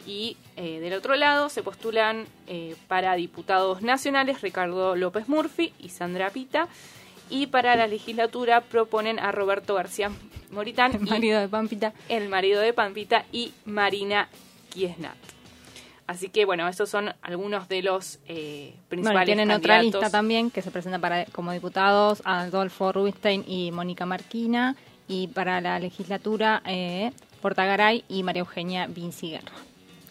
Y 0.06 0.38
eh, 0.58 0.80
del 0.80 0.94
otro 0.94 1.16
lado 1.16 1.50
se 1.50 1.64
postulan 1.64 2.26
para 2.88 3.16
diputados 3.16 3.82
nacionales 3.82 4.42
Ricardo 4.42 4.96
López 4.96 5.30
Murphy 5.30 5.74
y 5.80 5.90
Sandra 5.90 6.30
Pita. 6.30 6.68
Y 7.30 7.48
para 7.48 7.76
la 7.76 7.88
legislatura 7.88 8.62
proponen 8.62 9.18
a 9.18 9.32
Roberto 9.32 9.74
García 9.76 10.12
Moritán, 10.54 10.94
el 10.96 11.08
y- 11.08 11.10
marido 11.10 11.40
de 11.40 11.48
Pampita. 11.50 11.94
el 12.10 12.30
marido 12.30 12.62
de 12.62 12.74
Pampita 12.74 13.26
y 13.32 13.52
Marina 13.66 14.30
Kiesnat. 14.70 15.16
Así 16.06 16.28
que 16.30 16.44
bueno, 16.46 16.68
esos 16.68 16.90
son 16.90 17.14
algunos 17.22 17.70
de 17.70 17.82
los 17.82 18.20
eh, 18.28 18.74
principales 18.90 19.14
Bueno, 19.20 19.26
tienen 19.26 19.52
otra 19.52 19.82
lista 19.82 20.10
también 20.10 20.52
que 20.52 20.62
se 20.62 20.70
presenta 20.70 21.00
para 21.00 21.26
como 21.28 21.52
diputados 21.54 22.22
Adolfo 22.26 22.92
Rubinstein 22.92 23.46
y 23.48 23.72
Mónica 23.72 24.06
Marquina 24.06 24.76
y 25.08 25.28
para 25.28 25.62
la 25.62 25.80
legislatura 25.80 26.62
eh, 26.66 27.12
Portagaray 27.42 28.04
y 28.10 28.24
María 28.24 28.42
Eugenia 28.42 28.88
Vinci 28.88 29.30
Guerra. 29.32 29.54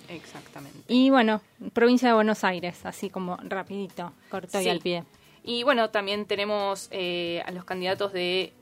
Exactamente. 0.08 0.78
Y 0.88 1.10
bueno, 1.10 1.40
provincia 1.72 2.08
de 2.08 2.14
Buenos 2.14 2.42
Aires, 2.44 2.84
así 2.84 3.08
como 3.10 3.36
rapidito, 3.42 4.12
corto 4.30 4.60
y 4.60 4.64
Sí. 4.64 4.68
al 4.70 4.80
pie. 4.80 5.04
Y 5.44 5.62
bueno, 5.62 5.90
también 5.90 6.26
tenemos 6.26 6.88
eh, 6.90 7.42
a 7.46 7.50
los 7.50 7.64
candidatos 7.64 8.12
de 8.12 8.52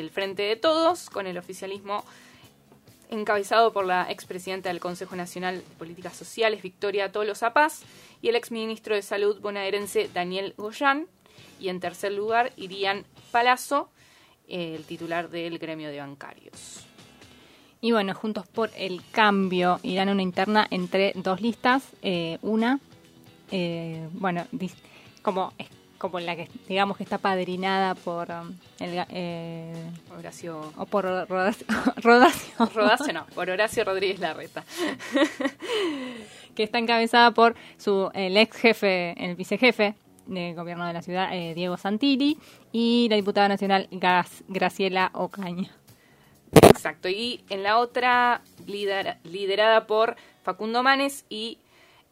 el 0.00 0.10
Frente 0.10 0.42
de 0.42 0.56
Todos, 0.56 1.10
con 1.10 1.26
el 1.26 1.38
oficialismo 1.38 2.04
encabezado 3.10 3.72
por 3.72 3.84
la 3.84 4.10
expresidenta 4.10 4.70
del 4.70 4.80
Consejo 4.80 5.16
Nacional 5.16 5.56
de 5.56 5.76
Políticas 5.76 6.16
Sociales, 6.16 6.62
Victoria 6.62 7.12
Tolosa 7.12 7.52
Paz, 7.52 7.82
y 8.22 8.28
el 8.28 8.36
exministro 8.36 8.94
de 8.94 9.02
Salud 9.02 9.40
bonaerense, 9.40 10.08
Daniel 10.12 10.54
Goyán. 10.56 11.06
Y 11.60 11.68
en 11.68 11.80
tercer 11.80 12.12
lugar 12.12 12.52
irían 12.56 13.04
Palazzo, 13.30 13.90
el 14.48 14.84
titular 14.84 15.30
del 15.30 15.58
gremio 15.58 15.90
de 15.90 15.98
bancarios. 15.98 16.84
Y 17.80 17.92
bueno, 17.92 18.14
Juntos 18.14 18.46
por 18.46 18.70
el 18.76 19.02
Cambio 19.10 19.80
irán 19.82 20.08
una 20.08 20.22
interna 20.22 20.66
entre 20.70 21.12
dos 21.16 21.40
listas. 21.40 21.82
eh, 22.02 22.38
una, 22.42 22.80
eh, 23.50 24.08
bueno, 24.12 24.46
como, 25.22 25.52
como 26.02 26.18
la 26.20 26.34
que 26.34 26.48
digamos 26.68 26.96
que 26.96 27.04
está 27.04 27.16
padrinada 27.18 27.94
por 27.94 28.28
um, 28.28 28.52
el, 28.80 29.04
eh, 29.08 29.72
Horacio. 30.18 30.72
o 30.76 30.84
por 30.86 31.04
Rodacio, 31.04 31.64
Rodacio. 32.02 32.66
Rodacio 32.74 33.12
no, 33.12 33.24
por 33.26 33.48
Horacio 33.48 33.84
Rodríguez 33.84 34.18
Larreta. 34.18 34.64
que 36.56 36.64
está 36.64 36.78
encabezada 36.78 37.30
por 37.30 37.54
su 37.78 38.10
el 38.14 38.36
ex 38.36 38.56
jefe, 38.56 39.14
el 39.16 39.36
vicejefe 39.36 39.94
de 40.26 40.54
gobierno 40.54 40.86
de 40.86 40.92
la 40.92 41.02
ciudad, 41.02 41.30
eh, 41.32 41.54
Diego 41.54 41.76
Santilli, 41.76 42.36
y 42.72 43.06
la 43.08 43.16
diputada 43.16 43.48
nacional 43.48 43.88
Graciela 44.48 45.10
Ocaña. 45.14 45.70
Exacto. 46.62 47.08
Y 47.08 47.44
en 47.48 47.62
la 47.62 47.78
otra, 47.78 48.42
lidera- 48.66 49.18
liderada 49.24 49.86
por 49.86 50.16
Facundo 50.42 50.82
Manes 50.82 51.24
y 51.28 51.58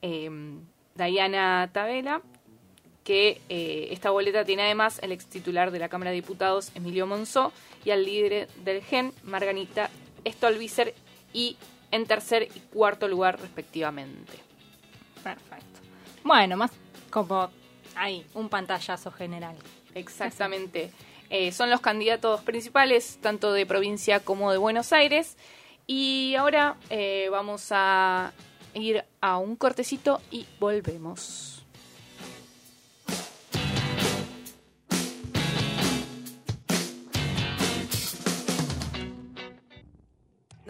eh, 0.02 0.30
Diana 0.94 1.68
Tabela, 1.72 2.22
que 3.04 3.40
eh, 3.48 3.88
esta 3.90 4.10
boleta 4.10 4.44
tiene 4.44 4.62
además 4.62 4.98
el 5.02 5.12
ex 5.12 5.26
titular 5.26 5.70
de 5.70 5.78
la 5.78 5.88
Cámara 5.88 6.10
de 6.10 6.16
Diputados, 6.16 6.70
Emilio 6.74 7.06
Monzó, 7.06 7.52
y 7.84 7.90
al 7.90 8.04
líder 8.04 8.48
del 8.64 8.82
GEN, 8.82 9.12
Marganita 9.22 9.90
Stolbizer, 10.26 10.94
y 11.32 11.56
en 11.90 12.06
tercer 12.06 12.48
y 12.54 12.60
cuarto 12.60 13.08
lugar, 13.08 13.40
respectivamente. 13.40 14.32
Perfecto. 15.22 15.80
Bueno, 16.24 16.56
más 16.56 16.70
como 17.10 17.50
ahí, 17.94 18.24
un 18.34 18.48
pantallazo 18.48 19.10
general. 19.10 19.56
Exactamente. 19.94 20.92
Eh, 21.28 21.52
son 21.52 21.70
los 21.70 21.80
candidatos 21.80 22.40
principales, 22.42 23.18
tanto 23.20 23.52
de 23.52 23.66
provincia 23.66 24.20
como 24.20 24.52
de 24.52 24.58
Buenos 24.58 24.92
Aires. 24.92 25.36
Y 25.86 26.34
ahora 26.36 26.76
eh, 26.90 27.28
vamos 27.30 27.68
a 27.70 28.32
ir 28.74 29.04
a 29.20 29.38
un 29.38 29.56
cortecito 29.56 30.20
y 30.30 30.46
volvemos. 30.58 31.59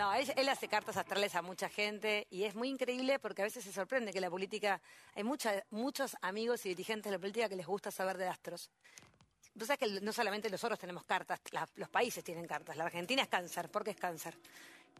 No, 0.01 0.14
él, 0.14 0.48
hace 0.48 0.66
cartas 0.66 0.96
astrales 0.96 1.34
a 1.34 1.42
mucha 1.42 1.68
gente 1.68 2.26
y 2.30 2.44
es 2.44 2.55
muy 2.55 2.70
increíble 2.70 3.18
porque 3.18 3.42
a 3.42 3.44
veces 3.44 3.62
se 3.62 3.70
sorprende 3.70 4.14
que 4.14 4.20
la 4.22 4.30
política, 4.30 4.80
hay 5.14 5.24
mucha, 5.24 5.62
muchos 5.68 6.16
amigos 6.22 6.64
y 6.64 6.70
dirigentes 6.70 7.11
de 7.11 7.18
la 7.18 7.20
política 7.20 7.51
que 7.51 7.57
les 7.57 7.66
gusta 7.66 7.90
saber 7.90 8.16
de 8.16 8.26
astros. 8.26 8.70
Tú 9.59 9.66
sabes 9.66 9.78
que 9.78 10.01
no 10.01 10.11
solamente 10.14 10.48
nosotros 10.48 10.78
tenemos 10.78 11.05
cartas, 11.05 11.40
los 11.74 11.90
países 11.90 12.24
tienen 12.24 12.46
cartas. 12.46 12.78
La 12.78 12.84
Argentina 12.84 13.20
es 13.20 13.28
cáncer. 13.28 13.70
¿Por 13.70 13.84
qué 13.84 13.90
es 13.90 13.98
cáncer? 13.98 14.38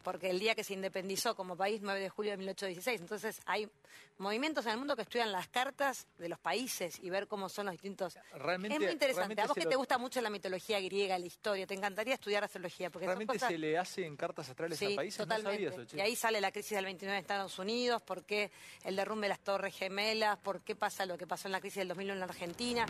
Porque 0.03 0.29
el 0.29 0.39
día 0.39 0.55
que 0.55 0.63
se 0.63 0.73
independizó 0.73 1.35
como 1.35 1.55
país, 1.55 1.81
9 1.81 1.99
de 1.99 2.09
julio 2.09 2.31
de 2.31 2.37
1816. 2.37 3.01
Entonces 3.01 3.39
hay 3.45 3.69
movimientos 4.17 4.65
en 4.65 4.71
el 4.73 4.77
mundo 4.77 4.95
que 4.95 5.01
estudian 5.03 5.31
las 5.31 5.47
cartas 5.47 6.07
de 6.17 6.29
los 6.29 6.39
países 6.39 6.99
y 7.01 7.09
ver 7.09 7.27
cómo 7.27 7.49
son 7.49 7.65
los 7.67 7.73
distintos. 7.73 8.17
Realmente- 8.33 8.75
es 8.75 8.81
muy 8.81 8.91
interesante. 8.91 9.41
A 9.41 9.47
vos 9.47 9.55
que 9.55 9.63
lo- 9.63 9.69
te 9.69 9.75
gusta 9.75 9.97
mucho 9.97 10.21
la 10.21 10.29
mitología 10.29 10.79
griega, 10.79 11.17
la 11.17 11.25
historia, 11.25 11.65
te 11.65 11.73
encantaría 11.73 12.13
estudiar 12.15 12.43
astrología. 12.43 12.89
Porque 12.89 13.05
¿Realmente 13.07 13.33
cosas- 13.33 13.49
se 13.49 13.57
le 13.57 13.77
hacen 13.77 14.15
cartas 14.17 14.49
astrales 14.49 14.77
Sí, 14.77 14.93
a 14.93 14.95
países? 14.95 15.17
totalmente. 15.17 15.63
No 15.65 15.69
sabía 15.71 15.83
eso, 15.83 15.91
che. 15.91 15.97
y 15.97 16.01
ahí 16.01 16.15
sale 16.15 16.41
la 16.41 16.51
crisis 16.51 16.71
del 16.75 16.85
29 16.85 17.17
en 17.17 17.21
Estados 17.21 17.57
Unidos, 17.59 18.01
por 18.01 18.23
qué 18.23 18.51
el 18.83 18.95
derrumbe 18.95 19.25
de 19.25 19.29
las 19.29 19.39
Torres 19.39 19.75
Gemelas, 19.75 20.37
por 20.39 20.61
qué 20.61 20.75
pasa 20.75 21.05
lo 21.05 21.17
que 21.17 21.25
pasó 21.27 21.47
en 21.47 21.53
la 21.53 21.59
crisis 21.59 21.77
del 21.77 21.87
2001 21.89 22.13
en 22.13 22.19
la 22.19 22.25
Argentina. 22.25 22.85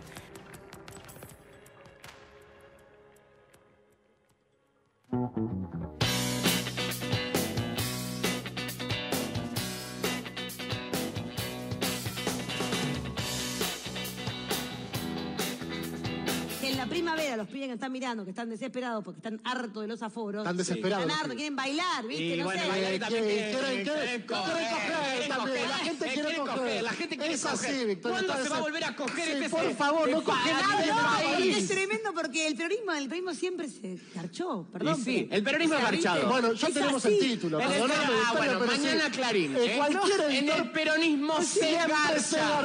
Primavera 16.91 17.37
los 17.37 17.47
pibes 17.47 17.67
que 17.67 17.73
están 17.73 17.91
mirando, 17.91 18.23
que 18.23 18.29
están 18.31 18.49
desesperados 18.49 19.03
porque 19.03 19.19
están 19.19 19.39
hartos 19.43 19.81
de 19.81 19.87
los 19.87 20.01
aforos. 20.03 20.41
Están 20.43 20.57
desesperados 20.57 21.05
Están 21.05 21.17
hartos, 21.19 21.35
quieren 21.35 21.55
bailar, 21.55 22.05
¿viste? 22.05 22.23
Y 22.23 22.37
no 22.37 22.43
bueno, 22.45 22.61
sé. 22.61 22.67
bailar 22.69 22.99
también 22.99 23.23
quieren- 23.23 23.55
quieren- 23.55 23.83
quieren 23.83 24.21
coger 24.27 25.27
también. 25.27 25.69
La 25.69 25.77
gente 25.77 26.05
quiere 26.13 26.37
coger. 26.37 26.83
La 26.83 26.91
gente 26.91 27.17
quiere 27.17 27.33
Es 27.33 27.45
así, 27.45 27.65
coger. 27.67 27.87
Victoria, 27.87 28.17
¿Cuándo 28.27 28.43
se 28.43 28.49
va 28.49 28.57
a 28.57 28.61
volver 28.61 28.83
a 28.83 28.95
coger 28.95 29.25
Sí, 29.25 29.31
este 29.33 29.49
por 29.49 29.75
favor, 29.75 30.09
no 30.09 30.19
de 30.19 30.23
coge 30.25 30.41
país? 30.51 30.67
nadie. 30.67 30.87
No, 30.91 30.95
del 30.95 31.05
porque 31.11 31.35
país. 31.37 31.57
es 31.57 31.67
tremendo 31.67 32.13
porque 32.13 32.47
el 32.47 32.55
peronismo, 32.55 32.91
el 32.93 33.07
peronismo 33.07 33.33
siempre 33.33 33.69
se 33.69 33.97
garchó, 34.13 34.67
perdón. 34.71 34.99
Y 34.99 35.03
sí, 35.03 35.27
el 35.31 35.43
peronismo 35.43 35.75
es 35.75 35.81
garchado. 35.81 36.15
¿viste? 36.15 36.29
Bueno, 36.31 36.53
ya 36.53 36.67
Es 36.67 36.73
tenemos 36.73 37.05
así. 37.05 37.13
el 37.13 37.19
título. 37.19 37.59
Ah, 37.61 38.33
bueno, 38.37 38.59
mañana 38.65 39.09
Clarín. 39.11 39.55
Eh, 39.55 39.65
¿eh? 39.65 39.77
cualquier 39.77 40.21
en 40.21 40.31
editor- 40.47 40.57
el 40.61 40.71
peronismo 40.71 41.41
se 41.41 41.71
garcha. 41.73 42.59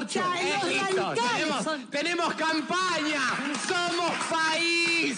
tenemos 1.91 2.35
campaña. 2.35 3.20
Somos 3.66 4.11
país. 4.30 5.16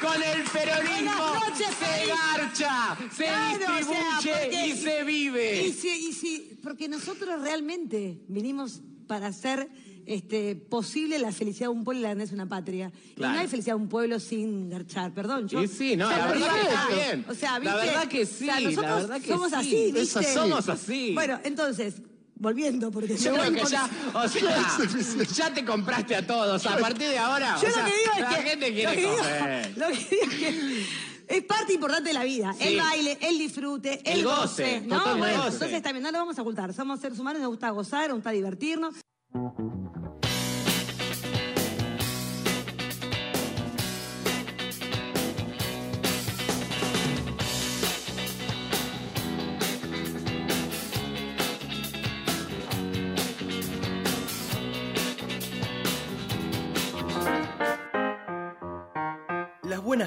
Con 0.00 0.20
el 0.20 0.42
peronismo 0.50 1.34
noches, 1.34 1.68
se 1.78 2.06
garcha, 2.08 2.96
se 3.14 3.24
Claro, 3.24 3.54
o 3.54 3.84
sea, 3.84 4.18
distribuye 4.18 4.40
porque- 4.42 4.66
y 4.66 4.72
se 4.76 5.04
vive. 5.04 5.66
Y 5.68 5.72
si, 5.72 5.88
y 6.08 6.12
si- 6.12 6.58
porque 6.60 6.88
nosotros 6.88 7.40
realmente 7.40 8.20
vinimos 8.28 8.80
para 9.06 9.28
hacer 9.28 9.68
este, 10.04 10.56
posible 10.56 11.16
la 11.20 11.30
felicidad 11.30 11.66
de 11.66 11.74
un 11.74 11.84
pueblo 11.84 12.00
y 12.00 12.02
la 12.02 12.08
grandeza 12.08 12.30
de 12.30 12.34
una 12.34 12.48
patria. 12.48 12.90
Y 13.16 13.20
no 13.20 13.28
hay 13.28 13.46
felicidad 13.46 13.76
de 13.76 13.82
un 13.82 13.88
pueblo 13.88 14.18
sin 14.18 14.68
garchar, 14.68 15.14
perdón. 15.14 15.46
Yo, 15.46 15.62
Y 15.62 15.68
sí, 15.68 15.94
no, 15.94 16.06
o 16.06 16.10
sea, 16.10 16.18
la 16.18 16.32
verdad 16.32 16.88
que 16.88 16.94
bien. 16.96 17.24
O 17.28 17.34
sea, 17.34 17.58
La 17.60 17.76
verdad 17.76 18.08
que 18.08 18.22
O 18.22 18.26
sea, 18.26 18.56
sí, 18.56 18.64
la 18.64 18.70
nosotros 18.70 19.02
verdad 19.02 19.20
que 19.20 19.28
somos 19.28 19.48
sí. 19.50 19.54
así, 19.54 19.76
Es 19.86 19.94
¿viste? 19.94 20.34
Somos 20.34 20.68
así. 20.68 21.12
Bueno, 21.14 21.38
entonces, 21.44 22.02
volviendo, 22.42 22.90
porque 22.90 23.16
Yo 23.16 23.32
creo 23.32 23.52
que 23.52 23.64
ya, 23.64 23.88
o 24.12 24.28
sea, 24.28 24.68
ya 25.34 25.54
te 25.54 25.64
compraste 25.64 26.14
a 26.16 26.26
todos. 26.26 26.66
A 26.66 26.76
partir 26.76 27.08
de 27.08 27.18
ahora, 27.18 27.56
Yo 27.62 27.68
o 27.68 27.72
sea, 27.72 27.82
lo 27.84 27.90
que 27.90 27.96
digo 27.98 28.12
es 28.16 28.20
la 28.20 28.28
que. 28.28 28.42
gente 28.42 28.68
lo 28.68 28.74
quiere 28.74 28.94
que 28.94 29.00
digo- 29.00 29.16
coger. 29.16 29.78
lo 29.78 29.86
que 29.86 29.94
digo 29.96 30.22
es 30.22 30.28
que 30.34 30.86
es 31.28 31.44
parte 31.44 31.72
importante 31.72 32.08
de 32.10 32.14
la 32.14 32.24
vida. 32.24 32.52
Sí. 32.58 32.68
El 32.68 32.80
baile, 32.80 33.18
el 33.22 33.38
disfrute, 33.38 34.00
el, 34.04 34.18
El 34.18 34.24
goce, 34.24 34.80
¿no? 34.82 34.98
totalmente. 34.98 35.18
Bueno, 35.20 35.44
Goce. 35.44 35.54
entonces 35.54 35.82
también 35.82 36.02
no 36.02 36.10
lo 36.12 36.18
vamos 36.18 36.38
a 36.38 36.42
ocultar. 36.42 36.74
Somos 36.74 37.00
seres 37.00 37.18
humanos, 37.18 37.40
nos 37.40 37.50
gusta 37.50 37.70
gozar, 37.70 38.08
nos 38.08 38.16
gusta 38.16 38.30
divertirnos. 38.32 38.96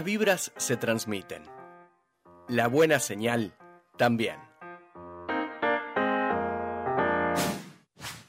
Vibras 0.06 0.54
se 0.56 0.78
transmiten. 0.78 1.44
La 2.48 2.68
buena 2.68 3.00
señal 3.00 3.58
también. 3.98 4.40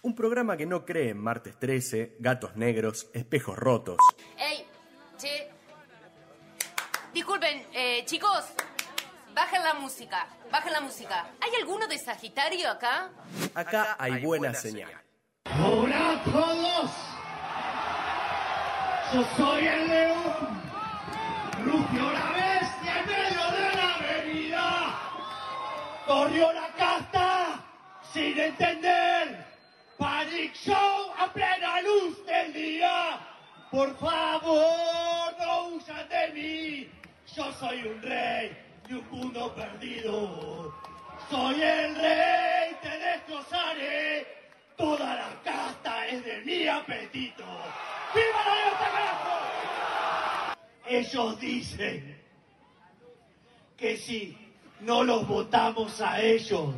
Un 0.01 0.15
programa 0.15 0.57
que 0.57 0.65
no 0.65 0.87
cree 0.87 1.11
en 1.11 1.19
martes 1.19 1.59
13, 1.59 2.17
gatos 2.19 2.57
negros, 2.57 3.09
espejos 3.13 3.59
rotos. 3.59 3.99
¡Ey! 4.39 4.67
Che. 5.19 5.51
Disculpen, 7.13 7.67
eh, 7.75 8.05
chicos. 8.07 8.47
Bajen 9.35 9.63
la 9.63 9.75
música. 9.75 10.29
Bajen 10.51 10.73
la 10.73 10.81
música. 10.81 11.27
¿Hay 11.41 11.51
alguno 11.61 11.87
de 11.87 11.99
Sagitario 11.99 12.71
acá? 12.71 13.11
Acá 13.55 13.97
hay 13.99 14.25
buena 14.25 14.55
señal. 14.55 14.91
Hola 15.63 16.13
a 16.13 16.25
todos. 16.25 16.91
Yo 19.13 19.37
soy 19.37 19.67
el 19.67 19.89
león. 19.89 20.66
Rugió 21.67 22.13
la 22.13 22.31
bestia 22.31 23.01
en 23.01 23.07
medio 23.07 23.45
de 23.51 23.77
la 23.77 23.95
avenida. 23.97 25.01
Corrió 26.07 26.53
la 26.53 26.69
casta 26.79 27.61
sin 28.13 28.39
entender. 28.39 29.45
Panic 29.99 30.55
Show 30.55 31.13
a 31.19 31.27
plena 31.33 31.81
luz 31.81 32.25
del 32.25 32.53
día. 32.53 33.19
Por 33.73 33.99
favor, 33.99 35.35
no 35.41 35.69
huyan 35.71 36.09
de 36.09 36.29
mí. 36.35 36.89
Yo 37.35 37.53
soy 37.55 37.83
un 37.83 38.01
rey 38.01 38.57
de 38.87 38.95
un 38.95 39.11
mundo 39.11 39.53
perdido. 39.57 40.73
Soy 41.29 41.61
el 41.61 41.97
rey, 41.97 42.77
te 42.81 42.97
destrozaré. 42.97 44.25
Toda 44.77 45.17
la 45.17 45.31
casta 45.43 46.07
es 46.07 46.25
de 46.25 46.43
mi 46.43 46.69
apetito. 46.69 47.45
¡Viva 48.15 48.45
la 48.47 48.55
libertad, 48.55 48.93
carajo! 48.93 49.46
Ellos 50.89 51.41
dicen 51.41 52.23
que 53.77 53.97
si 53.97 54.37
no 54.81 55.03
los 55.03 55.27
votamos 55.27 56.01
a 56.01 56.21
ellos, 56.21 56.75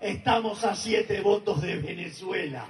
estamos 0.00 0.64
a 0.64 0.74
siete 0.74 1.20
votos 1.20 1.62
de 1.62 1.76
Venezuela. 1.76 2.66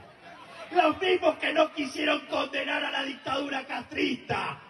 Los 0.72 1.01
mismos 1.01 1.37
que 1.37 1.53
no 1.53 1.72
quisieron 1.72 2.20
condenar 2.27 2.85
a 2.85 2.91
la 2.91 3.05
dictadura 3.05 3.64
castrista. 3.66 4.61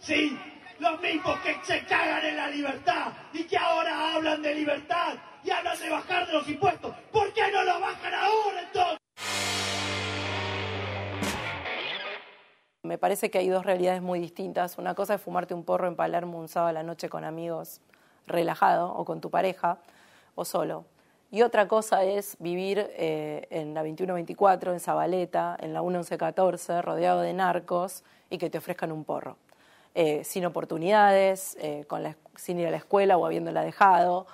Sí, 0.00 0.36
los 0.78 1.00
mismos 1.00 1.38
que 1.40 1.56
se 1.62 1.84
cagan 1.84 2.24
en 2.24 2.36
la 2.36 2.48
libertad 2.48 3.12
y 3.32 3.44
que 3.44 3.56
ahora 3.56 4.14
hablan 4.14 4.42
de 4.42 4.54
libertad 4.54 5.14
y 5.44 5.50
hablan 5.50 5.78
de 5.78 5.90
bajar 5.90 6.26
de 6.26 6.32
los 6.32 6.48
impuestos. 6.48 6.94
¿Por 7.12 7.32
qué 7.32 7.50
no 7.52 7.62
lo 7.62 7.80
bajan 7.80 8.14
ahora 8.14 8.62
entonces? 8.62 9.49
Me 12.90 12.98
parece 12.98 13.30
que 13.30 13.38
hay 13.38 13.48
dos 13.48 13.64
realidades 13.64 14.02
muy 14.02 14.18
distintas. 14.18 14.76
Una 14.76 14.96
cosa 14.96 15.14
es 15.14 15.20
fumarte 15.20 15.54
un 15.54 15.62
porro 15.62 15.86
en 15.86 15.94
Palermo 15.94 16.40
un 16.40 16.48
sábado 16.48 16.70
a 16.70 16.72
la 16.72 16.82
noche 16.82 17.08
con 17.08 17.22
amigos, 17.22 17.80
relajado, 18.26 18.92
o 18.92 19.04
con 19.04 19.20
tu 19.20 19.30
pareja, 19.30 19.78
o 20.34 20.44
solo. 20.44 20.86
Y 21.30 21.42
otra 21.42 21.68
cosa 21.68 22.02
es 22.02 22.36
vivir 22.40 22.90
eh, 22.96 23.46
en 23.50 23.74
la 23.74 23.82
2124, 23.82 24.72
en 24.72 24.80
Zabaleta, 24.80 25.56
en 25.60 25.72
la 25.72 25.82
1114, 25.82 26.82
rodeado 26.82 27.20
de 27.20 27.32
narcos 27.32 28.02
y 28.28 28.38
que 28.38 28.50
te 28.50 28.58
ofrezcan 28.58 28.90
un 28.90 29.04
porro. 29.04 29.36
Eh, 29.94 30.24
sin 30.24 30.44
oportunidades, 30.44 31.56
eh, 31.60 31.84
con 31.86 32.16
sin 32.34 32.58
ir 32.58 32.66
a 32.66 32.72
la 32.72 32.78
escuela 32.78 33.16
o 33.16 33.24
habiéndola 33.24 33.62
dejado. 33.62 34.26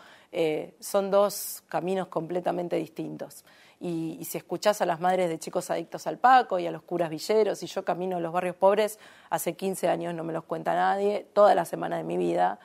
Son 0.81 1.11
dos 1.11 1.63
caminos 1.69 2.09
completamente 2.09 2.77
distintos. 2.77 3.45
Y, 3.81 4.25
si 4.25 4.39
escuchás 4.39 4.81
a 4.81 4.87
las 4.87 5.01
madres 5.01 5.29
de 5.29 5.39
chicos 5.39 5.71
adictos 5.71 6.07
al 6.07 6.19
Paco 6.19 6.59
y 6.59 6.67
a 6.67 6.71
los 6.71 6.83
curas 6.83 7.11
villeros, 7.11 7.63
y 7.63 7.67
yo 7.67 7.85
camino 7.85 8.17
en 8.17 8.23
los 8.23 8.33
barrios 8.33 8.57
pobres, 8.57 8.99
hace 9.29 9.55
15 9.55 9.89
años 9.89 10.15
no 10.15 10.25
me 10.25 10.33
los 10.33 10.45
cuenta 10.45 10.75
nadie, 10.75 11.27
toda 11.35 11.55
la 11.55 11.65
semana 11.65 11.97
de 11.97 12.05
mi 12.05 12.17
vida, 12.17 12.59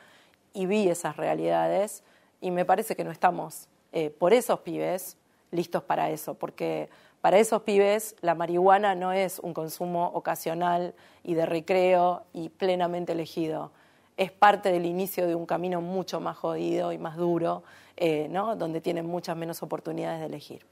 y 0.53 0.65
vi 0.65 0.87
esas 0.87 1.17
realidades, 1.17 2.03
y 2.39 2.51
me 2.51 2.65
parece 2.65 2.95
que 2.95 3.03
no 3.03 3.11
estamos 3.11 3.67
eh, 3.91 4.09
por 4.09 4.33
esos 4.33 4.61
pibes 4.61 5.17
listos 5.51 5.83
para 5.83 6.09
eso, 6.09 6.33
porque 6.33 6.89
para 7.21 7.37
esos 7.37 7.61
pibes 7.61 8.15
la 8.21 8.33
marihuana 8.33 8.95
no 8.95 9.11
es 9.11 9.39
un 9.39 9.53
consumo 9.53 10.11
ocasional 10.13 10.95
y 11.23 11.35
de 11.35 11.45
recreo 11.45 12.23
y 12.33 12.49
plenamente 12.49 13.11
elegido. 13.11 13.71
Es 14.17 14.31
parte 14.31 14.71
del 14.71 14.85
inicio 14.85 15.27
de 15.27 15.35
un 15.35 15.45
camino 15.45 15.81
mucho 15.81 16.19
más 16.19 16.37
jodido 16.37 16.91
y 16.91 16.97
más 16.97 17.17
duro, 17.17 17.63
eh, 17.97 18.27
¿no? 18.29 18.55
donde 18.55 18.81
tienen 18.81 19.05
muchas 19.05 19.37
menos 19.37 19.61
oportunidades 19.61 20.19
de 20.19 20.25
elegir. 20.25 20.65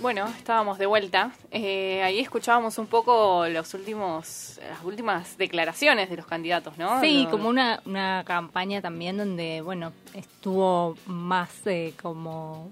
Bueno, 0.00 0.28
estábamos 0.38 0.78
de 0.78 0.86
vuelta. 0.86 1.32
Eh, 1.50 2.02
ahí 2.02 2.20
escuchábamos 2.20 2.78
un 2.78 2.86
poco 2.86 3.46
los 3.48 3.74
últimos, 3.74 4.60
las 4.68 4.84
últimas 4.84 5.36
declaraciones 5.36 6.08
de 6.08 6.16
los 6.16 6.26
candidatos, 6.26 6.78
¿no? 6.78 7.00
Sí, 7.00 7.26
como 7.30 7.48
una, 7.48 7.82
una 7.84 8.22
campaña 8.24 8.80
también 8.80 9.16
donde, 9.16 9.62
bueno, 9.62 9.92
estuvo 10.14 10.96
más 11.06 11.50
eh, 11.66 11.92
como... 12.00 12.70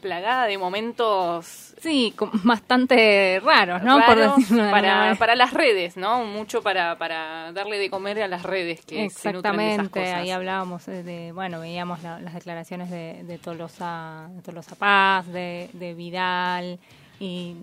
plagada 0.00 0.46
de 0.46 0.58
momentos 0.58 1.74
Sí, 1.80 2.14
bastante 2.44 3.40
raros, 3.42 3.82
¿no? 3.82 3.98
Raros 3.98 4.48
de 4.50 4.70
para, 4.70 5.14
para 5.18 5.34
las 5.34 5.52
redes, 5.54 5.96
¿no? 5.96 6.24
Mucho 6.24 6.62
para, 6.62 6.98
para 6.98 7.52
darle 7.52 7.78
de 7.78 7.88
comer 7.90 8.20
a 8.22 8.28
las 8.28 8.42
redes 8.42 8.84
que 8.84 9.08
se 9.10 9.32
nutren 9.32 9.56
de 9.56 9.72
esas 9.74 9.86
Exactamente, 9.86 10.00
cosas. 10.00 10.14
ahí 10.14 10.30
hablábamos 10.30 10.86
de, 10.86 11.32
bueno, 11.32 11.60
veíamos 11.60 12.02
la- 12.02 12.20
las 12.20 12.34
declaraciones 12.34 12.90
de, 12.90 13.22
de 13.24 13.38
Tolosa, 13.38 14.28
de 14.30 14.42
Tolosa 14.42 14.74
Paz, 14.76 15.26
de, 15.28 15.70
de 15.72 15.94
Vidal 15.94 16.78
y 17.18 17.56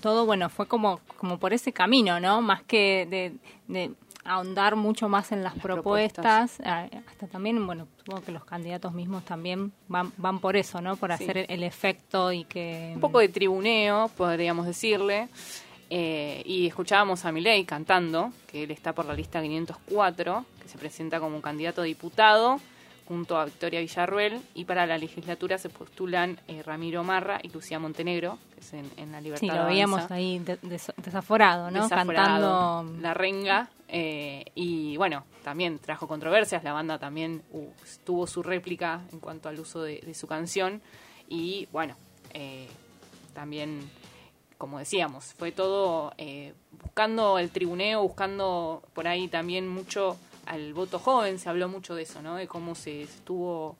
todo, 0.00 0.26
bueno, 0.26 0.48
fue 0.48 0.66
como, 0.66 1.00
como 1.18 1.38
por 1.38 1.52
ese 1.52 1.72
camino, 1.72 2.18
¿no? 2.20 2.42
Más 2.42 2.62
que 2.62 3.06
de, 3.08 3.32
de 3.72 3.92
ahondar 4.24 4.76
mucho 4.76 5.08
más 5.08 5.32
en 5.32 5.42
las, 5.42 5.54
propuestas, 5.54 6.58
ah, 6.64 6.86
hasta 7.06 7.26
también, 7.26 7.66
bueno, 7.66 7.86
supongo 7.98 8.22
que 8.22 8.32
los 8.32 8.44
candidatos 8.44 8.92
mismos 8.92 9.24
también 9.24 9.72
van, 9.88 10.12
van 10.16 10.38
por 10.38 10.56
eso, 10.56 10.80
¿no? 10.80 10.96
Por 10.96 11.12
hacer 11.12 11.38
el, 11.38 11.46
el 11.48 11.62
efecto 11.62 12.32
y 12.32 12.44
que... 12.44 12.92
un 12.94 13.00
poco 13.00 13.18
de 13.18 13.28
tribuneo, 13.28 14.10
podríamos 14.16 14.66
decirle. 14.66 15.28
Eh, 15.90 16.42
y 16.46 16.66
escuchábamos 16.66 17.24
a 17.24 17.32
Milei 17.32 17.64
cantando, 17.64 18.32
que 18.46 18.64
él 18.64 18.70
está 18.70 18.94
por 18.94 19.04
la 19.04 19.14
lista 19.14 19.40
504, 19.42 20.44
que 20.60 20.68
se 20.68 20.78
presenta 20.78 21.20
como 21.20 21.36
un 21.36 21.42
candidato 21.42 21.82
a 21.82 21.84
diputado 21.84 22.60
junto 23.06 23.38
a 23.38 23.44
Victoria 23.44 23.80
Villarruel. 23.80 24.40
Y 24.54 24.64
para 24.64 24.86
la 24.86 24.98
legislatura 24.98 25.58
se 25.58 25.68
postulan 25.68 26.40
eh, 26.48 26.62
Ramiro 26.62 27.04
Marra 27.04 27.38
y 27.42 27.48
Lucía 27.48 27.78
Montenegro, 27.78 28.38
que 28.54 28.60
es 28.60 28.72
en, 28.74 28.90
en 28.96 29.12
la 29.12 29.20
Libertad 29.20 29.46
Sí, 29.46 29.52
lo 29.54 29.66
veíamos 29.66 30.10
ahí 30.10 30.38
de- 30.38 30.58
des- 30.62 30.92
desaforado, 30.96 31.70
¿no? 31.70 31.82
Desaforado, 31.84 32.78
Cantando... 32.82 33.00
la 33.02 33.14
renga 33.14 33.68
eh, 33.88 34.46
y 34.54 34.96
bueno 34.96 35.24
también 35.44 35.78
trajo 35.78 36.08
controversias 36.08 36.64
la 36.64 36.72
banda 36.72 36.98
también 36.98 37.42
uh, 37.52 37.66
tuvo 38.04 38.26
su 38.26 38.42
réplica 38.42 39.02
en 39.12 39.20
cuanto 39.20 39.48
al 39.50 39.60
uso 39.60 39.82
de, 39.82 40.00
de 40.00 40.14
su 40.14 40.26
canción 40.26 40.80
y 41.28 41.68
bueno 41.70 41.94
eh, 42.32 42.66
también 43.34 43.88
como 44.56 44.78
decíamos 44.78 45.34
fue 45.34 45.52
todo 45.52 46.12
eh, 46.16 46.54
buscando 46.82 47.38
el 47.38 47.50
tribuneo 47.50 48.02
buscando 48.02 48.82
por 48.94 49.06
ahí 49.06 49.28
también 49.28 49.68
mucho 49.68 50.16
al 50.46 50.74
voto 50.74 50.98
joven 50.98 51.38
se 51.38 51.48
habló 51.48 51.68
mucho 51.68 51.94
de 51.94 52.02
eso 52.02 52.20
no 52.22 52.36
de 52.36 52.46
cómo 52.46 52.74
se 52.74 53.02
estuvo 53.02 53.76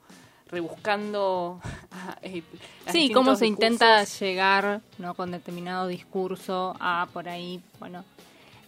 rebuscando 0.47 1.59
eh, 2.21 2.43
Sí, 2.91 3.11
cómo 3.11 3.35
se 3.35 3.47
intenta 3.47 4.03
llegar 4.03 4.81
no 4.97 5.13
con 5.15 5.31
determinado 5.31 5.87
discurso 5.87 6.75
a 6.79 7.07
por 7.13 7.27
ahí, 7.29 7.61
bueno, 7.79 8.03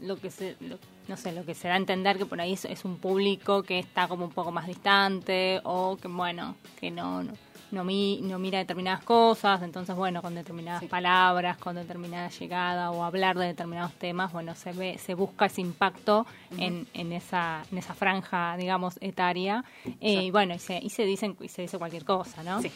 lo 0.01 0.17
que 0.19 0.29
se, 0.31 0.55
lo- 0.59 0.79
no 1.07 1.15
sé, 1.17 1.31
lo 1.31 1.45
que 1.45 1.55
se 1.55 1.67
da 1.69 1.75
a 1.75 1.77
entender 1.77 2.17
que 2.17 2.25
por 2.25 2.41
ahí 2.41 2.53
es, 2.53 2.65
es 2.65 2.83
un 2.83 2.97
público 2.97 3.63
que 3.63 3.79
está 3.79 4.07
como 4.07 4.25
un 4.25 4.31
poco 4.31 4.51
más 4.51 4.67
distante 4.67 5.61
o 5.63 5.95
que 5.97 6.07
bueno, 6.09 6.55
que 6.79 6.91
no 6.91 7.23
no, 7.23 7.31
no, 7.71 7.83
mi- 7.83 8.19
no 8.21 8.39
mira 8.39 8.59
determinadas 8.59 9.03
cosas, 9.03 9.61
entonces 9.61 9.95
bueno, 9.95 10.21
con 10.21 10.35
determinadas 10.35 10.83
palabras, 10.85 11.57
con 11.57 11.75
determinada 11.75 12.29
llegada 12.29 12.91
o 12.91 13.03
hablar 13.03 13.37
de 13.37 13.47
determinados 13.47 13.93
temas, 13.93 14.31
bueno, 14.31 14.55
se 14.55 14.71
ve, 14.73 14.97
se 14.97 15.13
busca 15.13 15.45
ese 15.47 15.61
impacto 15.61 16.25
en, 16.57 16.87
en 16.93 17.11
esa, 17.13 17.63
en 17.71 17.77
esa 17.77 17.93
franja, 17.93 18.55
digamos, 18.57 18.97
etaria, 19.01 19.63
eh, 20.01 20.23
y 20.23 20.31
bueno, 20.31 20.55
y 20.55 20.59
se, 20.59 20.79
y 20.81 20.89
se 20.89 21.03
dicen, 21.05 21.35
y 21.41 21.47
se 21.49 21.63
dice 21.63 21.77
cualquier 21.77 22.05
cosa, 22.05 22.41
¿no? 22.43 22.61
Sí, 22.61 22.71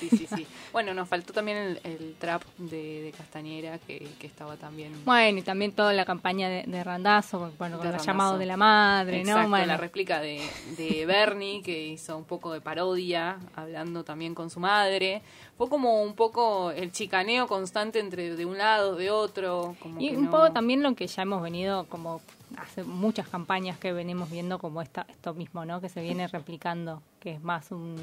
sí, 0.00 0.08
sí, 0.10 0.26
sí. 0.26 0.46
Bueno, 0.72 0.92
nos 0.92 1.08
faltó 1.08 1.32
también 1.32 1.56
el, 1.56 1.80
el 1.84 2.14
trap 2.18 2.42
de, 2.58 3.02
de 3.02 3.12
Castañera, 3.16 3.78
que, 3.78 4.08
que 4.18 4.26
estaba 4.26 4.56
también... 4.56 4.92
Bueno, 5.04 5.38
y 5.38 5.42
también 5.42 5.72
toda 5.72 5.92
la 5.92 6.04
campaña 6.04 6.48
de, 6.48 6.64
de 6.66 6.84
Randazo, 6.84 7.52
bueno, 7.58 7.78
con 7.78 7.88
de 7.90 7.96
el 7.96 8.00
llamado 8.02 8.38
de 8.38 8.46
la 8.46 8.56
madre, 8.56 9.20
Exacto, 9.20 9.40
¿no? 9.42 9.48
Bueno, 9.50 9.66
la 9.66 9.76
réplica 9.76 10.20
de, 10.20 10.40
de 10.76 11.06
Bernie, 11.06 11.62
que 11.62 11.86
hizo 11.86 12.16
un 12.16 12.24
poco 12.24 12.52
de 12.52 12.60
parodia, 12.60 13.38
hablando 13.54 14.04
también 14.04 14.33
con 14.34 14.50
su 14.50 14.60
madre. 14.60 15.22
Fue 15.56 15.68
como 15.68 16.02
un 16.02 16.14
poco 16.14 16.70
el 16.70 16.92
chicaneo 16.92 17.46
constante 17.46 17.98
entre 18.00 18.36
de 18.36 18.44
un 18.46 18.58
lado, 18.58 18.96
de 18.96 19.10
otro. 19.10 19.76
Como 19.80 20.00
y 20.00 20.10
que 20.10 20.16
un 20.16 20.24
no- 20.24 20.30
poco 20.30 20.52
también 20.52 20.82
lo 20.82 20.94
que 20.94 21.06
ya 21.06 21.22
hemos 21.22 21.42
venido 21.42 21.84
como 21.84 22.20
hace 22.56 22.82
muchas 22.84 23.28
campañas 23.28 23.78
que 23.78 23.92
venimos 23.92 24.30
viendo 24.30 24.58
como 24.58 24.80
esta, 24.82 25.06
esto 25.08 25.34
mismo, 25.34 25.64
¿no? 25.64 25.80
Que 25.80 25.88
se 25.88 26.02
viene 26.02 26.28
replicando, 26.28 27.02
que 27.20 27.32
es 27.32 27.42
más 27.42 27.70
un 27.70 27.96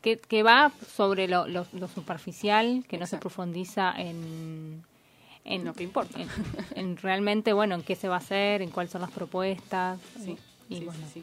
que, 0.00 0.18
que 0.18 0.42
va 0.42 0.72
sobre 0.96 1.28
lo, 1.28 1.46
lo- 1.46 1.66
lo 1.72 1.86
superficial, 1.88 2.84
que 2.88 2.98
no 2.98 3.06
se 3.06 3.18
profundiza 3.18 3.94
en, 3.96 4.82
en 5.44 5.64
lo 5.64 5.74
que 5.74 5.84
importa. 5.84 6.18
En, 6.20 6.28
en 6.74 6.96
realmente, 6.96 7.52
bueno, 7.52 7.76
en 7.76 7.82
qué 7.82 7.94
se 7.94 8.08
va 8.08 8.16
a 8.16 8.18
hacer, 8.18 8.62
en 8.62 8.70
cuáles 8.70 8.90
son 8.90 9.02
las 9.02 9.12
propuestas. 9.12 10.00
Sí, 10.24 10.36
y 10.68 10.78
sí, 10.78 10.84
bueno, 10.84 11.06
sí, 11.12 11.22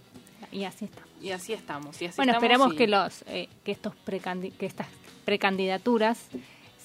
y 0.54 0.64
así 0.64 0.86
está. 0.86 1.02
Y 1.22 1.32
así 1.32 1.54
estamos. 1.54 2.02
Y 2.02 2.06
así 2.06 2.16
Bueno, 2.18 2.32
estamos 2.34 2.44
esperemos 2.44 2.74
y- 2.74 2.78
que 2.78 2.88
los 2.88 3.22
eh, 3.28 3.50
que 3.64 3.72
estos 3.72 3.94
que 4.58 4.66
estas 4.66 4.88
precandidaturas 5.26 6.28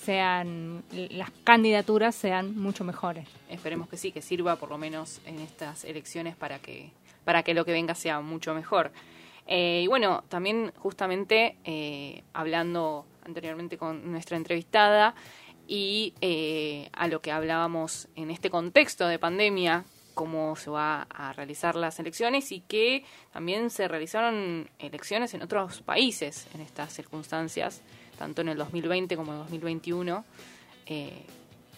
sean 0.05 0.82
las 0.93 1.30
candidaturas 1.45 2.14
sean 2.14 2.57
mucho 2.57 2.85
mejores. 2.85 3.26
Esperemos 3.49 3.89
que 3.89 3.97
sí, 3.97 4.12
que 4.12 4.20
sirva 4.20 4.57
por 4.57 4.68
lo 4.68 4.76
menos 4.78 5.20
en 5.24 5.39
estas 5.41 5.85
elecciones 5.85 6.37
para 6.37 6.59
que, 6.59 6.91
para 7.24 7.43
que 7.43 7.55
lo 7.55 7.64
que 7.64 7.72
venga 7.72 7.95
sea 7.95 8.20
mucho 8.20 8.55
mejor. 8.55 8.93
Eh, 9.47 9.80
y 9.85 9.87
bueno, 9.87 10.22
también 10.28 10.72
justamente 10.76 11.57
eh, 11.64 12.22
hablando 12.35 13.07
anteriormente 13.24 13.78
con 13.78 14.11
nuestra 14.11 14.37
entrevistada 14.37 15.14
y 15.66 16.12
eh, 16.20 16.91
a 16.93 17.09
lo 17.09 17.20
que 17.22 17.32
hablábamos 17.32 18.09
en 18.16 18.30
este 18.30 18.51
contexto 18.51 19.07
de 19.07 19.18
pandemia, 19.18 19.85
cómo 20.15 20.57
se 20.57 20.71
va 20.71 21.03
a 21.11 21.33
realizar 21.33 21.77
las 21.77 21.99
elecciones 21.99 22.53
y 22.53 22.61
que 22.61 23.05
también 23.33 23.71
se 23.71 23.89
realizaron 23.89 24.71
elecciones 24.79 25.35
en 25.35 25.43
otros 25.43 25.83
países 25.83 26.47
en 26.55 26.61
estas 26.61 26.93
circunstancias, 26.93 27.83
tanto 28.19 28.41
en 28.43 28.49
el 28.49 28.59
2020 28.59 29.17
como 29.17 29.33
en 29.33 29.39
el 29.39 29.45
2021. 29.45 30.25
Eh, 30.87 31.27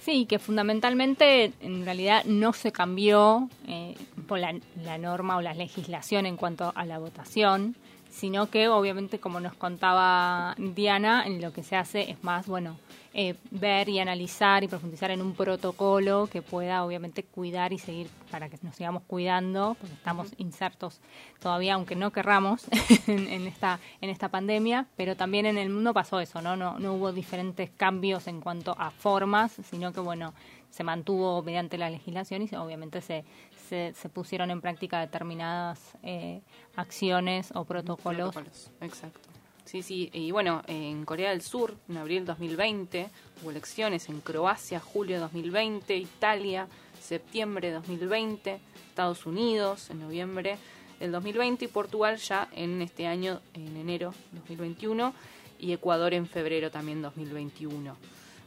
Sí, 0.07 0.27
que 0.27 0.39
fundamentalmente 0.39 1.53
en 1.61 1.85
realidad 1.85 2.25
no 2.27 2.53
se 2.53 2.71
cambió 2.71 3.51
eh, 3.67 3.97
por 4.29 4.39
la, 4.39 4.57
la 4.85 4.99
norma 4.99 5.37
o 5.37 5.41
la 5.41 5.53
legislación 5.53 6.27
en 6.27 6.37
cuanto 6.37 6.73
a 6.77 6.85
la 6.85 6.99
votación, 7.01 7.75
sino 8.17 8.49
que 8.49 8.69
obviamente 8.69 9.21
como 9.21 9.41
nos 9.41 9.53
contaba 9.55 10.55
Diana, 10.59 11.27
en 11.27 11.43
lo 11.43 11.53
que 11.53 11.63
se 11.63 11.77
hace 11.77 12.11
es 12.11 12.25
más, 12.25 12.47
bueno, 12.47 12.79
eh, 13.13 13.35
ver 13.51 13.89
y 13.91 13.99
analizar 13.99 14.65
y 14.65 14.69
profundizar 14.69 15.11
en 15.11 15.21
un 15.23 15.35
protocolo 15.35 16.27
que 16.31 16.41
pueda 16.43 16.85
obviamente 16.85 17.23
cuidar 17.25 17.73
y 17.75 17.79
seguir 17.79 18.09
para 18.31 18.49
que 18.49 18.59
nos 18.63 18.75
sigamos 18.77 19.03
cuidando, 19.07 19.77
porque 19.81 19.95
estamos 19.95 20.33
insertos 20.39 21.01
todavía, 21.41 21.75
aunque 21.75 21.95
no 21.95 22.11
querramos, 22.11 22.67
en, 23.07 23.29
en 23.29 23.47
esta 23.47 23.81
en 24.01 24.09
esta 24.11 24.29
pandemia, 24.31 24.87
pero 24.97 25.15
también 25.15 25.45
en 25.47 25.59
el 25.59 25.69
mundo 25.71 25.93
pasó 25.95 26.21
eso, 26.21 26.41
¿no? 26.43 26.57
No, 26.57 26.79
no 26.79 26.95
hubo 26.95 27.13
diferentes 27.13 27.71
cambios 27.71 28.27
en 28.29 28.41
cuanto 28.41 28.75
a 28.79 28.91
formas, 28.91 29.53
sino 29.71 29.93
que, 29.93 30.01
bueno, 30.01 30.33
se 30.71 30.85
mantuvo 30.85 31.43
mediante 31.43 31.79
la 31.79 31.89
legislación 31.91 32.43
y 32.43 32.49
se- 32.49 32.59
obviamente 32.59 33.01
se, 33.01 33.25
se, 33.69 33.93
se 33.95 34.09
pusieron 34.09 34.51
en 34.51 34.61
práctica 34.61 35.01
determinadas 35.01 35.97
eh, 36.03 36.41
acciones 36.77 37.51
o 37.55 37.65
protocolos. 37.65 38.35
Protocolos, 38.35 38.71
exacto. 38.81 39.29
Sí, 39.67 39.83
sí, 39.83 40.11
y 40.13 40.31
bueno, 40.31 40.63
en 40.69 41.05
Corea 41.05 41.31
del 41.31 41.43
Sur, 41.43 41.77
en 41.89 41.97
abril 41.97 42.25
2020, 42.25 43.09
hubo 43.43 43.51
elecciones 43.51 44.09
en 44.09 44.21
Croacia, 44.21 44.79
julio 44.79 45.19
2020, 45.19 45.97
Italia, 45.97 46.69
septiembre 47.01 47.73
2020, 47.73 48.61
Estados 48.89 49.27
Unidos, 49.27 49.91
en 49.91 49.99
noviembre 49.99 50.57
del 51.01 51.11
2020, 51.11 51.65
y 51.65 51.69
Portugal 51.69 52.17
ya 52.19 52.49
en 52.53 52.81
este 52.81 53.09
año, 53.09 53.41
en 53.55 53.77
enero 53.77 54.15
2021, 54.33 55.13
y 55.59 55.73
Ecuador 55.73 56.15
en 56.15 56.29
febrero 56.29 56.71
también 56.71 57.03
2021. 57.03 57.97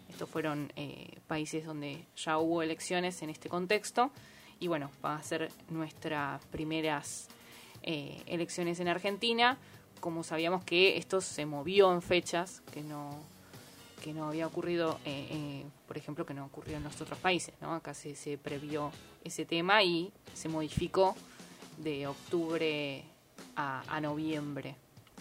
Estos 0.09 0.30
fueron 0.30 0.72
eh, 0.78 1.17
países 1.28 1.65
donde 1.65 2.05
ya 2.15 2.38
hubo 2.38 2.61
elecciones 2.61 3.22
en 3.22 3.30
este 3.30 3.49
contexto, 3.49 4.11
y 4.60 4.68
bueno, 4.68 4.89
va 5.03 5.16
a 5.16 5.24
ser 5.24 5.51
nuestras 5.70 6.43
primeras 6.45 7.28
eh, 7.82 8.22
elecciones 8.26 8.80
en 8.80 8.88
Argentina. 8.88 9.57
Como 9.99 10.24
sabíamos 10.24 10.64
que 10.64 10.97
esto 10.97 11.22
se 11.22 11.45
movió 11.45 11.93
en 11.93 12.01
fechas 12.01 12.62
que 12.72 12.82
no 12.82 13.18
que 13.99 14.14
no 14.14 14.30
había 14.30 14.47
ocurrido, 14.47 14.97
eh, 15.03 15.28
eh, 15.30 15.66
por 15.86 15.97
ejemplo, 15.97 16.26
que 16.26 16.34
no 16.34 16.45
ocurrió 16.45 16.78
en 16.78 16.84
los 16.84 17.01
otros 17.01 17.20
países, 17.20 17.53
¿no? 17.60 17.74
Acá 17.74 17.93
se, 17.93 18.16
se 18.16 18.38
previó 18.38 18.93
ese 19.26 19.43
tema 19.43 19.84
y 19.84 20.14
se 20.34 20.47
modificó 20.47 21.16
de 21.78 22.07
octubre 22.07 23.03
a, 23.57 23.84
a 23.93 23.99
noviembre. 23.99 24.76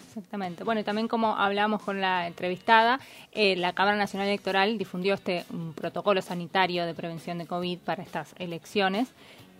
Exactamente. 0.09 0.63
Bueno, 0.63 0.81
y 0.81 0.83
también 0.83 1.07
como 1.07 1.37
hablamos 1.37 1.83
con 1.83 2.01
la 2.01 2.25
entrevistada, 2.25 2.99
eh, 3.31 3.55
la 3.55 3.73
Cámara 3.73 3.95
Nacional 3.95 4.27
Electoral 4.27 4.79
difundió 4.79 5.13
este 5.13 5.45
un 5.51 5.73
protocolo 5.73 6.23
sanitario 6.23 6.87
de 6.87 6.95
prevención 6.95 7.37
de 7.37 7.45
COVID 7.45 7.77
para 7.79 8.01
estas 8.01 8.33
elecciones 8.39 9.09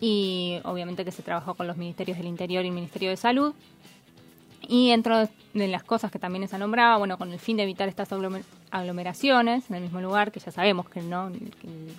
y 0.02 0.60
obviamente 0.64 1.06
que 1.06 1.12
se 1.12 1.22
trabajó 1.22 1.54
con 1.54 1.68
los 1.68 1.78
ministerios 1.78 2.18
del 2.18 2.26
Interior 2.26 2.66
y 2.66 2.70
el 2.70 2.74
Ministerio 2.74 3.10
de 3.10 3.18
Salud. 3.18 3.54
Y 4.68 4.90
dentro 4.90 5.28
de 5.54 5.68
las 5.68 5.84
cosas 5.84 6.12
que 6.12 6.18
también 6.18 6.48
se 6.48 6.58
nombraba, 6.58 6.98
bueno, 6.98 7.18
con 7.18 7.32
el 7.32 7.40
fin 7.40 7.58
de 7.58 7.64
evitar 7.64 7.88
estas 7.88 8.12
aglomeraciones 8.72 9.70
en 9.70 9.78
el 9.78 9.84
mismo 9.84 10.02
lugar, 10.02 10.32
que 10.32 10.40
ya 10.40 10.52
sabemos 10.52 10.90
que 10.90 11.02
no, 11.02 11.32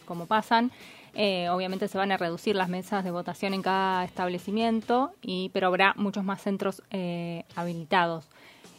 cómo 0.04 0.26
pasan, 0.26 0.70
eh, 1.14 1.48
obviamente 1.50 1.88
se 1.88 1.98
van 1.98 2.12
a 2.12 2.16
reducir 2.16 2.54
las 2.54 2.68
mesas 2.68 3.04
de 3.04 3.10
votación 3.10 3.54
en 3.54 3.62
cada 3.62 4.04
establecimiento, 4.04 5.12
y, 5.22 5.50
pero 5.52 5.66
habrá 5.66 5.94
muchos 5.96 6.24
más 6.24 6.40
centros 6.42 6.82
eh, 6.90 7.44
habilitados. 7.56 8.26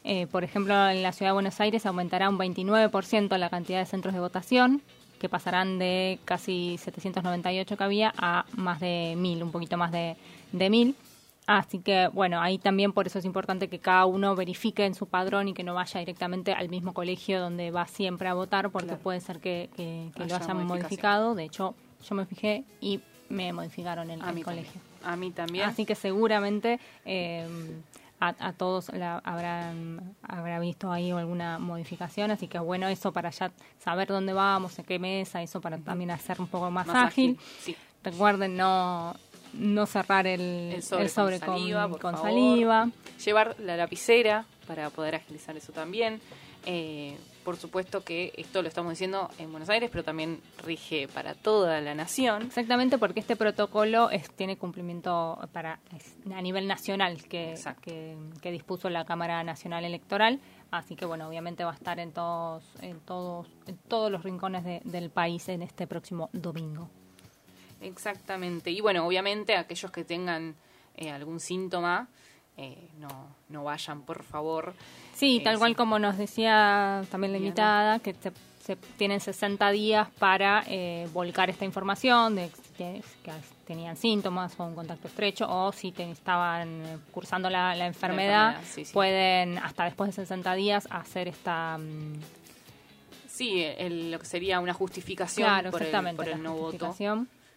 Eh, 0.04 0.28
por 0.28 0.44
ejemplo, 0.44 0.90
en 0.90 1.04
la 1.04 1.12
ciudad 1.12 1.30
de 1.32 1.34
Buenos 1.34 1.60
Aires 1.60 1.86
aumentará 1.86 2.30
un 2.30 2.38
29% 2.38 3.38
la 3.38 3.50
cantidad 3.50 3.80
de 3.80 3.86
centros 3.86 4.14
de 4.14 4.20
votación, 4.20 4.82
que 5.20 5.30
pasarán 5.30 5.78
de 5.78 6.18
casi 6.26 6.78
798 6.80 7.78
que 7.78 7.84
había 7.84 8.14
a 8.18 8.46
más 8.56 8.80
de 8.80 9.14
1000, 9.18 9.44
un 9.44 9.52
poquito 9.52 9.78
más 9.78 9.92
de, 9.92 10.16
de 10.52 10.70
1000. 10.70 10.96
Así 11.48 11.80
que, 11.80 12.08
bueno, 12.14 12.40
ahí 12.40 12.58
también 12.60 12.94
por 12.94 13.08
eso 13.08 13.20
es 13.20 13.26
importante 13.26 13.68
que 13.68 13.80
cada 13.80 14.06
uno 14.06 14.36
verifique 14.36 14.86
en 14.86 14.94
su 14.94 15.08
padrón 15.08 15.48
y 15.48 15.54
que 15.54 15.64
no 15.64 15.74
vaya 15.74 16.00
directamente 16.00 16.54
al 16.54 16.70
mismo 16.70 16.94
colegio 16.94 17.42
donde 17.42 17.72
va 17.72 17.88
siempre 17.88 18.28
a 18.30 18.34
votar, 18.34 18.70
porque 18.70 18.90
Claro. 18.90 19.02
puede 19.02 19.20
ser 19.22 19.40
que, 19.40 19.70
que- 19.76 20.12
que 20.16 20.20
lo 20.20 20.36
Haya 20.36 20.46
hayan 20.46 20.66
modificado. 20.68 21.34
De 21.36 21.44
hecho, 21.46 21.74
yo 22.08 22.16
me 22.16 22.26
fijé 22.26 22.64
y 22.80 23.02
me 23.30 23.52
modificaron 23.54 24.10
el, 24.12 24.22
A 24.22 24.30
el 24.30 24.44
colegio. 24.44 24.80
A 25.04 25.16
mí 25.16 25.32
también. 25.32 25.66
Así 25.68 25.86
que 25.86 25.96
seguramente 25.96 26.80
eh, 27.06 27.48
a, 28.20 28.36
a 28.40 28.54
todos 28.54 28.90
la 28.94 29.18
habrán 29.20 30.16
habrá 30.22 30.60
visto 30.60 30.92
ahí 30.92 31.10
alguna 31.10 31.58
modificación, 31.58 32.30
así 32.30 32.48
que 32.48 32.60
bueno, 32.60 32.88
eso 32.88 33.12
para 33.12 33.32
ya 33.32 33.52
saber 33.80 34.08
dónde 34.10 34.32
vamos, 34.34 34.78
en 34.78 34.86
qué 34.86 35.00
mesa, 35.00 35.42
eso 35.42 35.60
para 35.60 35.80
también 35.80 36.12
hacer 36.12 36.40
un 36.40 36.48
poco 36.48 36.70
más, 36.70 36.86
Más 36.86 37.08
ágil. 37.08 37.32
ágil, 37.32 37.40
sí. 37.60 37.76
Recuerden 38.04 38.58
no 38.58 39.16
no 39.54 39.86
cerrar 39.86 40.28
el, 40.28 40.42
el 40.76 40.84
sobre, 40.84 41.04
el 41.06 41.10
sobre 41.10 41.40
con 41.40 41.48
saliva, 41.56 41.88
con. 41.90 42.94
Llevar 43.24 43.56
la 43.60 43.78
lapicera 43.78 44.46
para 44.68 44.90
poder 44.90 45.16
agilizar 45.16 45.56
eso 45.58 45.72
también. 45.72 46.22
Eh, 46.66 47.18
por 47.44 47.58
supuesto 47.58 48.04
que 48.04 48.32
esto 48.38 48.62
lo 48.62 48.68
estamos 48.68 48.92
diciendo 48.92 49.28
en 49.40 49.50
Buenos 49.50 49.68
Aires, 49.70 49.90
pero 49.92 50.04
también 50.04 50.40
rige 50.64 51.08
para 51.08 51.34
toda 51.34 51.82
la 51.82 51.96
nación. 51.96 52.44
Exactamente, 52.44 53.00
porque 53.00 53.20
este 53.20 53.36
protocolo 53.36 54.12
es, 54.12 54.30
tiene 54.30 54.58
cumplimiento 54.58 55.40
para 55.52 55.80
es 55.98 56.16
a 56.32 56.40
nivel 56.40 56.68
nacional 56.68 57.24
que, 57.24 57.56
que, 57.82 58.16
que 58.42 58.52
dispuso 58.52 58.92
la 58.92 59.06
Cámara 59.06 59.44
Nacional 59.44 59.86
Electoral. 59.86 60.40
Así 60.70 60.96
que 60.96 61.06
bueno, 61.06 61.28
obviamente 61.28 61.64
va 61.64 61.72
a 61.72 61.76
estar 61.76 62.00
en 62.00 62.12
todos, 62.12 62.64
en 62.82 63.00
todos, 63.00 63.48
en 63.66 63.78
todos 63.88 64.12
los 64.12 64.22
rincones 64.24 64.64
de- 64.64 64.82
del 64.86 65.10
país 65.10 65.50
en 65.50 65.64
este 65.64 65.88
próximo 65.88 66.30
domingo. 66.34 66.90
Exactamente. 67.82 68.72
Y 68.72 68.82
bueno, 68.82 69.06
obviamente 69.06 69.56
aquellos 69.56 69.92
que 69.92 70.04
tengan 70.04 70.56
eh, 70.96 71.10
algún 71.12 71.40
síntoma, 71.40 72.08
eh, 72.58 72.90
no, 73.00 73.08
no 73.50 73.64
vayan, 73.64 74.02
por 74.04 74.24
favor. 74.24 74.74
Sí, 75.14 75.38
Eh, 75.40 75.44
tal 75.44 75.58
cual 75.58 75.76
como 75.76 76.00
nos 76.00 76.18
decía 76.18 77.04
también 77.10 77.32
la 77.34 77.38
invitada, 77.40 78.00
que 78.00 78.14
se, 78.14 78.32
se 78.64 78.76
tienen 78.98 79.20
60 79.20 79.72
días 79.72 80.10
para 80.20 80.64
eh, 80.68 81.08
volcar 81.14 81.50
esta 81.50 81.66
información 81.66 82.36
de 82.36 82.52
que, 82.78 83.02
que 83.24 83.32
tenían 83.66 83.96
síntomas 83.98 84.54
o 84.60 84.66
un 84.66 84.76
contacto 84.76 85.08
estrecho 85.08 85.48
o 85.50 85.72
si 85.72 85.92
te- 85.92 86.10
estaban 86.12 86.86
eh, 86.86 86.98
cursando 87.12 87.50
la, 87.50 87.74
la 87.76 87.86
enfermedad, 87.88 88.50
enfermedad, 88.50 88.72
sí, 88.76 88.86
sí. 88.86 88.94
pueden 88.94 89.58
hasta 89.58 89.86
después 89.86 90.10
de 90.10 90.14
60 90.24 90.54
días 90.56 90.88
hacer 90.92 91.28
esta... 91.30 91.78
mm, 91.78 92.20
Sí, 93.28 93.64
el- 93.64 94.12
lo 94.12 94.20
que 94.20 94.26
sería 94.26 94.60
una 94.60 94.74
justificación 94.74 95.48
claro, 95.48 95.72
por, 95.72 95.82
el, 95.82 96.16
por 96.16 96.28
el 96.28 96.44
no 96.44 96.54
voto. 96.56 96.94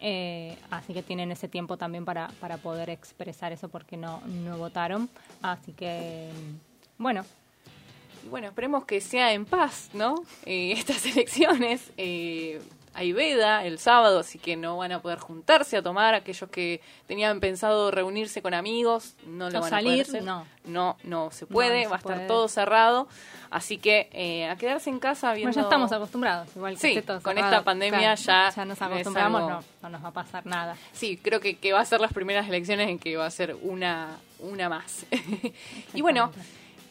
Eh, 0.07 0.55
así 0.69 0.93
que 0.93 1.01
tienen 1.01 1.31
ese 1.31 1.47
tiempo 1.47 1.77
también 1.77 2.05
para, 2.05 2.27
para 2.39 2.57
poder 2.57 2.91
expresar 2.91 3.51
eso 3.51 3.69
porque 3.69 3.97
no, 3.97 4.21
no 4.27 4.55
votaron. 4.55 5.09
Así 5.41 5.71
que, 5.73 6.29
mm, 6.31 7.01
bueno, 7.01 7.25
bueno, 8.29 8.49
esperemos 8.49 8.85
que 8.85 9.01
sea 9.01 9.33
en 9.33 9.45
paz, 9.45 9.89
¿no? 9.93 10.13
Eh, 10.45 10.73
estas 10.77 11.03
elecciones. 11.07 11.91
Eh, 11.97 12.61
hay 12.95 13.11
veda 13.11 13.65
el 13.65 13.77
sábado, 13.77 14.19
así 14.19 14.39
que 14.39 14.55
no 14.55 14.77
van 14.77 14.91
a 14.93 15.01
poder 15.01 15.19
juntarse 15.19 15.77
a 15.77 15.83
tomar. 15.83 16.15
Aquellos 16.15 16.49
que 16.49 16.81
tenían 17.07 17.39
pensado 17.39 17.91
reunirse 17.91 18.41
con 18.41 18.53
amigos, 18.53 19.13
no 19.27 19.49
lo 19.49 19.59
O 19.59 19.61
van 19.61 19.69
salir, 19.69 20.01
a 20.01 20.05
poder 20.05 20.07
hacer. 20.21 20.23
no. 20.23 20.45
no, 20.65 20.97
no 21.03 21.31
se 21.31 21.45
puede, 21.45 21.79
No, 21.79 21.83
no 21.83 21.89
va 21.91 21.95
a 21.95 21.99
estar 21.99 22.15
puede. 22.15 22.27
todo 22.27 22.47
cerrado. 22.47 23.07
Así 23.51 23.77
que 23.77 24.09
eh, 24.11 24.49
a 24.49 24.55
quedarse 24.57 24.89
en 24.89 24.99
casa 24.99 25.31
viendo... 25.33 25.49
Bueno, 25.51 25.61
ya 25.61 25.61
estamos 25.63 25.91
acostumbrados, 25.91 26.49
igual 26.55 26.73
que 26.73 26.79
Sí, 26.79 26.87
esté 26.89 27.01
todo 27.03 27.21
con 27.21 27.35
cerrado, 27.35 27.53
esta 27.53 27.63
pandemia 27.63 27.99
claro, 28.15 28.21
ya 28.21 28.49
ya 28.55 28.65
nos 28.65 28.81
acostumbramos, 28.81 29.41
algo- 29.41 29.63
no 29.83 29.89
nos 29.89 30.03
va 30.03 30.07
a 30.09 30.11
pasar 30.13 30.45
nada. 30.45 30.75
Sí, 30.91 31.17
creo 31.21 31.39
que, 31.39 31.55
que 31.57 31.71
va 31.71 31.79
a 31.81 31.85
ser 31.85 31.99
las 32.01 32.11
primeras 32.11 32.47
elecciones 32.47 32.89
en 32.89 32.97
que 32.99 33.15
va 33.17 33.25
a 33.27 33.31
ser 33.31 33.55
una, 33.61 34.17
una 34.39 34.67
más. 34.67 35.05
y 35.93 36.01
bueno, 36.01 36.31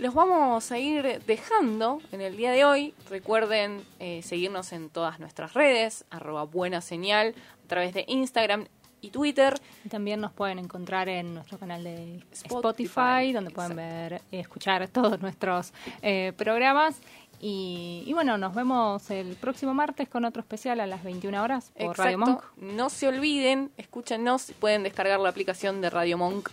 los 0.05 0.13
vamos 0.13 0.71
a 0.71 0.79
ir 0.79 1.23
dejando 1.27 1.99
en 2.13 2.21
el 2.21 2.37
día 2.37 2.53
de 2.53 2.67
hoy. 2.67 2.93
Recuerden 3.09 3.83
eh, 4.01 4.21
seguirnos 4.23 4.75
en 4.75 4.91
todas 4.91 5.19
nuestras 5.19 5.55
redes, 5.55 6.05
arroba 6.11 6.45
buena 6.45 6.83
señal, 6.83 7.35
a 7.65 7.69
través 7.69 7.95
de 7.95 8.05
Instagram 8.07 8.67
y 9.01 9.09
Twitter. 9.09 9.55
Y 9.83 9.89
también 9.89 10.21
nos 10.21 10.31
pueden 10.31 10.59
encontrar 10.59 11.09
en 11.09 11.33
nuestro 11.33 11.59
canal 11.59 11.83
de 11.85 12.23
Spotify, 12.33 12.85
Spotify, 12.85 13.33
donde 13.33 13.51
pueden 13.51 13.77
ver 13.77 14.21
y 14.31 14.37
escuchar 14.37 14.87
todos 14.89 15.23
nuestros 15.23 15.73
eh, 16.03 16.35
programas. 16.37 17.01
Y, 17.41 18.05
y 18.07 18.13
bueno, 18.13 18.37
nos 18.37 18.55
vemos 18.55 19.11
el 19.11 19.37
próximo 19.37 19.73
martes 19.73 20.07
con 20.07 20.27
otro 20.27 20.43
especial 20.43 20.81
a 20.81 20.87
las 20.87 21.03
21 21.03 21.43
horas 21.43 21.73
por 21.79 21.97
Radio 21.97 22.19
Monk. 22.19 22.45
No 22.59 22.91
se 22.91 23.09
olviden, 23.09 23.73
escúchenos, 23.79 24.53
pueden 24.61 24.83
descargar 24.83 25.19
la 25.19 25.31
aplicación 25.31 25.81
de 25.81 25.89
Radio 25.89 26.19
Monk 26.19 26.51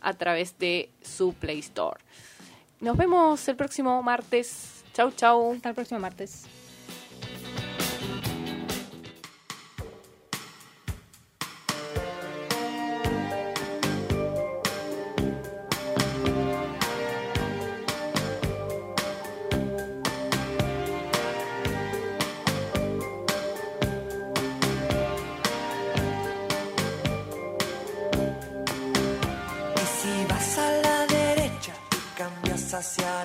a 0.00 0.14
través 0.14 0.58
de 0.58 0.88
su 1.02 1.34
Play 1.34 1.58
Store. 1.58 2.00
Nos 2.80 2.96
vemos 2.96 3.46
el 3.48 3.56
próximo 3.56 4.02
martes. 4.02 4.84
Chau, 4.92 5.10
chau. 5.10 5.52
Hasta 5.52 5.70
el 5.70 5.74
próximo 5.74 6.00
martes. 6.00 6.44
hacia 32.84 33.23